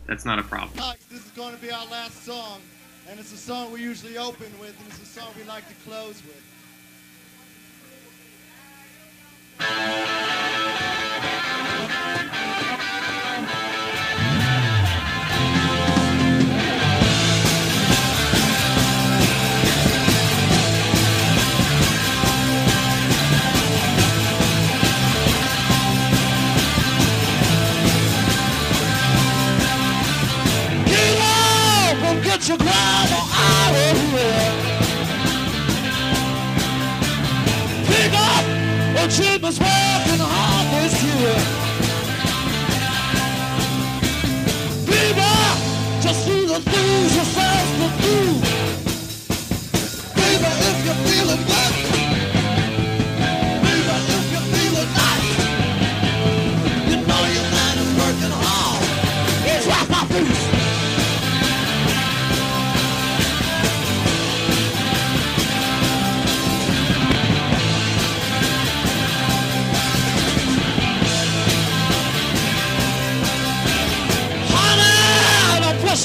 That's 0.06 0.24
not 0.24 0.38
a 0.38 0.42
problem. 0.42 0.70
This 1.10 1.24
is 1.26 1.30
going 1.32 1.54
to 1.54 1.60
be 1.60 1.70
our 1.70 1.84
last 1.86 2.24
song, 2.24 2.60
and 3.10 3.20
it's 3.20 3.32
a 3.32 3.36
song 3.36 3.70
we 3.72 3.82
usually 3.82 4.16
open 4.16 4.46
with, 4.58 4.74
and 4.80 4.88
it's 4.88 5.02
a 5.02 5.06
song 5.06 5.28
we 5.36 5.44
like 5.44 5.68
to 5.68 5.74
close 5.86 6.22
with. 6.24 6.42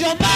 your 0.03 0.15
mind. 0.15 0.32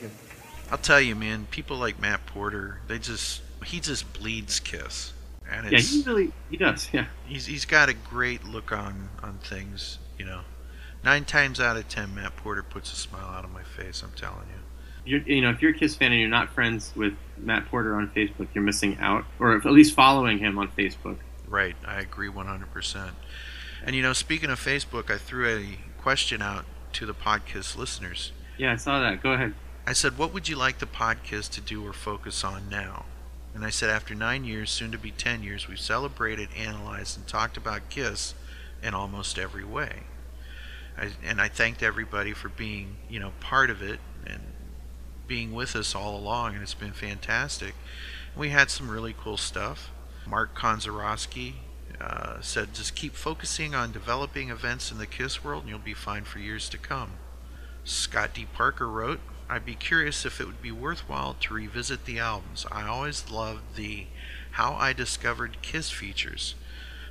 You're 0.00 0.10
really 0.10 0.12
nice. 0.12 0.16
Thank 0.28 0.32
you. 0.32 0.70
I'll 0.70 0.78
tell 0.78 1.00
you, 1.00 1.14
man. 1.14 1.46
People 1.50 1.76
like 1.76 2.00
Matt 2.00 2.26
Porter, 2.26 2.80
they 2.86 2.98
just 2.98 3.42
he 3.64 3.80
just 3.80 4.12
bleeds 4.12 4.60
Kiss, 4.60 5.12
and 5.50 5.70
Yeah, 5.70 5.78
he 5.78 6.02
really 6.02 6.32
he 6.50 6.56
does. 6.56 6.88
Yeah. 6.92 7.06
he's 7.26 7.46
he's 7.46 7.64
got 7.64 7.88
a 7.88 7.94
great 7.94 8.44
look 8.44 8.72
on 8.72 9.10
on 9.22 9.38
things. 9.38 9.98
You 10.18 10.24
know, 10.26 10.40
nine 11.04 11.24
times 11.24 11.60
out 11.60 11.76
of 11.76 11.88
ten, 11.88 12.14
Matt 12.14 12.36
Porter 12.36 12.62
puts 12.62 12.92
a 12.92 12.96
smile 12.96 13.26
out 13.26 13.44
of 13.44 13.52
my 13.52 13.62
face. 13.62 14.02
I'm 14.02 14.12
telling 14.16 14.46
you. 14.48 14.58
You're, 15.04 15.20
you 15.22 15.42
know, 15.42 15.50
if 15.50 15.60
you're 15.60 15.72
a 15.72 15.74
Kiss 15.74 15.96
fan 15.96 16.12
and 16.12 16.20
you're 16.20 16.30
not 16.30 16.50
friends 16.50 16.92
with 16.94 17.14
Matt 17.36 17.66
Porter 17.66 17.96
on 17.96 18.08
Facebook, 18.10 18.46
you're 18.54 18.62
missing 18.62 18.98
out, 19.00 19.24
or 19.40 19.56
at 19.56 19.64
least 19.64 19.94
following 19.94 20.38
him 20.38 20.58
on 20.58 20.68
Facebook. 20.68 21.16
Right, 21.48 21.74
I 21.84 22.00
agree 22.00 22.28
100%. 22.28 23.10
And 23.84 23.96
you 23.96 24.02
know, 24.02 24.12
speaking 24.12 24.48
of 24.48 24.60
Facebook, 24.64 25.10
I 25.10 25.18
threw 25.18 25.48
a 25.48 25.78
question 26.00 26.40
out 26.40 26.64
to 26.92 27.04
the 27.04 27.14
podcast 27.14 27.76
listeners. 27.76 28.30
Yeah, 28.58 28.72
I 28.72 28.76
saw 28.76 29.00
that. 29.00 29.22
Go 29.22 29.32
ahead. 29.32 29.54
I 29.86 29.92
said, 29.92 30.16
What 30.16 30.32
would 30.32 30.48
you 30.48 30.56
like 30.56 30.78
the 30.78 30.86
podcast 30.86 31.50
to 31.50 31.60
do 31.60 31.84
or 31.86 31.92
focus 31.92 32.44
on 32.44 32.68
now? 32.68 33.04
And 33.54 33.64
I 33.64 33.70
said, 33.70 33.90
After 33.90 34.14
nine 34.14 34.44
years, 34.44 34.70
soon 34.70 34.92
to 34.92 34.98
be 34.98 35.10
10 35.10 35.42
years, 35.42 35.68
we've 35.68 35.80
celebrated, 35.80 36.48
analyzed, 36.56 37.16
and 37.16 37.26
talked 37.26 37.56
about 37.56 37.90
Kiss 37.90 38.34
in 38.82 38.94
almost 38.94 39.38
every 39.38 39.64
way. 39.64 40.04
I, 40.96 41.10
and 41.24 41.40
I 41.40 41.48
thanked 41.48 41.82
everybody 41.82 42.32
for 42.32 42.48
being, 42.48 42.96
you 43.08 43.18
know, 43.18 43.32
part 43.40 43.70
of 43.70 43.82
it 43.82 43.98
and 44.26 44.40
being 45.26 45.52
with 45.52 45.74
us 45.74 45.94
all 45.94 46.16
along, 46.16 46.54
and 46.54 46.62
it's 46.62 46.74
been 46.74 46.92
fantastic. 46.92 47.74
We 48.36 48.50
had 48.50 48.70
some 48.70 48.90
really 48.90 49.14
cool 49.18 49.36
stuff. 49.36 49.90
Mark 50.26 50.56
Konzarowski 50.56 51.54
uh, 52.00 52.40
said, 52.40 52.74
just 52.74 52.94
keep 52.94 53.14
focusing 53.14 53.74
on 53.74 53.92
developing 53.92 54.50
events 54.50 54.92
in 54.92 54.98
the 54.98 55.06
KISS 55.06 55.42
world, 55.42 55.62
and 55.62 55.70
you'll 55.70 55.78
be 55.78 55.94
fine 55.94 56.24
for 56.24 56.38
years 56.38 56.68
to 56.68 56.78
come. 56.78 57.12
Scott 57.84 58.34
D. 58.34 58.46
Parker 58.52 58.88
wrote, 58.88 59.20
I'd 59.52 59.66
be 59.66 59.74
curious 59.74 60.24
if 60.24 60.40
it 60.40 60.46
would 60.46 60.62
be 60.62 60.72
worthwhile 60.72 61.34
to 61.34 61.52
revisit 61.52 62.06
the 62.06 62.18
albums. 62.18 62.64
I 62.72 62.88
always 62.88 63.30
loved 63.30 63.76
the 63.76 64.06
How 64.52 64.72
I 64.72 64.94
Discovered 64.94 65.58
Kiss 65.60 65.90
features, 65.90 66.54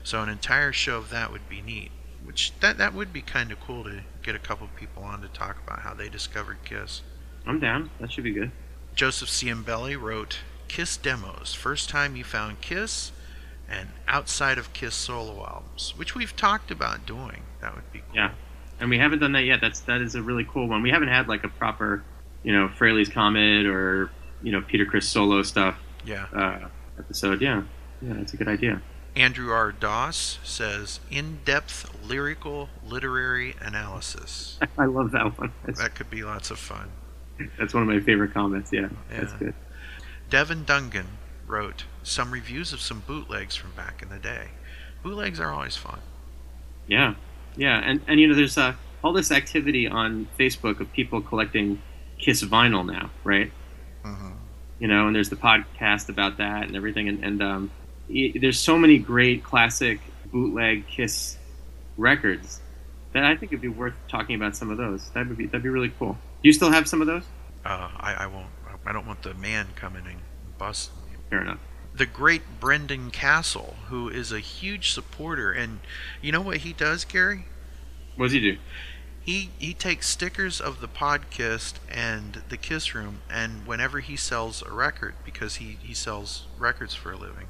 so 0.04 0.24
an 0.24 0.30
entire 0.30 0.74
show 0.74 0.98
of 0.98 1.12
that 1.12 1.32
would 1.32 1.48
be 1.48 1.62
neat. 1.62 1.92
Which 2.24 2.52
that 2.60 2.80
that 2.80 2.96
would 2.96 3.14
be 3.14 3.22
kind 3.22 3.52
of 3.52 3.60
cool 3.60 3.84
to 3.84 4.02
get 4.24 4.34
a 4.34 4.40
couple 4.40 4.68
people 4.76 5.04
on 5.04 5.22
to 5.22 5.28
talk 5.28 5.58
about 5.64 5.82
how 5.82 5.94
they 5.94 6.10
discovered 6.10 6.58
Kiss. 6.66 7.04
I'm 7.46 7.60
down. 7.60 7.92
That 8.00 8.12
should 8.12 8.24
be 8.24 8.34
good. 8.34 8.52
Joseph 8.96 9.30
Ciambelli 9.30 10.00
wrote 10.00 10.40
Kiss 10.68 10.98
demos, 10.98 11.54
first 11.54 11.90
time 11.90 12.16
you 12.16 12.24
found 12.24 12.62
Kiss, 12.62 13.12
and 13.70 13.90
outside 14.08 14.58
of 14.58 14.74
Kiss 14.74 14.96
solo 14.96 15.46
albums, 15.46 15.94
which 15.96 16.16
we've 16.16 16.36
talked 16.36 16.72
about 16.72 17.06
doing. 17.06 17.44
That 17.62 17.76
would 17.76 17.92
be 17.92 18.00
cool. 18.00 18.16
Yeah, 18.16 18.32
and 18.80 18.90
we 18.90 18.98
haven't 18.98 19.20
done 19.20 19.34
that 19.34 19.44
yet. 19.44 19.62
That's 19.62 19.82
that 19.82 20.02
is 20.02 20.16
a 20.16 20.24
really 20.24 20.48
cool 20.52 20.68
one. 20.68 20.82
We 20.82 20.90
haven't 20.90 21.10
had 21.10 21.28
like 21.28 21.44
a 21.44 21.50
proper, 21.50 22.04
you 22.44 22.54
know, 22.54 22.68
Frehley's 22.70 23.10
Comet 23.10 23.66
or 23.66 24.10
you 24.44 24.52
know 24.52 24.62
Peter 24.62 24.86
Criss 24.86 25.08
solo 25.08 25.44
stuff. 25.44 25.78
Yeah. 26.06 26.26
Uh, 26.34 26.68
episode. 27.00 27.42
Yeah, 27.42 27.64
yeah, 28.02 28.14
that's 28.14 28.34
a 28.34 28.38
good 28.38 28.48
idea. 28.48 28.82
Andrew 29.16 29.52
R. 29.52 29.72
Doss 29.74 30.40
says 30.44 31.02
in-depth 31.10 32.08
lyrical 32.08 32.70
literary 32.88 33.56
analysis. 33.62 34.58
I 34.78 34.86
love 34.86 35.12
that 35.12 35.38
one. 35.38 35.52
That's, 35.66 35.80
That 35.82 35.96
could 35.96 36.10
be 36.10 36.24
lots 36.24 36.50
of 36.50 36.58
fun. 36.60 36.90
that's 37.60 37.74
one 37.74 37.84
of 37.84 37.90
my 37.90 38.00
favorite 38.00 38.34
comments. 38.34 38.72
Yeah, 38.72 38.88
that's 39.10 39.34
Yeah. 39.34 39.38
good. 39.40 39.54
Devin 40.30 40.64
Dungan 40.66 41.06
wrote 41.46 41.84
some 42.04 42.32
reviews 42.32 42.72
of 42.72 42.80
some 42.80 43.02
bootlegs 43.06 43.56
from 43.56 43.72
back 43.72 44.02
in 44.02 44.08
the 44.10 44.18
day. 44.18 44.52
Bootlegs 45.04 45.40
are 45.42 45.52
always 45.52 45.76
fun. 45.76 46.00
Yeah, 46.88 47.16
yeah, 47.58 47.82
and 47.84 48.00
and 48.08 48.20
you 48.20 48.28
know, 48.28 48.36
there's 48.36 48.58
uh, 48.58 48.76
all 49.04 49.12
this 49.14 49.30
activity 49.32 49.88
on 49.88 50.28
Facebook 50.40 50.80
of 50.80 50.92
people 50.94 51.20
collecting 51.22 51.82
Kiss 52.22 52.42
vinyl 52.44 52.86
now, 52.86 53.10
right? 53.26 53.52
Mhm. 54.06 54.34
You 54.80 54.88
know, 54.88 55.08
and 55.08 55.16
there's 55.16 55.30
the 55.30 55.36
podcast 55.36 56.08
about 56.10 56.38
that 56.38 56.64
and 56.68 56.76
everything, 56.76 57.08
and, 57.10 57.24
and 57.24 57.42
um, 57.44 57.72
y- 58.10 58.34
there's 58.40 58.60
so 58.60 58.78
many 58.78 58.98
great 58.98 59.44
classic 59.44 60.00
bootleg 60.32 60.88
Kiss 60.88 61.38
records 61.98 62.62
that 63.14 63.24
I 63.26 63.36
think 63.36 63.52
it'd 63.52 63.62
be 63.62 63.68
worth 63.68 63.94
talking 64.08 64.36
about 64.36 64.56
some 64.56 64.70
of 64.72 64.78
those. 64.78 65.10
That 65.12 65.28
would 65.28 65.38
be 65.38 65.46
that'd 65.48 65.62
be 65.64 65.70
really 65.70 65.92
cool. 66.00 66.14
Do 66.14 66.50
you 66.50 66.54
still 66.54 66.72
have 66.72 66.88
some 66.88 67.02
of 67.02 67.08
those? 67.08 67.24
Uh, 67.66 67.90
I, 67.98 68.14
I 68.20 68.26
won't. 68.28 68.48
I 68.86 68.94
don't 68.94 69.06
want 69.06 69.22
the 69.22 69.34
man 69.36 69.68
coming 69.76 70.04
and 70.08 70.18
busting 70.58 70.96
me. 71.06 71.18
Fair 71.30 71.42
enough. 71.42 71.60
the 71.94 72.06
great 72.08 72.42
Brendan 72.60 73.12
Castle, 73.12 73.76
who 73.90 74.08
is 74.10 74.32
a 74.32 74.40
huge 74.40 74.92
supporter, 74.92 75.52
and 75.52 75.80
you 76.22 76.32
know 76.32 76.42
what 76.42 76.58
he 76.58 76.74
does, 76.74 77.04
Gary? 77.06 77.46
What 78.16 78.28
does 78.28 78.34
he 78.34 78.40
do? 78.40 78.58
He 79.24 79.52
he 79.60 79.74
takes 79.74 80.08
stickers 80.08 80.60
of 80.60 80.82
the 80.82 80.88
podcast 80.88 81.74
and 81.90 82.42
the 82.50 82.58
Kiss 82.58 82.96
Room, 82.96 83.22
and 83.30 83.66
whenever 83.68 84.00
he 84.00 84.16
sells 84.16 84.62
a 84.64 84.72
record, 84.72 85.14
because 85.24 85.56
he 85.58 85.78
he 85.84 85.94
sells 85.94 86.48
records 86.58 86.96
for 86.96 87.12
a 87.12 87.18
living, 87.18 87.48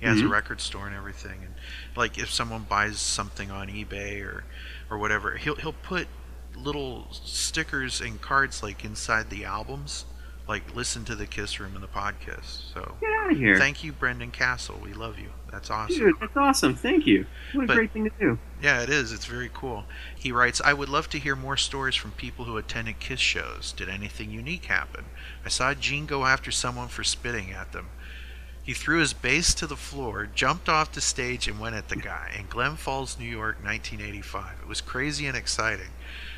he 0.00 0.06
has 0.06 0.20
a 0.20 0.24
Mhm. 0.24 0.30
record 0.30 0.60
store 0.60 0.86
and 0.88 0.96
everything, 0.96 1.42
and 1.44 1.54
like 1.94 2.18
if 2.18 2.30
someone 2.32 2.64
buys 2.64 2.98
something 3.00 3.50
on 3.52 3.68
eBay 3.68 4.20
or 4.22 4.44
or 4.90 4.98
whatever, 4.98 5.36
he'll 5.36 5.56
he'll 5.56 5.72
put 5.72 6.08
little 6.56 7.06
stickers 7.12 8.00
and 8.00 8.20
cards 8.20 8.62
like 8.62 8.84
inside 8.84 9.30
the 9.30 9.44
albums, 9.44 10.06
like 10.48 10.74
listen 10.74 11.04
to 11.04 11.14
the 11.14 11.26
Kiss 11.26 11.60
Room 11.60 11.74
and 11.74 11.84
the 11.84 11.88
podcast. 11.88 12.72
So 12.74 12.96
Get 13.00 13.10
out 13.12 13.30
of 13.30 13.36
here. 13.38 13.56
Thank 13.58 13.84
you, 13.84 13.92
Brendan 13.92 14.32
Castle. 14.32 14.80
We 14.82 14.92
love 14.92 15.18
you. 15.20 15.30
That's 15.56 15.70
awesome. 15.70 15.96
Dude, 15.98 16.20
that's 16.20 16.36
awesome. 16.36 16.74
Thank 16.74 17.06
you. 17.06 17.24
What 17.54 17.64
a 17.64 17.66
But- 17.68 17.76
great 17.76 17.90
thing 17.92 18.04
to 18.04 18.10
do. 18.20 18.38
Yeah, 18.60 18.82
it 18.82 18.90
is. 18.90 19.10
It's 19.10 19.24
very 19.24 19.50
cool. 19.54 19.86
He 20.14 20.30
writes, 20.30 20.60
I 20.62 20.74
would 20.74 20.90
love 20.90 21.08
to 21.10 21.18
hear 21.18 21.34
more 21.34 21.56
stories 21.56 21.94
from 21.94 22.10
people 22.10 22.44
who 22.44 22.58
attended 22.58 23.00
Kiss 23.00 23.20
shows. 23.20 23.72
Did 23.72 23.88
anything 23.88 24.30
unique 24.30 24.66
happen? 24.66 25.06
I 25.46 25.48
saw 25.48 25.72
Gene 25.72 26.04
go 26.04 26.26
after 26.26 26.50
someone 26.50 26.88
for 26.88 27.04
spitting 27.04 27.52
at 27.52 27.72
them. 27.72 27.86
He 28.62 28.74
threw 28.74 28.98
his 28.98 29.14
bass 29.14 29.54
to 29.54 29.66
the 29.66 29.76
floor, 29.76 30.26
jumped 30.26 30.68
off 30.68 30.92
the 30.92 31.00
stage, 31.00 31.48
and 31.48 31.58
went 31.58 31.74
at 31.76 31.88
the 31.88 31.96
guy 31.96 32.34
in 32.38 32.46
Glen 32.48 32.76
Falls, 32.76 33.18
New 33.18 33.24
York, 33.30 33.56
1985. 33.64 34.58
It 34.60 34.68
was 34.68 34.82
crazy 34.82 35.26
and 35.26 35.36
exciting. 35.36 35.88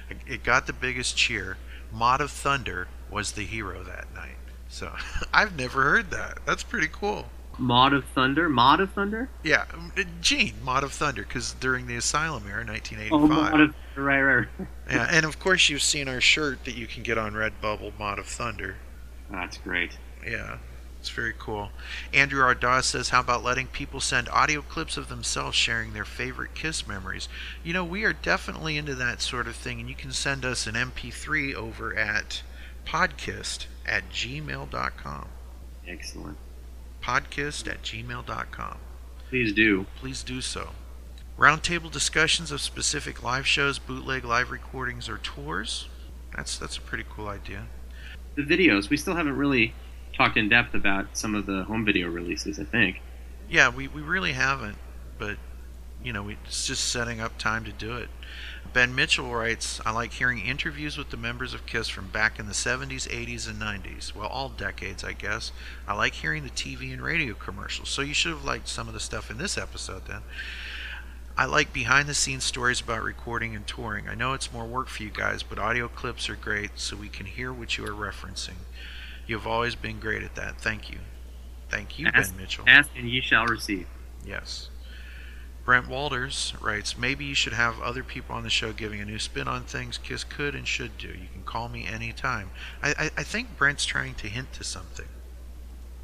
It- 0.09 0.19
It 0.29 0.45
got 0.45 0.69
the 0.69 0.73
biggest 0.73 1.17
cheer. 1.17 1.57
Mod 1.91 2.21
of 2.21 2.31
Thunder 2.31 2.87
was 3.11 3.33
the 3.33 3.45
hero 3.45 3.83
that 3.83 4.15
night. 4.15 4.37
So 4.69 4.95
I've 5.35 5.57
never 5.57 5.83
heard 5.83 6.13
that. 6.13 6.39
That's 6.47 6.63
pretty 6.63 6.89
cool. 6.93 7.31
Mod 7.59 7.93
of 7.93 8.05
Thunder. 8.15 8.49
Mod 8.49 8.81
of 8.81 8.93
Thunder. 8.93 9.29
Yeah, 9.43 9.65
um, 9.75 9.93
uh, 9.97 10.05
Gene, 10.21 10.55
Mod 10.63 10.85
of 10.85 10.93
Thunder, 10.93 11.23
because 11.23 11.55
during 11.55 11.87
the 11.87 11.97
Asylum 11.97 12.45
era, 12.49 12.65
1985. 12.65 13.13
Oh, 13.13 13.27
Mod 13.27 13.61
of 13.61 13.75
right, 13.97 14.23
right. 14.23 14.47
right. 14.59 14.69
Yeah, 14.91 15.09
and 15.11 15.27
of 15.27 15.39
course 15.39 15.69
you've 15.69 15.83
seen 15.83 16.09
our 16.09 16.21
shirt 16.21 16.65
that 16.65 16.77
you 16.77 16.87
can 16.87 17.03
get 17.03 17.19
on 17.19 17.35
Redbubble, 17.35 17.99
Mod 17.99 18.19
of 18.19 18.27
Thunder. 18.27 18.77
That's 19.31 19.59
great. 19.59 19.99
Yeah, 20.27 20.59
it's 20.99 21.11
very 21.11 21.35
cool. 21.39 21.71
Andrew 22.15 22.43
Ardaw 22.43 22.83
says, 22.83 23.11
"How 23.11 23.21
about 23.21 23.45
letting 23.45 23.67
people 23.67 24.01
send 24.01 24.29
audio 24.31 24.63
clips 24.63 24.97
of 24.97 25.09
themselves 25.09 25.57
sharing 25.57 25.93
their 25.93 26.05
favorite 26.07 26.55
Kiss 26.55 26.87
memories?" 26.87 27.29
You 27.63 27.73
know, 27.73 27.85
we 27.85 28.05
are 28.05 28.15
definitely 28.15 28.77
into 28.77 28.95
that 28.95 29.21
sort 29.21 29.47
of 29.47 29.57
thing, 29.57 29.81
and 29.81 29.89
you 29.89 29.95
can 29.95 30.13
send 30.13 30.45
us 30.45 30.67
an 30.67 30.75
MP3 30.75 31.55
over 31.55 31.95
at 31.95 32.43
podcast 32.87 33.67
at 33.85 34.09
gmail.com. 34.11 35.29
Excellent. 35.87 36.39
Podcast 37.09 37.67
at 37.67 37.81
gmail.com. 37.83 38.77
Please 39.31 39.55
do. 39.55 39.87
Please 39.97 40.23
do 40.23 40.43
so. 40.43 40.69
Roundtable 41.39 41.91
discussions 41.91 42.53
of 42.53 42.61
specific 42.61 43.23
live 43.23 43.47
shows, 43.47 43.79
bootleg 43.79 44.27
live 44.27 44.51
recordings, 44.51 45.09
or 45.09 45.17
tours. 45.17 45.89
That's 46.37 46.59
that's 46.59 46.77
a 46.77 46.83
pretty 46.83 47.05
cool 47.09 47.29
idea. 47.29 47.69
The 48.35 48.43
videos. 48.43 48.91
We 48.91 48.99
still 48.99 49.15
haven't 49.15 49.39
really 49.39 49.73
talked 50.15 50.37
in 50.37 50.51
depth 50.51 50.75
about 50.75 51.17
some 51.17 51.35
of 51.35 51.47
the 51.47 51.65
home 51.65 51.83
video 51.87 52.11
releases. 52.11 52.59
I 52.59 52.65
think. 52.65 53.01
Yeah, 53.49 53.71
we, 53.71 53.89
we 53.89 54.03
really 54.03 54.33
haven't, 54.33 54.77
but 55.17 55.39
you 56.05 56.13
know, 56.13 56.23
we, 56.23 56.37
it's 56.45 56.67
just 56.67 56.91
setting 56.91 57.23
up 57.23 57.39
time 57.39 57.65
to 57.65 57.73
do 57.73 57.97
it. 57.97 58.11
Ben 58.73 58.95
Mitchell 58.95 59.33
writes, 59.33 59.81
I 59.85 59.91
like 59.93 60.13
hearing 60.13 60.41
interviews 60.41 60.97
with 60.97 61.11
the 61.11 61.17
members 61.17 61.55
of 61.55 61.67
KISS 61.67 61.89
from 61.89 62.09
back 62.09 62.39
in 62.39 62.47
the 62.47 62.53
70s, 62.53 63.09
80s, 63.09 63.49
and 63.49 63.61
90s. 63.61 64.15
Well, 64.15 64.29
all 64.29 64.49
decades, 64.49 65.03
I 65.03 65.13
guess. 65.13 65.53
I 65.87 65.95
like 65.95 66.15
hearing 66.15 66.45
the 66.45 66.51
TV 66.51 66.93
and 66.93 67.03
radio 67.03 67.35
commercials, 67.35 67.89
so 67.89 68.03
you 68.03 68.15
should 68.15 68.33
have 68.33 68.45
liked 68.45 68.69
some 68.69 68.87
of 68.87 68.95
the 68.95 69.01
stuff 69.01 69.31
in 69.31 69.39
this 69.39 69.57
episode 69.59 70.07
then. 70.07 70.23
I 71.37 71.45
like 71.45 71.73
behind 71.73 72.09
the 72.09 72.15
scenes 72.15 72.45
stories 72.45 72.81
about 72.81 73.03
recording 73.03 73.55
and 73.55 73.67
touring. 73.67 74.09
I 74.09 74.15
know 74.15 74.33
it's 74.33 74.53
more 74.53 74.67
work 74.67 74.89
for 74.89 75.05
you 75.05 75.11
guys, 75.11 75.43
but 75.43 75.59
audio 75.59 75.87
clips 75.87 76.29
are 76.29 76.37
great 76.37 76.73
so 76.75 76.97
we 76.97 77.09
can 77.09 77.27
hear 77.27 77.53
what 77.53 77.79
you 77.79 77.85
are 77.87 77.93
referencing. 77.93 78.57
You've 79.27 79.47
always 79.47 79.77
been 79.77 80.01
great 80.01 80.23
at 80.25 80.35
that. 80.35 80.61
Thank 80.61 80.91
you. 80.91 80.99
Thank 81.71 81.99
you, 81.99 82.09
ask, 82.13 82.33
Ben 82.33 82.41
Mitchell. 82.41 82.65
Ask 82.67 82.91
and 82.97 83.09
ye 83.09 83.21
shall 83.21 83.47
receive. 83.47 83.87
Yes. 84.27 84.69
Brent 85.69 85.87
Walters 85.87 86.55
writes, 86.63 86.97
maybe 86.97 87.27
you 87.27 87.35
should 87.35 87.53
have 87.53 87.79
other 87.83 88.03
people 88.03 88.35
on 88.35 88.43
the 88.43 88.49
show 88.49 88.73
giving 88.73 89.03
a 89.03 89.05
new 89.05 89.19
spin 89.19 89.47
on 89.47 89.65
things 89.65 89.99
Kiss 89.99 90.25
could 90.25 90.55
and 90.55 90.67
should 90.67 90.97
do. 90.97 91.09
You 91.09 91.29
can 91.31 91.43
call 91.45 91.69
me 91.69 91.87
anytime. 91.87 92.49
I, 92.83 92.93
I, 92.93 93.11
I 93.19 93.23
think 93.23 93.59
Brent's 93.59 93.85
trying 93.85 94.15
to 94.15 94.29
hint 94.29 94.51
to 94.55 94.65
something. 94.65 95.05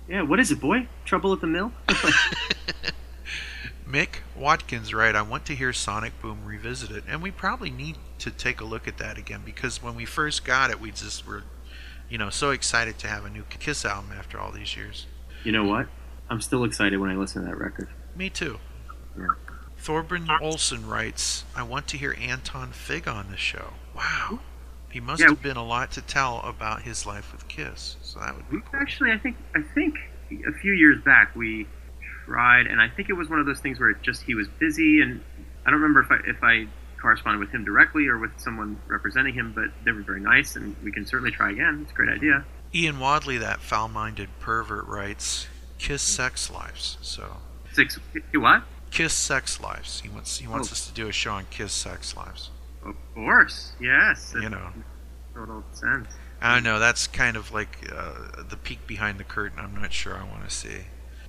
Yeah. 0.06 0.20
What 0.20 0.38
is 0.38 0.50
it, 0.50 0.60
boy? 0.60 0.86
Trouble 1.06 1.32
at 1.32 1.40
the 1.40 1.46
mill. 1.46 1.72
Mick 3.88 4.16
Watkins, 4.36 4.92
right? 4.92 5.16
I 5.16 5.22
want 5.22 5.46
to 5.46 5.54
hear 5.54 5.72
Sonic 5.72 6.20
Boom 6.20 6.44
revisited, 6.44 7.04
and 7.08 7.22
we 7.22 7.30
probably 7.30 7.70
need 7.70 7.96
to 8.18 8.30
take 8.30 8.60
a 8.60 8.66
look 8.66 8.86
at 8.86 8.98
that 8.98 9.16
again 9.16 9.40
because 9.46 9.82
when 9.82 9.94
we 9.94 10.04
first 10.04 10.44
got 10.44 10.68
it, 10.68 10.78
we 10.78 10.90
just 10.90 11.26
were, 11.26 11.42
you 12.10 12.18
know, 12.18 12.28
so 12.28 12.50
excited 12.50 12.98
to 12.98 13.06
have 13.06 13.24
a 13.24 13.30
new 13.30 13.44
Kiss 13.44 13.86
album 13.86 14.10
after 14.14 14.38
all 14.38 14.52
these 14.52 14.76
years. 14.76 15.06
You 15.42 15.52
know 15.52 15.64
what? 15.64 15.86
I'm 16.28 16.42
still 16.42 16.64
excited 16.64 17.00
when 17.00 17.08
I 17.08 17.16
listen 17.16 17.40
to 17.40 17.48
that 17.48 17.56
record. 17.56 17.88
Me 18.14 18.28
too. 18.28 18.58
Yeah. 19.16 19.28
Thorben 19.85 20.26
Olson 20.41 20.87
writes, 20.87 21.45
I 21.55 21.62
want 21.62 21.87
to 21.89 21.99
hear 21.99 22.16
Anton 22.18 22.72
Fig 22.72 23.07
on 23.07 23.30
the 23.30 23.37
show. 23.37 23.74
Wow. 23.95 24.41
He 24.91 24.99
must 25.01 25.20
Yeah. 25.20 25.28
have 25.28 25.43
been 25.43 25.57
a 25.59 25.62
lot 25.64 25.91
to 25.93 26.01
tell 26.03 26.41
about 26.41 26.82
his 26.82 27.05
life 27.05 27.32
with 27.32 27.47
Kiss. 27.49 27.97
So 28.01 28.18
that 28.20 28.35
would 28.35 28.49
be 28.49 28.57
We 28.59 28.62
actually, 28.72 29.12
I 29.12 29.18
think, 29.18 29.37
I 29.55 29.61
think 29.61 29.99
a 30.47 30.53
few 30.53 30.72
years 30.72 31.01
back 31.03 31.37
we 31.37 31.66
tried, 32.24 32.66
and 32.66 32.80
I 32.80 32.89
think 32.89 33.11
it 33.11 33.12
was 33.12 33.28
one 33.28 33.41
of 33.41 33.47
those 33.47 33.61
things 33.61 33.78
where 33.78 33.91
it 33.91 34.01
just 34.03 34.22
he 34.22 34.35
was 34.35 34.49
busy, 34.49 35.03
and 35.03 35.22
I 35.66 35.70
don't 35.70 35.80
remember 35.80 36.01
if 36.01 36.11
I 36.11 36.16
if 36.28 36.43
I 36.43 36.66
corresponded 36.99 37.41
with 37.41 37.51
him 37.51 37.64
directly 37.64 38.07
or 38.07 38.16
with 38.18 38.30
someone 38.41 38.78
representing 38.87 39.35
him, 39.35 39.53
but 39.53 39.66
they 39.85 39.93
were 39.93 40.01
very 40.03 40.20
nice, 40.20 40.57
and 40.57 40.74
we 40.82 40.91
can 40.93 41.05
certainly 41.05 41.30
try 41.30 41.51
again. 41.51 41.80
It's 41.82 41.93
a 41.93 41.95
great 41.95 42.09
idea. 42.09 42.45
Ian 42.74 42.99
Wadley, 42.99 43.37
that 43.39 43.61
foul 43.61 43.89
minded 43.89 44.30
pervert, 44.41 44.87
writes, 44.87 45.47
Kiss 45.78 46.01
Sex 46.01 46.51
Lives. 46.51 46.97
So 47.03 47.37
Six, 47.72 47.99
what? 48.32 48.62
Kiss 48.95 49.12
Sex 49.12 49.61
Lives. 49.61 50.01
He 50.01 50.09
wants 50.09 50.38
he 50.38 50.47
wants 50.47 50.68
Oh. 50.70 50.72
us 50.72 50.86
to 50.86 50.92
do 50.95 51.09
a 51.09 51.12
show 51.12 51.32
on 51.32 51.47
Kiss 51.51 51.72
Sex 51.72 52.16
Lives. 52.16 52.51
Of 52.84 52.95
course, 53.14 53.72
yes. 53.80 54.34
You 54.40 54.49
know. 54.49 54.70
total 55.34 55.64
sense. 55.72 56.09
I 56.40 56.55
don't 56.55 56.62
know. 56.64 56.78
That's 56.78 57.07
kind 57.09 57.36
of 57.36 57.53
like 57.53 57.90
uh, 57.92 58.42
the 58.49 58.57
peek 58.57 58.86
behind 58.86 59.18
the 59.18 59.24
curtain. 59.24 59.59
I'm 59.59 59.74
not 59.74 59.92
sure 59.92 60.14
I 60.16 60.22
want 60.22 60.49
to 60.49 60.55
see. 60.55 60.82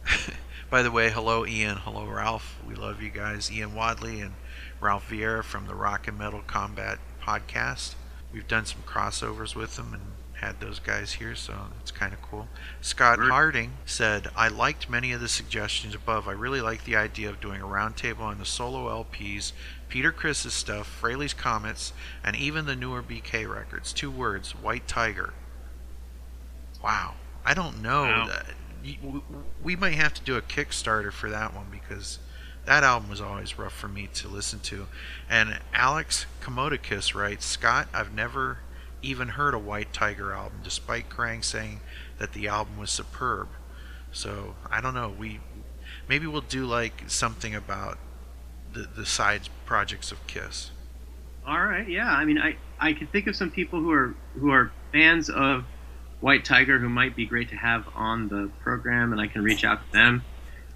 By 0.70 0.84
the 0.84 0.92
way, 0.92 1.10
hello 1.10 1.46
Ian, 1.46 1.78
hello 1.78 2.06
Ralph. 2.06 2.60
We 2.68 2.76
love 2.76 3.02
you 3.02 3.10
guys. 3.10 3.52
Ian 3.52 3.74
Wadley 3.74 4.22
and 4.22 4.34
Ralph 4.80 5.10
Vieira 5.10 5.44
from 5.44 5.66
the 5.68 5.74
Rock 5.76 6.08
and 6.08 6.18
Metal 6.20 6.42
Combat 6.46 7.00
podcast. 7.22 7.96
We've 8.32 8.48
done 8.48 8.66
some 8.66 8.82
crossovers 8.86 9.56
with 9.56 9.76
them 9.76 9.94
and 9.94 10.04
had 10.46 10.60
those 10.60 10.80
guys 10.80 11.14
here, 11.14 11.36
so 11.36 11.54
it's 11.82 11.92
kind 11.92 12.14
of 12.14 12.22
cool. 12.22 12.48
Scott 12.82 13.20
Harding 13.20 13.74
said, 13.86 14.30
I 14.36 14.48
liked 14.48 14.90
many 14.90 15.12
of 15.12 15.22
the 15.22 15.28
suggestions 15.28 15.96
above. 15.96 16.28
I 16.28 16.32
really 16.34 16.62
like 16.62 16.84
the 16.86 16.96
idea 16.96 17.30
of 17.30 17.42
doing 17.42 17.62
a 17.62 17.66
roundtable 17.66 18.22
on 18.22 18.38
the 18.38 18.46
solo 18.46 19.04
LPs, 19.04 19.54
Peter 19.90 20.12
Criss's 20.12 20.54
stuff, 20.54 21.00
Frehley's 21.02 21.34
Comets, 21.34 21.94
and 22.24 22.36
even 22.36 22.66
the 22.66 22.76
newer 22.76 23.02
BK 23.02 23.48
records. 23.52 23.92
Two 23.94 24.12
words, 24.12 24.52
White 24.52 24.88
Tiger. 24.88 25.34
Wow. 26.84 27.16
I 27.46 27.54
don't 27.54 27.82
know. 27.82 28.04
Wow. 28.04 28.28
that- 28.28 28.46
We 29.64 29.76
might 29.76 29.96
have 29.96 30.14
to 30.14 30.22
do 30.22 30.36
a 30.38 30.42
Kickstarter 30.44 31.12
for 31.12 31.30
that 31.32 31.56
one 31.56 31.68
because 31.72 32.20
that 32.66 32.84
album 32.84 33.10
was 33.10 33.20
always 33.22 33.58
rough 33.58 33.74
for 33.74 33.88
me 33.88 34.08
to 34.14 34.28
listen 34.28 34.60
to. 34.60 34.88
And 35.30 35.60
Alex 35.74 36.28
Komodakis 36.42 37.16
writes, 37.16 37.46
Scott, 37.46 37.88
I've 37.94 38.14
never 38.14 38.60
even 39.06 39.30
heard 39.30 39.54
a 39.54 39.60
White 39.60 39.94
Tiger 39.94 40.34
album, 40.34 40.60
despite 40.64 41.10
Krang 41.10 41.44
saying 41.44 41.82
that 42.18 42.34
the 42.34 42.48
album 42.48 42.78
was 42.78 42.92
superb. 42.92 43.48
So 44.12 44.56
I 44.70 44.82
don't 44.82 44.94
know. 44.94 45.10
We 45.10 45.40
maybe 46.08 46.28
we'll 46.28 46.42
do 46.42 46.66
like 46.66 47.04
something 47.08 47.54
about 47.54 47.98
the 48.74 48.82
the 48.96 49.06
side 49.06 49.50
projects 49.66 50.12
of 50.12 50.26
Kiss. 50.28 50.72
All 51.46 51.64
right, 51.64 51.88
yeah. 51.88 52.12
I 52.12 52.26
mean, 52.26 52.40
I 52.40 52.58
I 52.80 52.94
can 52.94 53.08
think 53.08 53.28
of 53.28 53.36
some 53.36 53.52
people 53.52 53.80
who 53.80 53.92
are 53.92 54.16
who 54.40 54.52
are 54.52 54.72
fans 54.92 55.30
of 55.30 55.66
White 56.22 56.46
Tiger 56.46 56.80
who 56.80 56.90
might 56.90 57.16
be 57.16 57.26
great 57.26 57.50
to 57.50 57.56
have 57.56 57.86
on 57.94 58.30
the 58.30 58.50
program, 58.62 59.12
and 59.12 59.22
I 59.22 59.28
can 59.28 59.44
reach 59.44 59.64
out 59.64 59.86
to 59.86 59.92
them. 59.92 60.24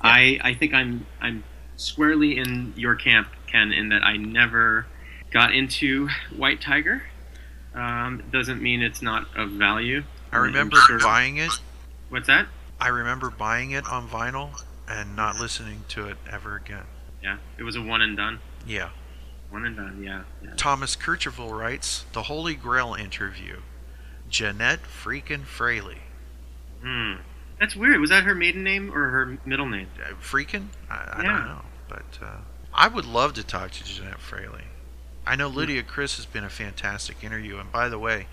I 0.01 0.39
I 0.41 0.53
think 0.53 0.73
I'm 0.73 1.05
I'm 1.19 1.43
squarely 1.75 2.37
in 2.37 2.73
your 2.75 2.95
camp, 2.95 3.29
Ken, 3.47 3.71
in 3.71 3.89
that 3.89 4.03
I 4.03 4.17
never 4.17 4.85
got 5.31 5.53
into 5.53 6.09
White 6.35 6.61
Tiger. 6.61 7.03
Um, 7.73 8.23
doesn't 8.31 8.61
mean 8.61 8.81
it's 8.81 9.01
not 9.01 9.27
of 9.37 9.51
value. 9.51 10.03
I 10.31 10.37
remember 10.37 10.77
sure- 10.77 10.99
buying 10.99 11.37
it. 11.37 11.51
What's 12.09 12.27
that? 12.27 12.47
I 12.79 12.87
remember 12.87 13.29
buying 13.29 13.71
it 13.71 13.85
on 13.87 14.07
vinyl 14.07 14.49
and 14.87 15.15
not 15.15 15.39
listening 15.39 15.83
to 15.89 16.07
it 16.07 16.17
ever 16.31 16.55
again. 16.55 16.85
Yeah, 17.21 17.37
it 17.57 17.63
was 17.63 17.75
a 17.75 17.81
one 17.81 18.01
and 18.01 18.15
done. 18.17 18.39
Yeah. 18.65 18.89
One 19.49 19.65
and 19.65 19.75
done. 19.75 20.01
Yeah. 20.03 20.23
yeah. 20.43 20.51
Thomas 20.55 20.95
Kirchhoff 20.95 21.37
writes 21.51 22.05
The 22.13 22.23
Holy 22.23 22.55
Grail 22.55 22.93
interview. 22.93 23.57
Jeanette 24.29 24.81
freaking 24.83 25.43
Frehley. 25.45 25.97
Hmm. 26.81 27.15
That's 27.59 27.75
weird. 27.75 27.99
Was 27.99 28.09
that 28.11 28.23
her 28.23 28.33
maiden 28.35 28.63
name 28.63 28.91
or 28.93 29.09
her 29.09 29.37
middle 29.45 29.65
name? 29.67 29.87
Uh, 30.01 30.13
freaking? 30.21 30.67
I, 30.89 30.93
I 30.95 31.21
Yeah. 31.23 31.31
don't 31.31 31.45
know. 31.47 31.61
But 31.89 32.19
uh, 32.21 32.37
I 32.73 32.87
would 32.87 33.05
love 33.05 33.33
to 33.33 33.43
talk 33.43 33.71
to 33.71 33.83
Jeanette 33.83 34.19
Frehley. 34.19 34.63
I 35.29 35.35
know 35.35 35.47
Lydia 35.47 35.83
Criss 35.83 36.15
has 36.15 36.25
been 36.25 36.43
a 36.43 36.49
fantastic 36.49 37.23
interview. 37.23 37.59
And 37.59 37.71
by 37.71 37.87
the 37.87 37.99
way, 37.99 38.25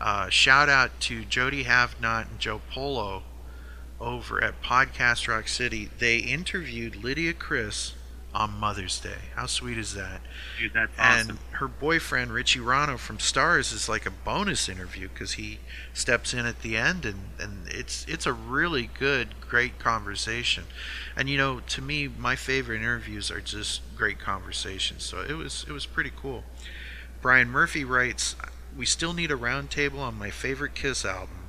uh, 0.00 0.28
shout 0.28 0.68
out 0.68 0.98
to 1.02 1.24
Jody 1.24 1.62
Havnot 1.62 2.30
and 2.30 2.40
Joe 2.40 2.60
Polo 2.68 3.22
over 4.00 4.42
at 4.42 4.60
Podcast 4.60 5.28
Rock 5.28 5.46
City. 5.46 5.88
They 6.00 6.16
interviewed 6.16 6.96
Lydia 6.96 7.32
Criss 7.32 7.94
on 8.34 8.58
Mother's 8.58 8.98
Day. 8.98 9.18
How 9.34 9.46
sweet 9.46 9.76
is 9.76 9.94
that? 9.94 10.22
Dude, 10.58 10.72
that's 10.72 10.92
and 10.98 11.32
awesome. 11.32 11.38
her 11.52 11.68
boyfriend 11.68 12.32
Richie 12.32 12.60
Ranno 12.60 12.98
from 12.98 13.18
Starz 13.18 13.72
is 13.72 13.88
like 13.88 14.06
a 14.06 14.10
bonus 14.10 14.68
interview 14.68 15.08
because 15.08 15.32
he 15.32 15.58
steps 15.92 16.32
in 16.32 16.46
at 16.46 16.62
the 16.62 16.76
end, 16.76 17.04
and, 17.04 17.30
and 17.38 17.68
it's 17.68 18.06
it's 18.08 18.24
a 18.26 18.32
really 18.32 18.88
good, 18.98 19.28
great 19.40 19.78
conversation. 19.78 20.64
And 21.16 21.28
you 21.28 21.36
know, 21.36 21.60
to 21.60 21.82
me, 21.82 22.08
my 22.08 22.36
favorite 22.36 22.80
interviews 22.80 23.30
are 23.30 23.40
just 23.40 23.82
great 23.96 24.18
conversations. 24.18 25.04
So 25.04 25.20
it 25.20 25.34
was 25.34 25.66
it 25.68 25.72
was 25.72 25.84
pretty 25.84 26.12
cool. 26.16 26.44
Brian 27.20 27.50
Murphy 27.50 27.84
writes, 27.84 28.34
"We 28.76 28.86
still 28.86 29.12
need 29.12 29.30
a 29.30 29.36
roundtable 29.36 29.98
on 29.98 30.18
my 30.18 30.30
favorite 30.30 30.74
Kiss 30.74 31.04
album, 31.04 31.48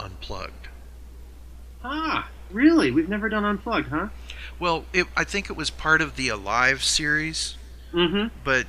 Unplugged." 0.00 0.68
Ah, 1.84 2.28
really? 2.50 2.90
We've 2.90 3.08
never 3.08 3.28
done 3.28 3.44
unplugged, 3.44 3.88
huh? 3.88 4.08
Well, 4.58 4.84
it, 4.92 5.06
I 5.16 5.24
think 5.24 5.50
it 5.50 5.56
was 5.56 5.70
part 5.70 6.00
of 6.00 6.16
the 6.16 6.28
Alive 6.28 6.82
series, 6.82 7.56
Mm-hmm. 7.92 8.28
but 8.42 8.66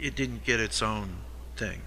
it 0.00 0.14
didn't 0.14 0.44
get 0.44 0.58
its 0.60 0.80
own 0.82 1.18
thing. 1.56 1.82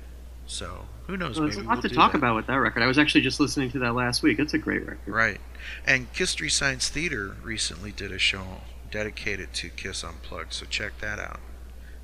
So 0.45 0.85
who 1.07 1.17
knows? 1.17 1.39
Well, 1.39 1.47
there's 1.47 1.57
a 1.57 1.63
lot 1.63 1.75
we'll 1.77 1.81
to 1.83 1.89
talk 1.89 2.11
that. 2.11 2.17
about 2.19 2.35
with 2.35 2.47
that 2.47 2.55
record. 2.55 2.83
I 2.83 2.87
was 2.87 2.99
actually 2.99 3.21
just 3.21 3.39
listening 3.39 3.71
to 3.71 3.79
that 3.79 3.95
last 3.95 4.21
week. 4.21 4.37
It's 4.37 4.53
a 4.53 4.57
great 4.57 4.85
record. 4.85 4.99
Right. 5.07 5.39
And 5.87 6.11
Kiss 6.13 6.35
Science 6.49 6.89
Theater 6.89 7.35
recently 7.43 7.91
did 7.91 8.11
a 8.11 8.19
show 8.19 8.61
dedicated 8.91 9.53
to 9.53 9.69
Kiss 9.69 10.03
Unplugged, 10.03 10.53
so 10.53 10.65
check 10.65 10.99
that 10.99 11.17
out. 11.19 11.39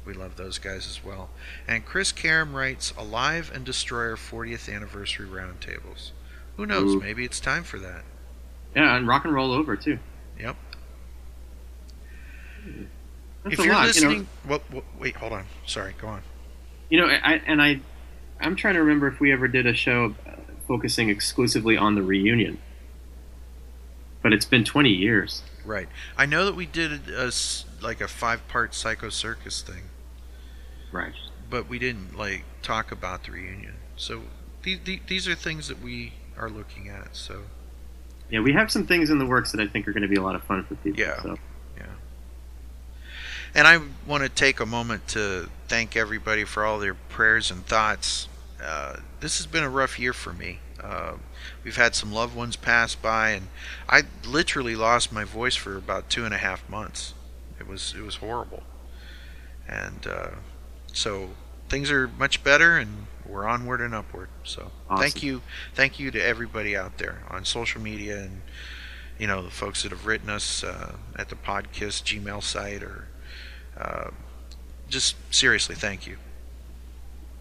We 0.06 0.14
love 0.14 0.38
those 0.38 0.58
guys 0.58 0.88
as 0.88 1.04
well. 1.04 1.30
And 1.68 1.86
Chris 1.86 2.12
Karam 2.14 2.54
writes 2.56 2.94
Alive 2.98 3.52
and 3.54 3.66
Destroyer 3.66 4.16
40th 4.16 4.74
Anniversary 4.74 5.28
Roundtables. 5.28 6.12
Who 6.56 6.66
knows? 6.66 6.96
Ooh. 6.96 7.00
Maybe 7.02 7.26
it's 7.26 7.42
time 7.42 7.64
for 7.64 7.78
that. 7.80 8.04
Yeah, 8.76 8.96
and 8.96 9.06
rock 9.08 9.26
and 9.26 9.34
roll 9.34 9.52
over 9.52 9.76
too. 9.76 10.00
Yep. 10.40 10.56
That's 13.44 13.60
if 13.60 13.66
you're 13.66 13.74
lot, 13.74 13.88
listening, 13.88 14.12
you 14.12 14.18
know. 14.20 14.26
well, 14.48 14.62
well, 14.72 14.84
wait, 15.00 15.16
hold 15.16 15.34
on. 15.34 15.46
Sorry, 15.66 15.94
go 16.00 16.08
on. 16.08 16.22
You 16.90 17.00
know, 17.02 17.08
I 17.08 17.42
and 17.46 17.62
I, 17.62 17.80
I'm 18.40 18.56
trying 18.56 18.74
to 18.76 18.82
remember 18.82 19.08
if 19.08 19.20
we 19.20 19.32
ever 19.32 19.48
did 19.48 19.66
a 19.66 19.74
show 19.74 20.16
uh, 20.28 20.32
focusing 20.68 21.10
exclusively 21.10 21.78
on 21.78 21.96
the 21.96 22.02
reunion. 22.02 22.60
But 24.22 24.34
it's 24.34 24.46
been 24.46 24.64
20 24.66 24.90
years. 24.90 25.44
Right. 25.64 25.88
I 26.18 26.26
know 26.26 26.46
that 26.46 26.56
we 26.56 26.66
did 26.66 27.08
a, 27.10 27.32
like 27.82 28.02
a 28.02 28.08
five-part 28.08 28.74
Psycho 28.74 29.10
Circus 29.10 29.62
thing, 29.62 29.84
Right. 30.92 31.14
but 31.50 31.70
we 31.70 31.78
didn't 31.80 32.18
like 32.18 32.44
talk 32.62 32.92
about 32.92 33.24
the 33.26 33.32
reunion. 33.32 33.76
So 33.96 34.24
these 34.64 34.80
these 35.08 35.28
are 35.28 35.36
things 35.36 35.68
that 35.68 35.82
we 35.82 36.14
are 36.38 36.50
looking 36.50 36.90
at. 36.90 37.16
So 37.16 37.44
Yeah, 38.30 38.40
we 38.42 38.54
have 38.54 38.72
some 38.72 38.86
things 38.88 39.10
in 39.10 39.20
the 39.20 39.26
works 39.26 39.52
that 39.52 39.62
I 39.62 39.68
think 39.68 39.88
are 39.88 39.94
going 39.94 40.04
to 40.04 40.10
be 40.10 40.16
a 40.18 40.22
lot 40.22 40.36
of 40.36 40.44
fun 40.44 40.64
for 40.66 40.76
people. 40.76 41.00
Yeah. 41.00 41.22
So. 41.22 41.38
And 43.56 43.68
I 43.68 43.80
want 44.06 44.24
to 44.24 44.30
take 44.30 44.60
a 44.60 44.66
moment 44.66 45.08
to 45.10 45.50
thank 45.68 45.96
everybody 45.96 46.44
for 46.44 46.64
all 46.66 46.80
their 46.80 46.94
prayers 46.94 47.52
and 47.52 47.66
thoughts. 47.66 48.28
Uh, 48.64 48.98
this 49.20 49.38
has 49.38 49.46
been 49.46 49.64
a 49.64 49.70
rough 49.70 50.00
year 50.00 50.14
for 50.14 50.34
me. 50.34 50.60
Uh, 50.82 51.14
we've 51.64 51.76
had 51.76 51.96
some 51.96 52.12
loved 52.12 52.36
ones 52.36 52.56
pass 52.56 52.96
by, 52.96 53.32
and 53.32 53.48
I 53.90 54.04
literally 54.26 54.76
lost 54.76 55.12
my 55.12 55.24
voice 55.24 55.56
for 55.56 55.76
about 55.78 56.10
two 56.10 56.26
and 56.26 56.34
a 56.34 56.38
half 56.38 56.68
months. 56.70 57.14
It 57.60 57.68
was 57.68 57.96
it 57.98 58.04
was 58.04 58.18
horrible, 58.18 58.64
and 59.68 60.06
uh, 60.08 60.30
so 60.94 61.32
things 61.68 61.90
are 61.90 62.08
much 62.08 62.44
better, 62.44 62.78
and 62.78 63.08
we're 63.26 63.48
onward 63.48 63.82
and 63.82 63.96
upward. 63.96 64.30
So 64.44 64.72
thank 64.98 65.24
you, 65.24 65.42
thank 65.74 66.00
you 66.00 66.12
to 66.12 66.24
everybody 66.24 66.78
out 66.78 67.00
there 67.00 67.24
on 67.30 67.44
social 67.44 67.82
media 67.82 68.22
and 68.22 68.42
you 69.18 69.28
know 69.28 69.42
the 69.42 69.50
folks 69.50 69.84
that 69.84 69.92
have 69.92 70.06
written 70.06 70.30
us 70.30 70.64
uh, 70.64 70.96
at 71.16 71.30
the 71.30 71.36
podcast 71.36 72.04
Gmail 72.04 72.44
site 72.44 72.84
or 72.84 73.08
uh, 73.80 74.10
just 74.90 75.16
seriously 75.34 75.76
thank 75.76 76.08
you. 76.08 76.18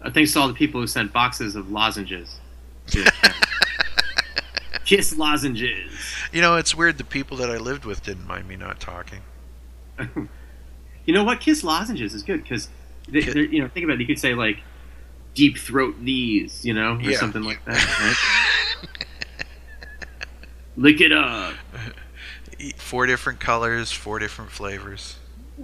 Uh, 0.01 0.11
thanks 0.11 0.33
to 0.33 0.39
all 0.39 0.47
the 0.47 0.53
people 0.53 0.79
who 0.81 0.87
sent 0.87 1.11
boxes 1.13 1.55
of 1.55 1.71
lozenges. 1.71 2.39
to- 2.87 3.11
Kiss 4.85 5.17
lozenges. 5.17 5.91
You 6.31 6.41
know, 6.41 6.55
it's 6.55 6.73
weird. 6.73 6.97
The 6.97 7.03
people 7.03 7.35
that 7.37 7.49
I 7.49 7.57
lived 7.57 7.83
with 7.83 8.03
didn't 8.03 8.25
mind 8.27 8.47
me 8.47 8.55
not 8.55 8.79
talking. 8.79 9.19
You 11.05 11.13
know 11.13 11.23
what? 11.23 11.39
Kiss 11.39 11.63
lozenges 11.63 12.13
is 12.13 12.21
good 12.21 12.43
because 12.43 12.67
you 13.07 13.61
know 13.61 13.69
think 13.69 13.85
about 13.85 13.93
it. 13.93 14.01
You 14.01 14.07
could 14.07 14.19
say 14.19 14.33
like 14.33 14.57
deep 15.35 15.57
throat 15.57 15.95
these, 16.03 16.65
you 16.65 16.73
know, 16.73 16.95
or 16.97 17.01
Yeah. 17.01 17.17
something 17.17 17.43
like 17.43 17.63
that. 17.63 17.77
Right? 18.81 18.87
Lick 20.75 20.99
it 20.99 21.13
up. 21.13 21.53
Four 22.75 23.05
different 23.05 23.39
colors, 23.39 23.91
four 23.93 24.19
different 24.19 24.51
flavors. 24.51 25.15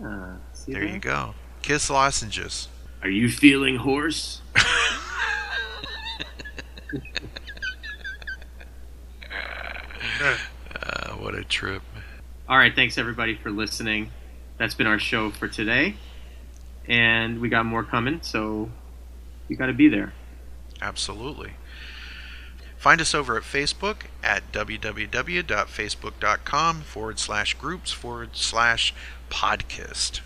Ah, 0.01 0.35
see 0.65 0.73
There 0.73 0.85
that? 0.85 0.93
you 0.93 0.99
go. 0.99 1.35
Kiss 1.61 1.89
lozenges. 1.89 2.67
Are 3.01 3.09
you 3.09 3.29
feeling 3.29 3.77
hoarse? 3.77 4.41
Uh, 10.21 11.13
what 11.13 11.33
a 11.35 11.43
trip. 11.43 11.81
All 12.47 12.57
right, 12.57 12.73
thanks 12.75 12.97
everybody 12.97 13.35
for 13.35 13.51
listening. 13.51 14.11
That's 14.57 14.73
been 14.73 14.87
our 14.87 14.99
show 14.99 15.29
for 15.31 15.47
today, 15.47 15.95
and 16.87 17.39
we 17.41 17.49
got 17.49 17.65
more 17.65 17.83
coming, 17.83 18.21
so 18.21 18.69
you 19.47 19.55
got 19.55 19.67
to 19.67 19.73
be 19.73 19.87
there. 19.87 20.13
Absolutely. 20.81 21.53
Find 22.77 22.99
us 22.99 23.13
over 23.15 23.37
at 23.37 23.43
Facebook 23.43 24.07
at 24.21 24.51
www.facebook.com 24.51 26.81
forward 26.81 27.17
slash 27.19 27.53
groups 27.53 27.91
forward 27.93 28.31
slash 28.33 28.93
podcast. 29.29 30.19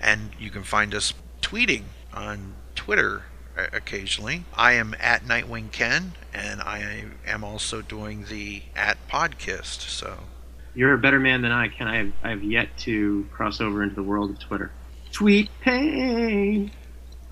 And 0.00 0.30
you 0.38 0.50
can 0.50 0.62
find 0.62 0.94
us 0.94 1.12
tweeting 1.42 1.82
on 2.14 2.54
Twitter 2.74 3.24
uh, 3.56 3.66
occasionally. 3.72 4.44
I 4.56 4.72
am 4.72 4.94
at 5.00 5.24
Nightwing 5.24 5.72
Ken, 5.72 6.12
and 6.32 6.60
I 6.60 7.04
am 7.26 7.42
also 7.44 7.82
doing 7.82 8.24
the 8.28 8.62
at 8.76 8.96
podcast. 9.08 9.80
So 9.88 10.18
You're 10.74 10.94
a 10.94 10.98
better 10.98 11.18
man 11.20 11.42
than 11.42 11.52
I 11.52 11.68
can. 11.68 11.88
I 11.88 11.96
have, 11.96 12.12
I 12.22 12.30
have 12.30 12.44
yet 12.44 12.76
to 12.78 13.26
cross 13.32 13.60
over 13.60 13.82
into 13.82 13.94
the 13.96 14.02
world 14.02 14.30
of 14.30 14.38
Twitter. 14.38 14.70
Tweet 15.12 15.50
pain. 15.60 16.70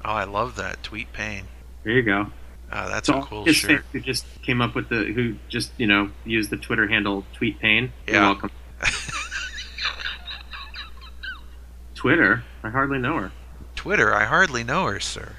Oh, 0.05 0.13
I 0.13 0.25
love 0.25 0.57
that 0.57 0.83
tweet 0.83 1.13
pain. 1.13 1.45
There 1.85 1.93
you 1.93 2.03
go. 2.03 2.27
Uh, 2.73 2.89
that's 2.89 3.07
So 3.07 3.19
a 3.19 3.23
cool 3.23 3.47
shirt. 3.47 3.85
Who 3.93 4.01
just 4.01 4.25
came 4.43 4.61
up 4.61 4.75
with 4.75 4.89
the 4.89 5.05
who 5.05 5.37
just 5.49 5.71
you 5.77 5.87
know 5.87 6.11
used 6.25 6.51
the 6.51 6.57
Twitter 6.57 6.89
handle 6.89 7.25
tweet 7.33 7.61
pain. 7.61 7.93
You're 8.07 8.17
Yeah. 8.17 8.23
welcome. 8.23 8.51
Twitter. 11.97 12.45
I 12.63 12.69
hardly 12.69 12.99
know 12.99 13.19
her. 13.19 13.33
Twitter, 13.75 14.15
I 14.15 14.25
hardly 14.27 14.63
know 14.63 14.85
her, 14.87 15.01
sir. 15.01 15.33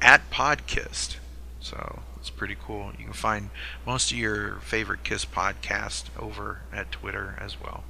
At 0.00 0.30
Podcast. 0.30 1.16
So 1.60 2.02
it's 2.18 2.30
pretty 2.30 2.56
cool. 2.62 2.92
You 2.98 3.06
can 3.06 3.12
find 3.12 3.50
most 3.84 4.12
of 4.12 4.18
your 4.18 4.56
favorite 4.60 5.02
Kiss 5.02 5.24
podcast 5.24 6.04
over 6.16 6.60
at 6.72 6.92
Twitter 6.92 7.36
as 7.40 7.60
well. 7.60 7.82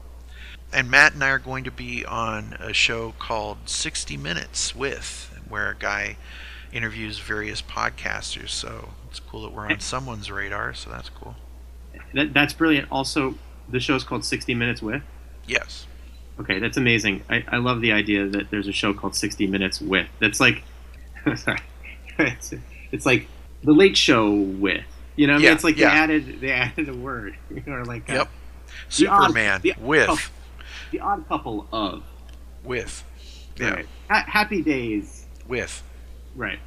And 0.72 0.90
Matt 0.90 1.14
and 1.14 1.22
I 1.22 1.30
are 1.30 1.38
going 1.38 1.64
to 1.64 1.70
be 1.70 2.04
on 2.04 2.56
a 2.60 2.72
show 2.72 3.14
called 3.18 3.58
60 3.66 4.16
Minutes 4.16 4.74
with, 4.74 5.38
where 5.48 5.70
a 5.70 5.76
guy 5.76 6.16
interviews 6.72 7.18
various 7.18 7.60
podcasters. 7.62 8.50
So 8.50 8.90
it's 9.10 9.20
cool 9.20 9.42
that 9.42 9.52
we're 9.52 9.66
on 9.66 9.80
someone's 9.80 10.30
radar. 10.30 10.72
So 10.72 10.90
that's 10.90 11.08
cool. 11.08 11.34
That, 12.14 12.32
that's 12.32 12.52
brilliant. 12.52 12.88
Also, 12.90 13.34
the 13.68 13.80
show 13.80 13.96
is 13.96 14.04
called 14.04 14.24
60 14.24 14.54
Minutes 14.54 14.80
with. 14.80 15.02
Yes. 15.46 15.86
Okay, 16.41 16.59
that's 16.59 16.76
amazing. 16.76 17.22
I, 17.30 17.45
I 17.49 17.57
love 17.59 17.80
the 17.80 17.93
idea 17.93 18.26
that 18.26 18.51
there's 18.51 18.68
a 18.68 18.72
show 18.72 18.93
called 18.93 19.14
60 19.16 19.47
Minutes 19.47 19.80
with. 19.80 20.07
That's 20.20 20.39
like, 20.41 20.62
sorry, 21.37 21.61
it's, 22.18 22.53
it's 22.93 23.07
like 23.07 23.26
the 23.62 23.72
Late 23.72 23.97
Show 23.97 24.30
with. 24.32 24.84
You 25.16 25.26
know, 25.26 25.32
what 25.34 25.39
I 25.41 25.43
mean? 25.45 25.53
It's 25.55 25.64
like 25.64 25.76
yeah. 25.78 25.91
they 25.91 25.97
added 25.97 26.41
they 26.41 26.51
added 26.53 26.89
a 26.91 26.95
word, 26.95 27.37
or 27.66 27.84
like 27.87 28.11
uh, 28.11 28.14
Yep. 28.14 28.28
the 28.99 29.07
odd- 29.09 29.22
Superman 29.28 29.61
the- 29.62 29.74
with. 29.78 30.09
oh, 30.11 30.18
the 30.93 31.01
odd 31.01 31.26
couple 31.26 31.66
of 31.72 32.03
With. 32.62 33.03
Yeah. 33.57 33.70
right. 33.70 33.87
Ha- 34.11 34.24
happy 34.28 34.61
days. 34.62 35.24
With. 35.49 35.82
Right. 36.34 36.59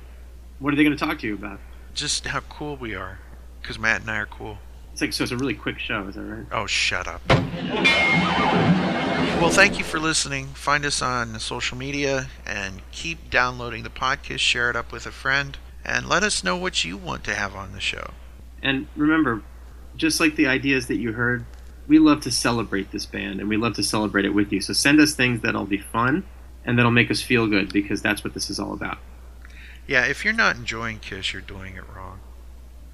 What 0.57 0.73
are 0.73 0.77
they 0.77 0.83
going 0.83 0.97
to 0.97 1.05
talk 1.05 1.19
to 1.19 1.27
you 1.27 1.35
about? 1.35 1.59
Just 1.93 2.25
how 2.25 2.39
cool 2.41 2.75
we 2.75 2.95
are. 2.95 3.19
Because 3.61 3.77
Matt 3.77 4.01
and 4.01 4.09
I 4.09 4.17
are 4.17 4.25
cool. 4.25 4.57
It's 4.93 5.01
like 5.01 5.13
so. 5.13 5.23
It's 5.23 5.31
a 5.31 5.37
really 5.37 5.53
quick 5.53 5.77
show. 5.77 6.07
Is 6.07 6.15
that 6.15 6.21
right? 6.23 6.45
Oh, 6.51 6.65
shut 6.65 7.07
up. 7.07 7.21
Well, 9.39 9.49
thank 9.49 9.77
you 9.77 9.85
for 9.85 9.99
listening. 9.99 10.47
Find 10.47 10.83
us 10.83 11.01
on 11.01 11.39
social 11.39 11.77
media 11.77 12.27
and 12.45 12.81
keep 12.91 13.29
downloading 13.29 13.83
the 13.83 13.89
podcast. 13.89 14.39
Share 14.39 14.69
it 14.69 14.75
up 14.75 14.91
with 14.91 15.05
a 15.05 15.11
friend 15.11 15.57
and 15.85 16.09
let 16.09 16.23
us 16.23 16.43
know 16.43 16.57
what 16.57 16.83
you 16.83 16.97
want 16.97 17.23
to 17.23 17.33
have 17.33 17.55
on 17.55 17.71
the 17.71 17.79
show. 17.79 18.11
And 18.61 18.87
remember, 18.97 19.41
just 19.95 20.19
like 20.19 20.35
the 20.35 20.47
ideas 20.47 20.87
that 20.87 20.97
you 20.97 21.13
heard, 21.13 21.45
we 21.87 21.99
love 21.99 22.19
to 22.23 22.31
celebrate 22.31 22.91
this 22.91 23.05
band 23.05 23.39
and 23.39 23.47
we 23.47 23.55
love 23.55 23.75
to 23.75 23.83
celebrate 23.83 24.25
it 24.25 24.33
with 24.33 24.51
you. 24.51 24.59
So 24.59 24.73
send 24.73 24.99
us 24.99 25.13
things 25.13 25.39
that'll 25.39 25.65
be 25.65 25.77
fun 25.77 26.25
and 26.65 26.77
that'll 26.77 26.91
make 26.91 27.09
us 27.09 27.21
feel 27.21 27.47
good 27.47 27.71
because 27.71 28.01
that's 28.01 28.25
what 28.25 28.33
this 28.33 28.49
is 28.49 28.59
all 28.59 28.73
about. 28.73 28.97
Yeah, 29.87 30.05
if 30.05 30.25
you're 30.25 30.33
not 30.33 30.57
enjoying 30.57 30.99
Kiss, 30.99 31.31
you're 31.31 31.41
doing 31.41 31.77
it 31.77 31.83
wrong. 31.95 32.19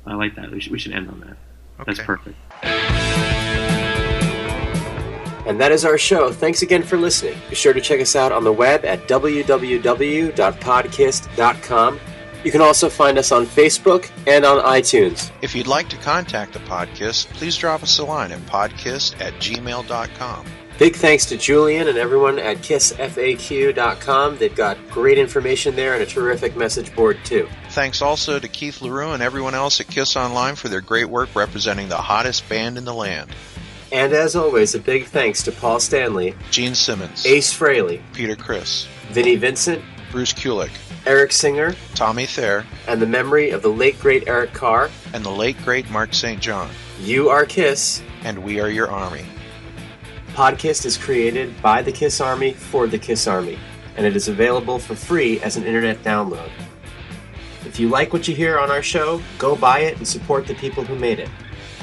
I 0.05 0.13
like 0.13 0.35
that. 0.35 0.51
We 0.51 0.61
should, 0.61 0.71
we 0.71 0.77
should 0.77 0.93
end 0.93 1.09
on 1.09 1.21
that. 1.21 1.85
That's 1.87 1.99
perfect. 1.99 2.37
And 5.45 5.59
that 5.59 5.71
is 5.71 5.83
our 5.85 5.97
show. 5.97 6.31
Thanks 6.31 6.61
again 6.61 6.83
for 6.83 6.97
listening. 6.97 7.35
Be 7.49 7.55
sure 7.55 7.73
to 7.73 7.81
check 7.81 7.99
us 8.01 8.15
out 8.15 8.31
on 8.31 8.43
the 8.43 8.53
web 8.53 8.85
at 8.85 9.07
www.podcast.com. 9.07 11.99
You 12.43 12.51
can 12.51 12.61
also 12.61 12.89
find 12.89 13.17
us 13.17 13.31
on 13.31 13.47
Facebook 13.47 14.11
and 14.27 14.45
on 14.45 14.63
iTunes. 14.63 15.31
If 15.41 15.55
you'd 15.55 15.65
like 15.65 15.89
to 15.89 15.97
contact 15.97 16.53
the 16.53 16.59
podcast, 16.59 17.25
please 17.33 17.57
drop 17.57 17.81
us 17.81 17.97
a 17.97 18.05
line 18.05 18.31
at 18.31 18.39
podcast 18.41 19.19
at 19.19 19.33
gmail.com. 19.35 20.45
Big 20.77 20.95
thanks 20.95 21.25
to 21.27 21.37
Julian 21.37 21.87
and 21.87 21.97
everyone 21.97 22.37
at 22.37 22.57
kissfaq.com. 22.57 24.37
They've 24.37 24.55
got 24.55 24.77
great 24.91 25.17
information 25.17 25.75
there 25.75 25.93
and 25.93 26.03
a 26.03 26.05
terrific 26.05 26.57
message 26.57 26.93
board, 26.93 27.17
too. 27.23 27.47
Thanks 27.69 28.01
also 28.01 28.39
to 28.39 28.47
Keith 28.47 28.81
Leroux 28.81 29.13
and 29.13 29.23
everyone 29.23 29.55
else 29.55 29.79
at 29.79 29.87
Kiss 29.87 30.17
Online 30.17 30.55
for 30.55 30.67
their 30.67 30.81
great 30.81 31.09
work 31.09 31.33
representing 31.33 31.87
the 31.87 31.97
hottest 31.97 32.47
band 32.49 32.77
in 32.77 32.83
the 32.83 32.93
land. 32.93 33.31
And 33.91 34.13
as 34.13 34.35
always, 34.35 34.75
a 34.75 34.79
big 34.79 35.05
thanks 35.05 35.43
to 35.43 35.51
Paul 35.51 35.79
Stanley, 35.79 36.35
Gene 36.51 36.75
Simmons, 36.75 37.25
Ace 37.25 37.53
Frehley, 37.57 38.01
Peter 38.13 38.35
Criss, 38.35 38.87
Vinnie 39.11 39.35
Vincent, 39.35 39.81
Bruce 40.11 40.33
Kulick, 40.33 40.71
Eric 41.05 41.31
Singer, 41.31 41.75
Tommy 41.93 42.25
Thayer, 42.25 42.65
and 42.87 43.01
the 43.01 43.05
memory 43.05 43.51
of 43.51 43.61
the 43.61 43.69
late 43.69 43.99
great 43.99 44.27
Eric 44.27 44.53
Carr. 44.53 44.89
and 45.13 45.23
the 45.23 45.29
late 45.29 45.57
great 45.63 45.89
Mark 45.91 46.13
St. 46.13 46.41
John. 46.41 46.69
You 46.99 47.29
are 47.29 47.45
Kiss. 47.45 48.01
And 48.23 48.39
we 48.43 48.59
are 48.59 48.69
your 48.69 48.89
army. 48.89 49.25
Podkiss 50.33 50.83
is 50.85 50.97
created 50.97 51.61
by 51.61 51.81
the 51.83 51.91
Kiss 51.91 52.19
Army 52.19 52.53
for 52.53 52.87
the 52.87 52.97
Kiss 52.97 53.27
Army, 53.27 53.59
and 53.95 54.05
it 54.05 54.15
is 54.15 54.27
available 54.27 54.79
for 54.79 54.95
free 54.95 55.39
as 55.41 55.57
an 55.57 55.63
internet 55.63 56.01
download. 56.03 56.49
If 57.65 57.79
you 57.79 57.87
like 57.87 58.13
what 58.13 58.27
you 58.27 58.35
hear 58.35 58.57
on 58.59 58.71
our 58.71 58.81
show, 58.81 59.21
go 59.37 59.55
buy 59.55 59.79
it 59.81 59.97
and 59.97 60.07
support 60.07 60.47
the 60.47 60.55
people 60.55 60.83
who 60.83 60.95
made 60.95 61.19
it. 61.19 61.29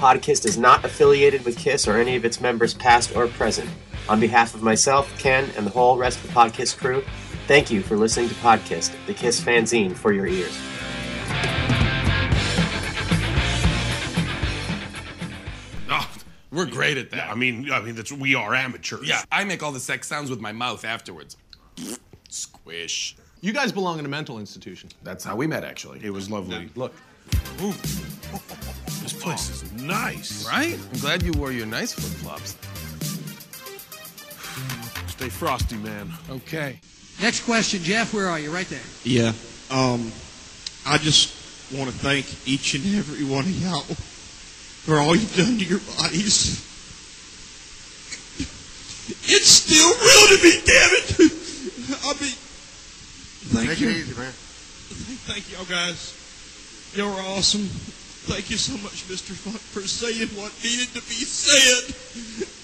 Podkiss 0.03 0.44
is 0.44 0.59
not 0.59 0.84
affiliated 0.84 1.44
with 1.44 1.57
Kiss 1.57 1.86
or 1.86 1.96
any 1.96 2.16
of 2.16 2.24
its 2.24 2.40
members, 2.40 2.74
past 2.74 3.14
or 3.14 3.28
present. 3.28 3.70
On 4.09 4.18
behalf 4.18 4.53
of 4.53 4.61
myself, 4.61 5.16
Ken, 5.16 5.48
and 5.57 5.64
the 5.64 5.70
whole 5.70 5.96
rest 5.96 6.18
of 6.18 6.26
the 6.26 6.32
Podkiss 6.32 6.76
crew, 6.76 7.05
thank 7.46 7.70
you 7.70 7.82
for 7.82 7.96
listening 7.96 8.28
to 8.28 8.34
Podkiss, 8.34 8.90
the 9.07 9.14
Kiss 9.14 9.40
fanzine 9.40 9.94
for 9.94 10.12
your 10.12 10.26
ears. 10.26 10.59
Oh, 15.94 16.11
we're 16.50 16.66
great 16.66 16.96
at 16.96 17.11
that. 17.11 17.30
I 17.30 17.34
mean, 17.34 17.70
I 17.70 17.80
mean, 17.80 17.94
that's 17.94 18.11
we 18.11 18.34
are 18.34 18.55
amateurs. 18.55 19.07
Yeah, 19.07 19.22
I 19.30 19.44
make 19.44 19.62
all 19.62 19.72
the 19.72 19.78
sex 19.78 20.09
sounds 20.09 20.30
with 20.30 20.40
my 20.40 20.50
mouth 20.50 20.84
afterwards. 20.84 21.36
Squish. 22.30 23.14
You 23.42 23.53
guys 23.53 23.72
belong 23.72 23.98
in 23.98 24.07
a 24.07 24.09
mental 24.09 24.38
institution. 24.38 24.88
That's 25.03 25.22
how 25.22 25.36
we 25.36 25.46
met, 25.46 25.64
actually. 25.64 26.00
It 26.03 26.11
was 26.11 26.30
lovely. 26.30 26.70
Look. 26.74 26.92
This 29.02 29.12
place 29.12 29.50
is 29.50 29.72
nice. 29.82 30.46
Right? 30.48 30.78
I'm 30.92 30.98
glad 31.00 31.22
you 31.22 31.32
wore 31.32 31.52
your 31.52 31.66
nice 31.66 31.92
flip 31.92 32.12
flops. 32.22 32.56
Stay 35.10 35.28
frosty, 35.28 35.76
man. 35.76 36.12
Okay. 36.30 36.80
Next 37.20 37.44
question, 37.44 37.82
Jeff. 37.82 38.12
Where 38.14 38.26
are 38.28 38.38
you? 38.38 38.52
Right 38.52 38.66
there. 38.68 38.80
Yeah. 39.04 39.32
Um, 39.70 40.10
I 40.86 40.98
just 40.98 41.72
want 41.72 41.90
to 41.90 41.96
thank 41.96 42.26
each 42.46 42.74
and 42.74 42.84
every 42.96 43.24
one 43.24 43.44
of 43.44 43.62
y'all 43.62 43.82
for 43.82 44.98
all 44.98 45.14
you've 45.14 45.36
done 45.36 45.58
to 45.58 45.64
your 45.64 45.78
bodies. 45.96 46.68
It's 49.24 49.48
still 49.48 49.88
real 49.88 50.36
to 50.36 50.42
me, 50.42 50.60
damn 50.64 50.90
it. 50.94 51.20
I 52.04 52.12
mean, 52.20 52.34
thank 53.52 53.68
Take 53.70 53.80
you. 53.80 53.90
it 53.90 53.96
easy, 53.96 54.18
man. 54.18 54.32
Thank 54.32 55.52
y'all 55.52 55.64
guys. 55.64 56.21
Y'all 56.95 57.09
are 57.09 57.22
awesome. 57.36 57.62
Thank 58.28 58.51
you 58.51 58.57
so 58.57 58.74
much, 58.82 59.09
Mr. 59.09 59.32
Funk, 59.32 59.57
for 59.59 59.80
saying 59.80 60.28
what 60.36 60.53
needed 60.62 60.88
to 60.93 61.01
be 61.09 61.24
said. 61.24 61.88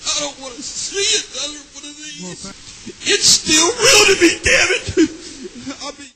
I 0.05 0.21
don't 0.21 0.39
want 0.41 0.55
to 0.55 0.63
see 0.63 1.25
another 1.33 1.59
one 1.73 1.85
of 1.89 1.97
these. 1.97 2.45
It's 3.09 3.25
still 3.25 3.67
real 3.73 4.05
to 4.07 4.21
me, 4.21 4.39
damn 4.45 4.69
it. 4.77 4.85
I 5.83 5.93
mean, 5.99 6.13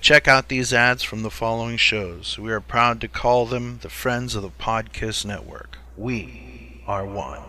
Check 0.00 0.28
out 0.28 0.48
these 0.48 0.74
ads 0.74 1.02
from 1.02 1.22
the 1.22 1.30
following 1.30 1.78
shows. 1.78 2.38
We 2.38 2.52
are 2.52 2.60
proud 2.60 3.00
to 3.00 3.08
call 3.08 3.46
them 3.46 3.78
the 3.80 3.88
Friends 3.88 4.34
of 4.34 4.42
the 4.42 4.50
Podcast 4.50 5.24
Network. 5.24 5.78
We 5.96 6.82
are 6.86 7.06
one. 7.06 7.40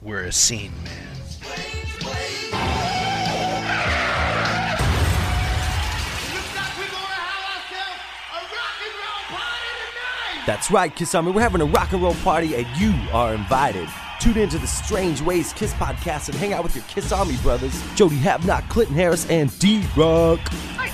we're 0.00 0.24
a 0.24 0.32
scene 0.32 0.72
man. 0.82 1.10
That's 10.50 10.68
right, 10.68 10.92
Kiss 10.92 11.14
Army. 11.14 11.30
We're 11.30 11.42
having 11.42 11.60
a 11.60 11.64
rock 11.64 11.92
and 11.92 12.02
roll 12.02 12.14
party, 12.14 12.56
and 12.56 12.66
you 12.76 12.92
are 13.12 13.32
invited. 13.34 13.88
Tune 14.18 14.36
into 14.36 14.58
the 14.58 14.66
Strange 14.66 15.22
Ways 15.22 15.52
Kiss 15.52 15.72
podcast 15.74 16.28
and 16.28 16.36
hang 16.36 16.52
out 16.52 16.64
with 16.64 16.74
your 16.74 16.84
Kiss 16.88 17.12
Army 17.12 17.36
brothers, 17.36 17.80
Jody 17.94 18.16
Havnock, 18.16 18.68
Clinton 18.68 18.96
Harris, 18.96 19.30
and 19.30 19.56
D 19.60 19.84
Rock. 19.96 20.40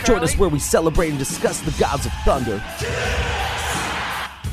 Join 0.04 0.22
us 0.22 0.36
where 0.36 0.50
we 0.50 0.58
celebrate 0.58 1.08
and 1.08 1.18
discuss 1.18 1.60
the 1.60 1.70
gods 1.80 2.04
of 2.04 2.12
thunder. 2.26 2.58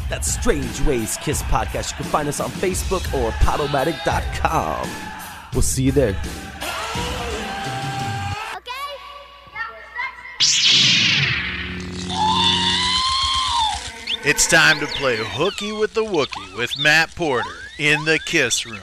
That's 0.09 0.33
Strange 0.33 0.79
Ways 0.83 1.17
Kiss 1.17 1.43
podcast. 1.43 1.91
You 1.91 1.97
can 1.97 2.05
find 2.05 2.29
us 2.29 2.39
on 2.39 2.49
Facebook 2.49 3.03
or 3.13 3.31
podomatic.com. 3.31 4.89
We'll 5.51 5.63
see 5.63 5.83
you 5.83 5.91
there. 5.91 6.15
It's 14.25 14.47
time 14.47 14.79
to 14.79 14.87
play 14.87 15.17
hooky 15.19 15.73
with 15.73 15.93
the 15.93 16.05
Wookie 16.05 16.57
with 16.57 16.79
Matt 16.79 17.13
Porter 17.13 17.57
in 17.77 18.05
the 18.05 18.19
Kiss 18.19 18.65
Room. 18.65 18.79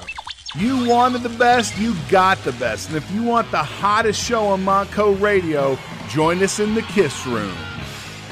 You 0.55 0.87
wanted 0.87 1.23
the 1.23 1.31
best, 1.31 1.79
you 1.79 1.97
got 2.11 2.37
the 2.45 2.53
best. 2.53 2.89
And 2.89 2.99
if 2.99 3.11
you 3.11 3.23
want 3.23 3.51
the 3.51 3.63
hottest 3.63 4.23
show 4.23 4.49
on 4.49 4.63
Montco 4.63 5.19
Radio, 5.19 5.79
join 6.11 6.43
us 6.43 6.61
in 6.61 6.75
the 6.75 6.83
Kiss 6.83 7.27
Room. 7.27 7.57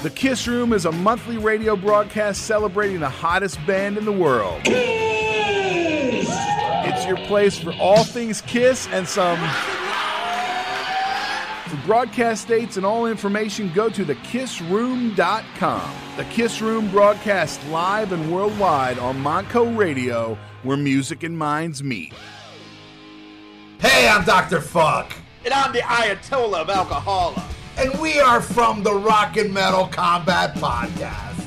The 0.02 0.10
Kiss 0.10 0.46
Room 0.46 0.74
is 0.74 0.84
a 0.84 0.92
monthly 0.92 1.38
radio 1.38 1.76
broadcast 1.76 2.42
celebrating 2.42 3.00
the 3.00 3.08
hottest 3.08 3.58
band 3.66 3.96
in 3.96 4.04
the 4.04 4.12
world. 4.12 4.60
It's 6.84 7.06
your 7.06 7.16
place 7.26 7.58
for 7.58 7.72
all 7.80 8.04
things 8.04 8.42
Kiss 8.42 8.86
and 8.88 9.08
some. 9.08 9.38
For 11.68 11.76
broadcast 11.86 12.48
dates 12.48 12.78
and 12.78 12.86
all 12.86 13.04
information, 13.04 13.70
go 13.74 13.90
to 13.90 14.02
thekissroom.com. 14.02 15.94
The 16.16 16.24
Kiss 16.24 16.62
Room 16.62 16.90
broadcasts 16.90 17.62
live 17.68 18.12
and 18.12 18.32
worldwide 18.32 18.98
on 18.98 19.22
Montco 19.22 19.76
Radio, 19.76 20.38
where 20.62 20.78
music 20.78 21.24
and 21.24 21.36
minds 21.36 21.82
meet. 21.82 22.14
Hey, 23.80 24.08
I'm 24.08 24.24
Dr. 24.24 24.62
Fuck. 24.62 25.12
And 25.44 25.52
I'm 25.52 25.74
the 25.74 25.80
Ayatollah 25.80 26.62
of 26.62 26.68
Alcohola. 26.68 27.42
And 27.76 28.00
we 28.00 28.18
are 28.18 28.40
from 28.40 28.82
the 28.82 28.94
Rock 28.94 29.36
and 29.36 29.52
Metal 29.52 29.88
Combat 29.88 30.54
Podcast. 30.54 31.44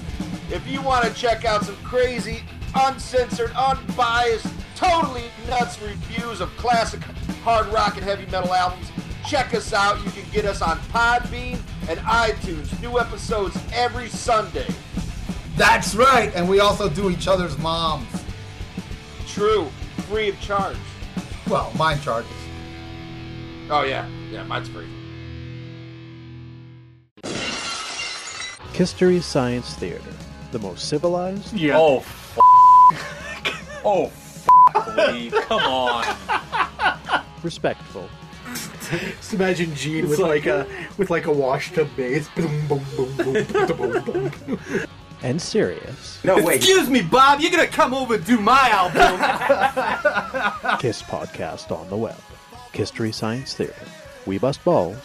If 0.51 0.67
you 0.67 0.83
want 0.83 1.03
to 1.03 1.13
check 1.15 1.45
out 1.45 1.65
some 1.65 1.77
crazy, 1.77 2.43
uncensored, 2.75 3.53
unbiased, 3.53 4.45
totally 4.75 5.25
nuts 5.49 5.81
reviews 5.81 6.41
of 6.41 6.55
classic 6.57 7.01
hard 7.43 7.65
rock 7.73 7.95
and 7.95 8.03
heavy 8.03 8.27
metal 8.27 8.53
albums, 8.53 8.91
check 9.27 9.53
us 9.53 9.73
out. 9.73 10.03
You 10.03 10.11
can 10.11 10.23
get 10.31 10.45
us 10.45 10.61
on 10.61 10.77
Podbean 10.93 11.59
and 11.89 11.99
iTunes. 12.01 12.79
New 12.81 12.99
episodes 12.99 13.57
every 13.73 14.09
Sunday. 14.09 14.67
That's 15.55 15.95
right. 15.95 16.33
And 16.35 16.49
we 16.49 16.59
also 16.59 16.89
do 16.89 17.09
each 17.09 17.27
other's 17.27 17.57
moms. 17.57 18.07
True. 19.27 19.69
Free 20.09 20.29
of 20.29 20.39
charge. 20.41 20.77
Well, 21.49 21.71
mine 21.77 21.99
charges. 22.01 22.31
Oh, 23.69 23.83
yeah. 23.83 24.07
Yeah, 24.31 24.43
mine's 24.43 24.69
free. 24.69 24.87
History 28.73 29.19
Science 29.19 29.73
Theater, 29.75 30.13
the 30.51 30.59
most 30.59 30.87
civilized. 30.89 31.53
Yeah. 31.53 31.77
Oh, 31.77 31.97
f- 31.97 32.39
oh, 33.85 34.05
f- 34.05 34.47
Lee, 34.97 35.29
come 35.29 35.61
on. 35.61 36.05
Respectful. 37.43 38.09
Just 38.91 39.33
imagine 39.33 39.73
Gene 39.75 40.07
with 40.09 40.19
like 40.19 40.45
a 40.45 40.67
with 40.97 41.09
like 41.09 41.25
a 41.25 41.31
wash 41.31 41.71
tub 41.71 41.87
bass. 41.95 42.27
Boom, 42.35 42.67
boom, 42.67 42.83
boom, 42.95 43.15
boom, 43.15 43.45
boom, 43.45 44.03
boom, 44.03 44.29
boom. 44.45 44.87
And 45.23 45.41
serious. 45.41 46.23
No, 46.23 46.41
wait. 46.41 46.57
Excuse 46.57 46.89
me, 46.89 47.01
Bob. 47.01 47.41
You're 47.41 47.51
going 47.51 47.65
to 47.65 47.71
come 47.71 47.93
over 47.93 48.15
and 48.15 48.25
do 48.25 48.39
my 48.39 48.69
album. 48.71 49.01
Kiss 50.79 51.03
podcast 51.03 51.71
on 51.71 51.87
the 51.89 51.97
web. 51.97 52.17
History 52.73 53.11
Science 53.11 53.53
Theater. 53.53 53.75
We 54.25 54.39
bust 54.39 54.63
balls 54.63 54.97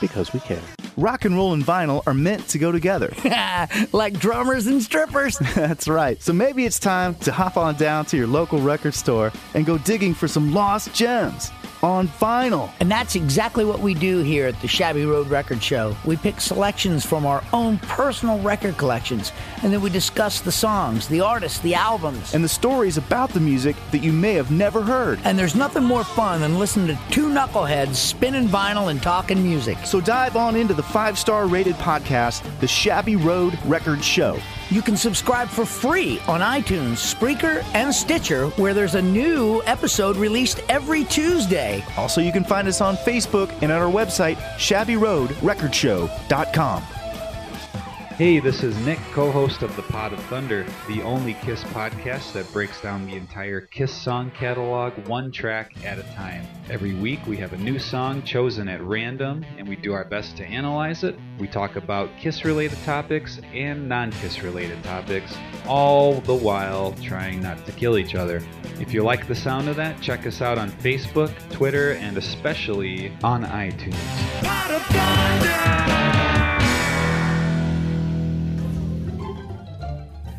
because 0.00 0.32
we 0.32 0.40
can. 0.40 0.60
Rock 0.96 1.24
and 1.24 1.34
roll 1.36 1.52
and 1.52 1.64
vinyl 1.64 2.02
are 2.06 2.14
meant 2.14 2.48
to 2.48 2.58
go 2.58 2.72
together. 2.72 3.12
like 3.92 4.18
drummers 4.18 4.66
and 4.66 4.82
strippers. 4.82 5.38
That's 5.54 5.86
right. 5.88 6.20
So 6.20 6.32
maybe 6.32 6.66
it's 6.66 6.78
time 6.80 7.14
to 7.16 7.32
hop 7.32 7.56
on 7.56 7.76
down 7.76 8.04
to 8.06 8.16
your 8.16 8.26
local 8.26 8.60
record 8.60 8.94
store 8.94 9.32
and 9.54 9.64
go 9.64 9.78
digging 9.78 10.12
for 10.12 10.26
some 10.26 10.52
lost 10.52 10.92
gems 10.92 11.50
on 11.82 12.08
vinyl. 12.08 12.70
And 12.80 12.90
that's 12.90 13.16
exactly 13.16 13.64
what 13.64 13.80
we 13.80 13.94
do 13.94 14.22
here 14.22 14.46
at 14.46 14.60
the 14.60 14.68
Shabby 14.68 15.04
Road 15.04 15.28
Record 15.28 15.62
Show. 15.62 15.96
We 16.04 16.16
pick 16.16 16.40
selections 16.40 17.04
from 17.04 17.26
our 17.26 17.42
own 17.52 17.78
personal 17.78 18.38
record 18.40 18.76
collections, 18.76 19.32
and 19.62 19.72
then 19.72 19.82
we 19.82 19.90
discuss 19.90 20.40
the 20.40 20.52
songs, 20.52 21.08
the 21.08 21.20
artists, 21.20 21.58
the 21.60 21.74
albums. 21.74 22.34
And 22.34 22.44
the 22.44 22.48
stories 22.48 22.96
about 22.96 23.30
the 23.30 23.40
music 23.40 23.76
that 23.90 24.02
you 24.02 24.12
may 24.12 24.34
have 24.34 24.50
never 24.50 24.82
heard. 24.82 25.20
And 25.24 25.38
there's 25.38 25.54
nothing 25.54 25.84
more 25.84 26.04
fun 26.04 26.40
than 26.40 26.58
listening 26.58 26.86
to 26.88 26.98
two 27.10 27.28
knuckleheads 27.28 27.94
spinning 27.94 28.48
vinyl 28.48 28.90
and 28.90 29.02
talking 29.02 29.42
music. 29.42 29.78
So 29.84 30.00
dive 30.00 30.36
on 30.36 30.56
into 30.56 30.74
the 30.74 30.82
five 30.82 31.18
star 31.18 31.46
rated 31.46 31.74
podcast, 31.76 32.42
The 32.60 32.68
Shabby 32.68 33.16
Road 33.16 33.58
Record 33.64 34.04
Show. 34.04 34.38
You 34.72 34.80
can 34.80 34.96
subscribe 34.96 35.50
for 35.50 35.66
free 35.66 36.18
on 36.20 36.40
iTunes, 36.40 37.14
Spreaker, 37.14 37.62
and 37.74 37.94
Stitcher, 37.94 38.46
where 38.56 38.72
there's 38.72 38.94
a 38.94 39.02
new 39.02 39.60
episode 39.66 40.16
released 40.16 40.60
every 40.70 41.04
Tuesday. 41.04 41.84
Also, 41.98 42.22
you 42.22 42.32
can 42.32 42.42
find 42.42 42.66
us 42.66 42.80
on 42.80 42.96
Facebook 42.96 43.50
and 43.60 43.70
at 43.70 43.82
our 43.82 43.92
website, 43.92 44.36
shabbyroadrecordshow.com. 44.56 47.01
Hey, 48.16 48.40
this 48.40 48.62
is 48.62 48.76
Nick, 48.84 48.98
co 49.12 49.32
host 49.32 49.62
of 49.62 49.74
The 49.74 49.82
Pod 49.84 50.12
of 50.12 50.20
Thunder, 50.24 50.66
the 50.86 51.00
only 51.00 51.32
Kiss 51.32 51.64
podcast 51.64 52.34
that 52.34 52.52
breaks 52.52 52.78
down 52.82 53.06
the 53.06 53.16
entire 53.16 53.62
Kiss 53.62 53.90
song 53.90 54.30
catalog 54.32 54.92
one 55.08 55.32
track 55.32 55.72
at 55.82 55.98
a 55.98 56.02
time. 56.14 56.46
Every 56.68 56.92
week 56.92 57.26
we 57.26 57.38
have 57.38 57.54
a 57.54 57.56
new 57.56 57.78
song 57.78 58.22
chosen 58.22 58.68
at 58.68 58.82
random, 58.82 59.46
and 59.56 59.66
we 59.66 59.76
do 59.76 59.94
our 59.94 60.04
best 60.04 60.36
to 60.36 60.44
analyze 60.44 61.04
it. 61.04 61.16
We 61.38 61.48
talk 61.48 61.76
about 61.76 62.10
Kiss 62.20 62.44
related 62.44 62.76
topics 62.84 63.40
and 63.54 63.88
non 63.88 64.12
Kiss 64.12 64.42
related 64.42 64.84
topics, 64.84 65.34
all 65.66 66.20
the 66.20 66.34
while 66.34 66.92
trying 67.02 67.40
not 67.40 67.64
to 67.64 67.72
kill 67.72 67.96
each 67.96 68.14
other. 68.14 68.42
If 68.78 68.92
you 68.92 69.02
like 69.02 69.26
the 69.26 69.34
sound 69.34 69.70
of 69.70 69.76
that, 69.76 70.02
check 70.02 70.26
us 70.26 70.42
out 70.42 70.58
on 70.58 70.70
Facebook, 70.70 71.32
Twitter, 71.50 71.92
and 71.92 72.18
especially 72.18 73.10
on 73.24 73.44
iTunes. 73.44 73.96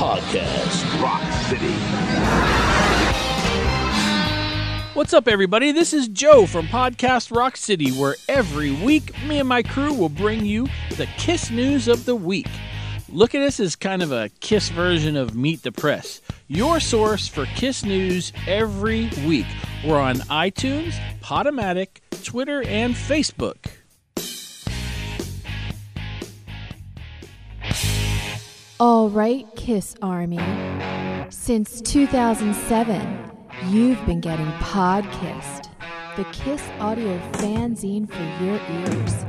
Podcast 0.00 1.02
Rock 1.02 1.22
City. 1.42 1.74
What's 4.94 5.12
up, 5.12 5.28
everybody? 5.28 5.72
This 5.72 5.92
is 5.92 6.08
Joe 6.08 6.46
from 6.46 6.68
Podcast 6.68 7.36
Rock 7.36 7.58
City, 7.58 7.90
where 7.90 8.14
every 8.26 8.70
week 8.70 9.12
me 9.26 9.40
and 9.40 9.46
my 9.46 9.62
crew 9.62 9.92
will 9.92 10.08
bring 10.08 10.46
you 10.46 10.68
the 10.96 11.06
Kiss 11.18 11.50
news 11.50 11.86
of 11.86 12.06
the 12.06 12.16
week. 12.16 12.48
Look 13.10 13.34
at 13.34 13.42
us 13.42 13.60
as 13.60 13.76
kind 13.76 14.02
of 14.02 14.10
a 14.10 14.30
Kiss 14.40 14.70
version 14.70 15.18
of 15.18 15.36
Meet 15.36 15.64
the 15.64 15.72
Press, 15.72 16.22
your 16.48 16.80
source 16.80 17.28
for 17.28 17.44
Kiss 17.44 17.84
news 17.84 18.32
every 18.46 19.10
week. 19.26 19.48
We're 19.84 20.00
on 20.00 20.16
iTunes, 20.30 20.94
Podomatic, 21.20 22.00
Twitter, 22.24 22.62
and 22.62 22.94
Facebook. 22.94 23.56
All 28.80 29.10
right, 29.10 29.46
Kiss 29.56 29.94
Army. 30.00 30.40
Since 31.28 31.82
2007, 31.82 33.30
you've 33.68 34.06
been 34.06 34.22
getting 34.22 34.50
Podkissed, 34.52 35.68
the 36.16 36.24
Kiss 36.32 36.62
audio 36.78 37.18
fanzine 37.32 38.08
for 38.08 38.42
your 38.42 38.58
ears. 38.80 39.26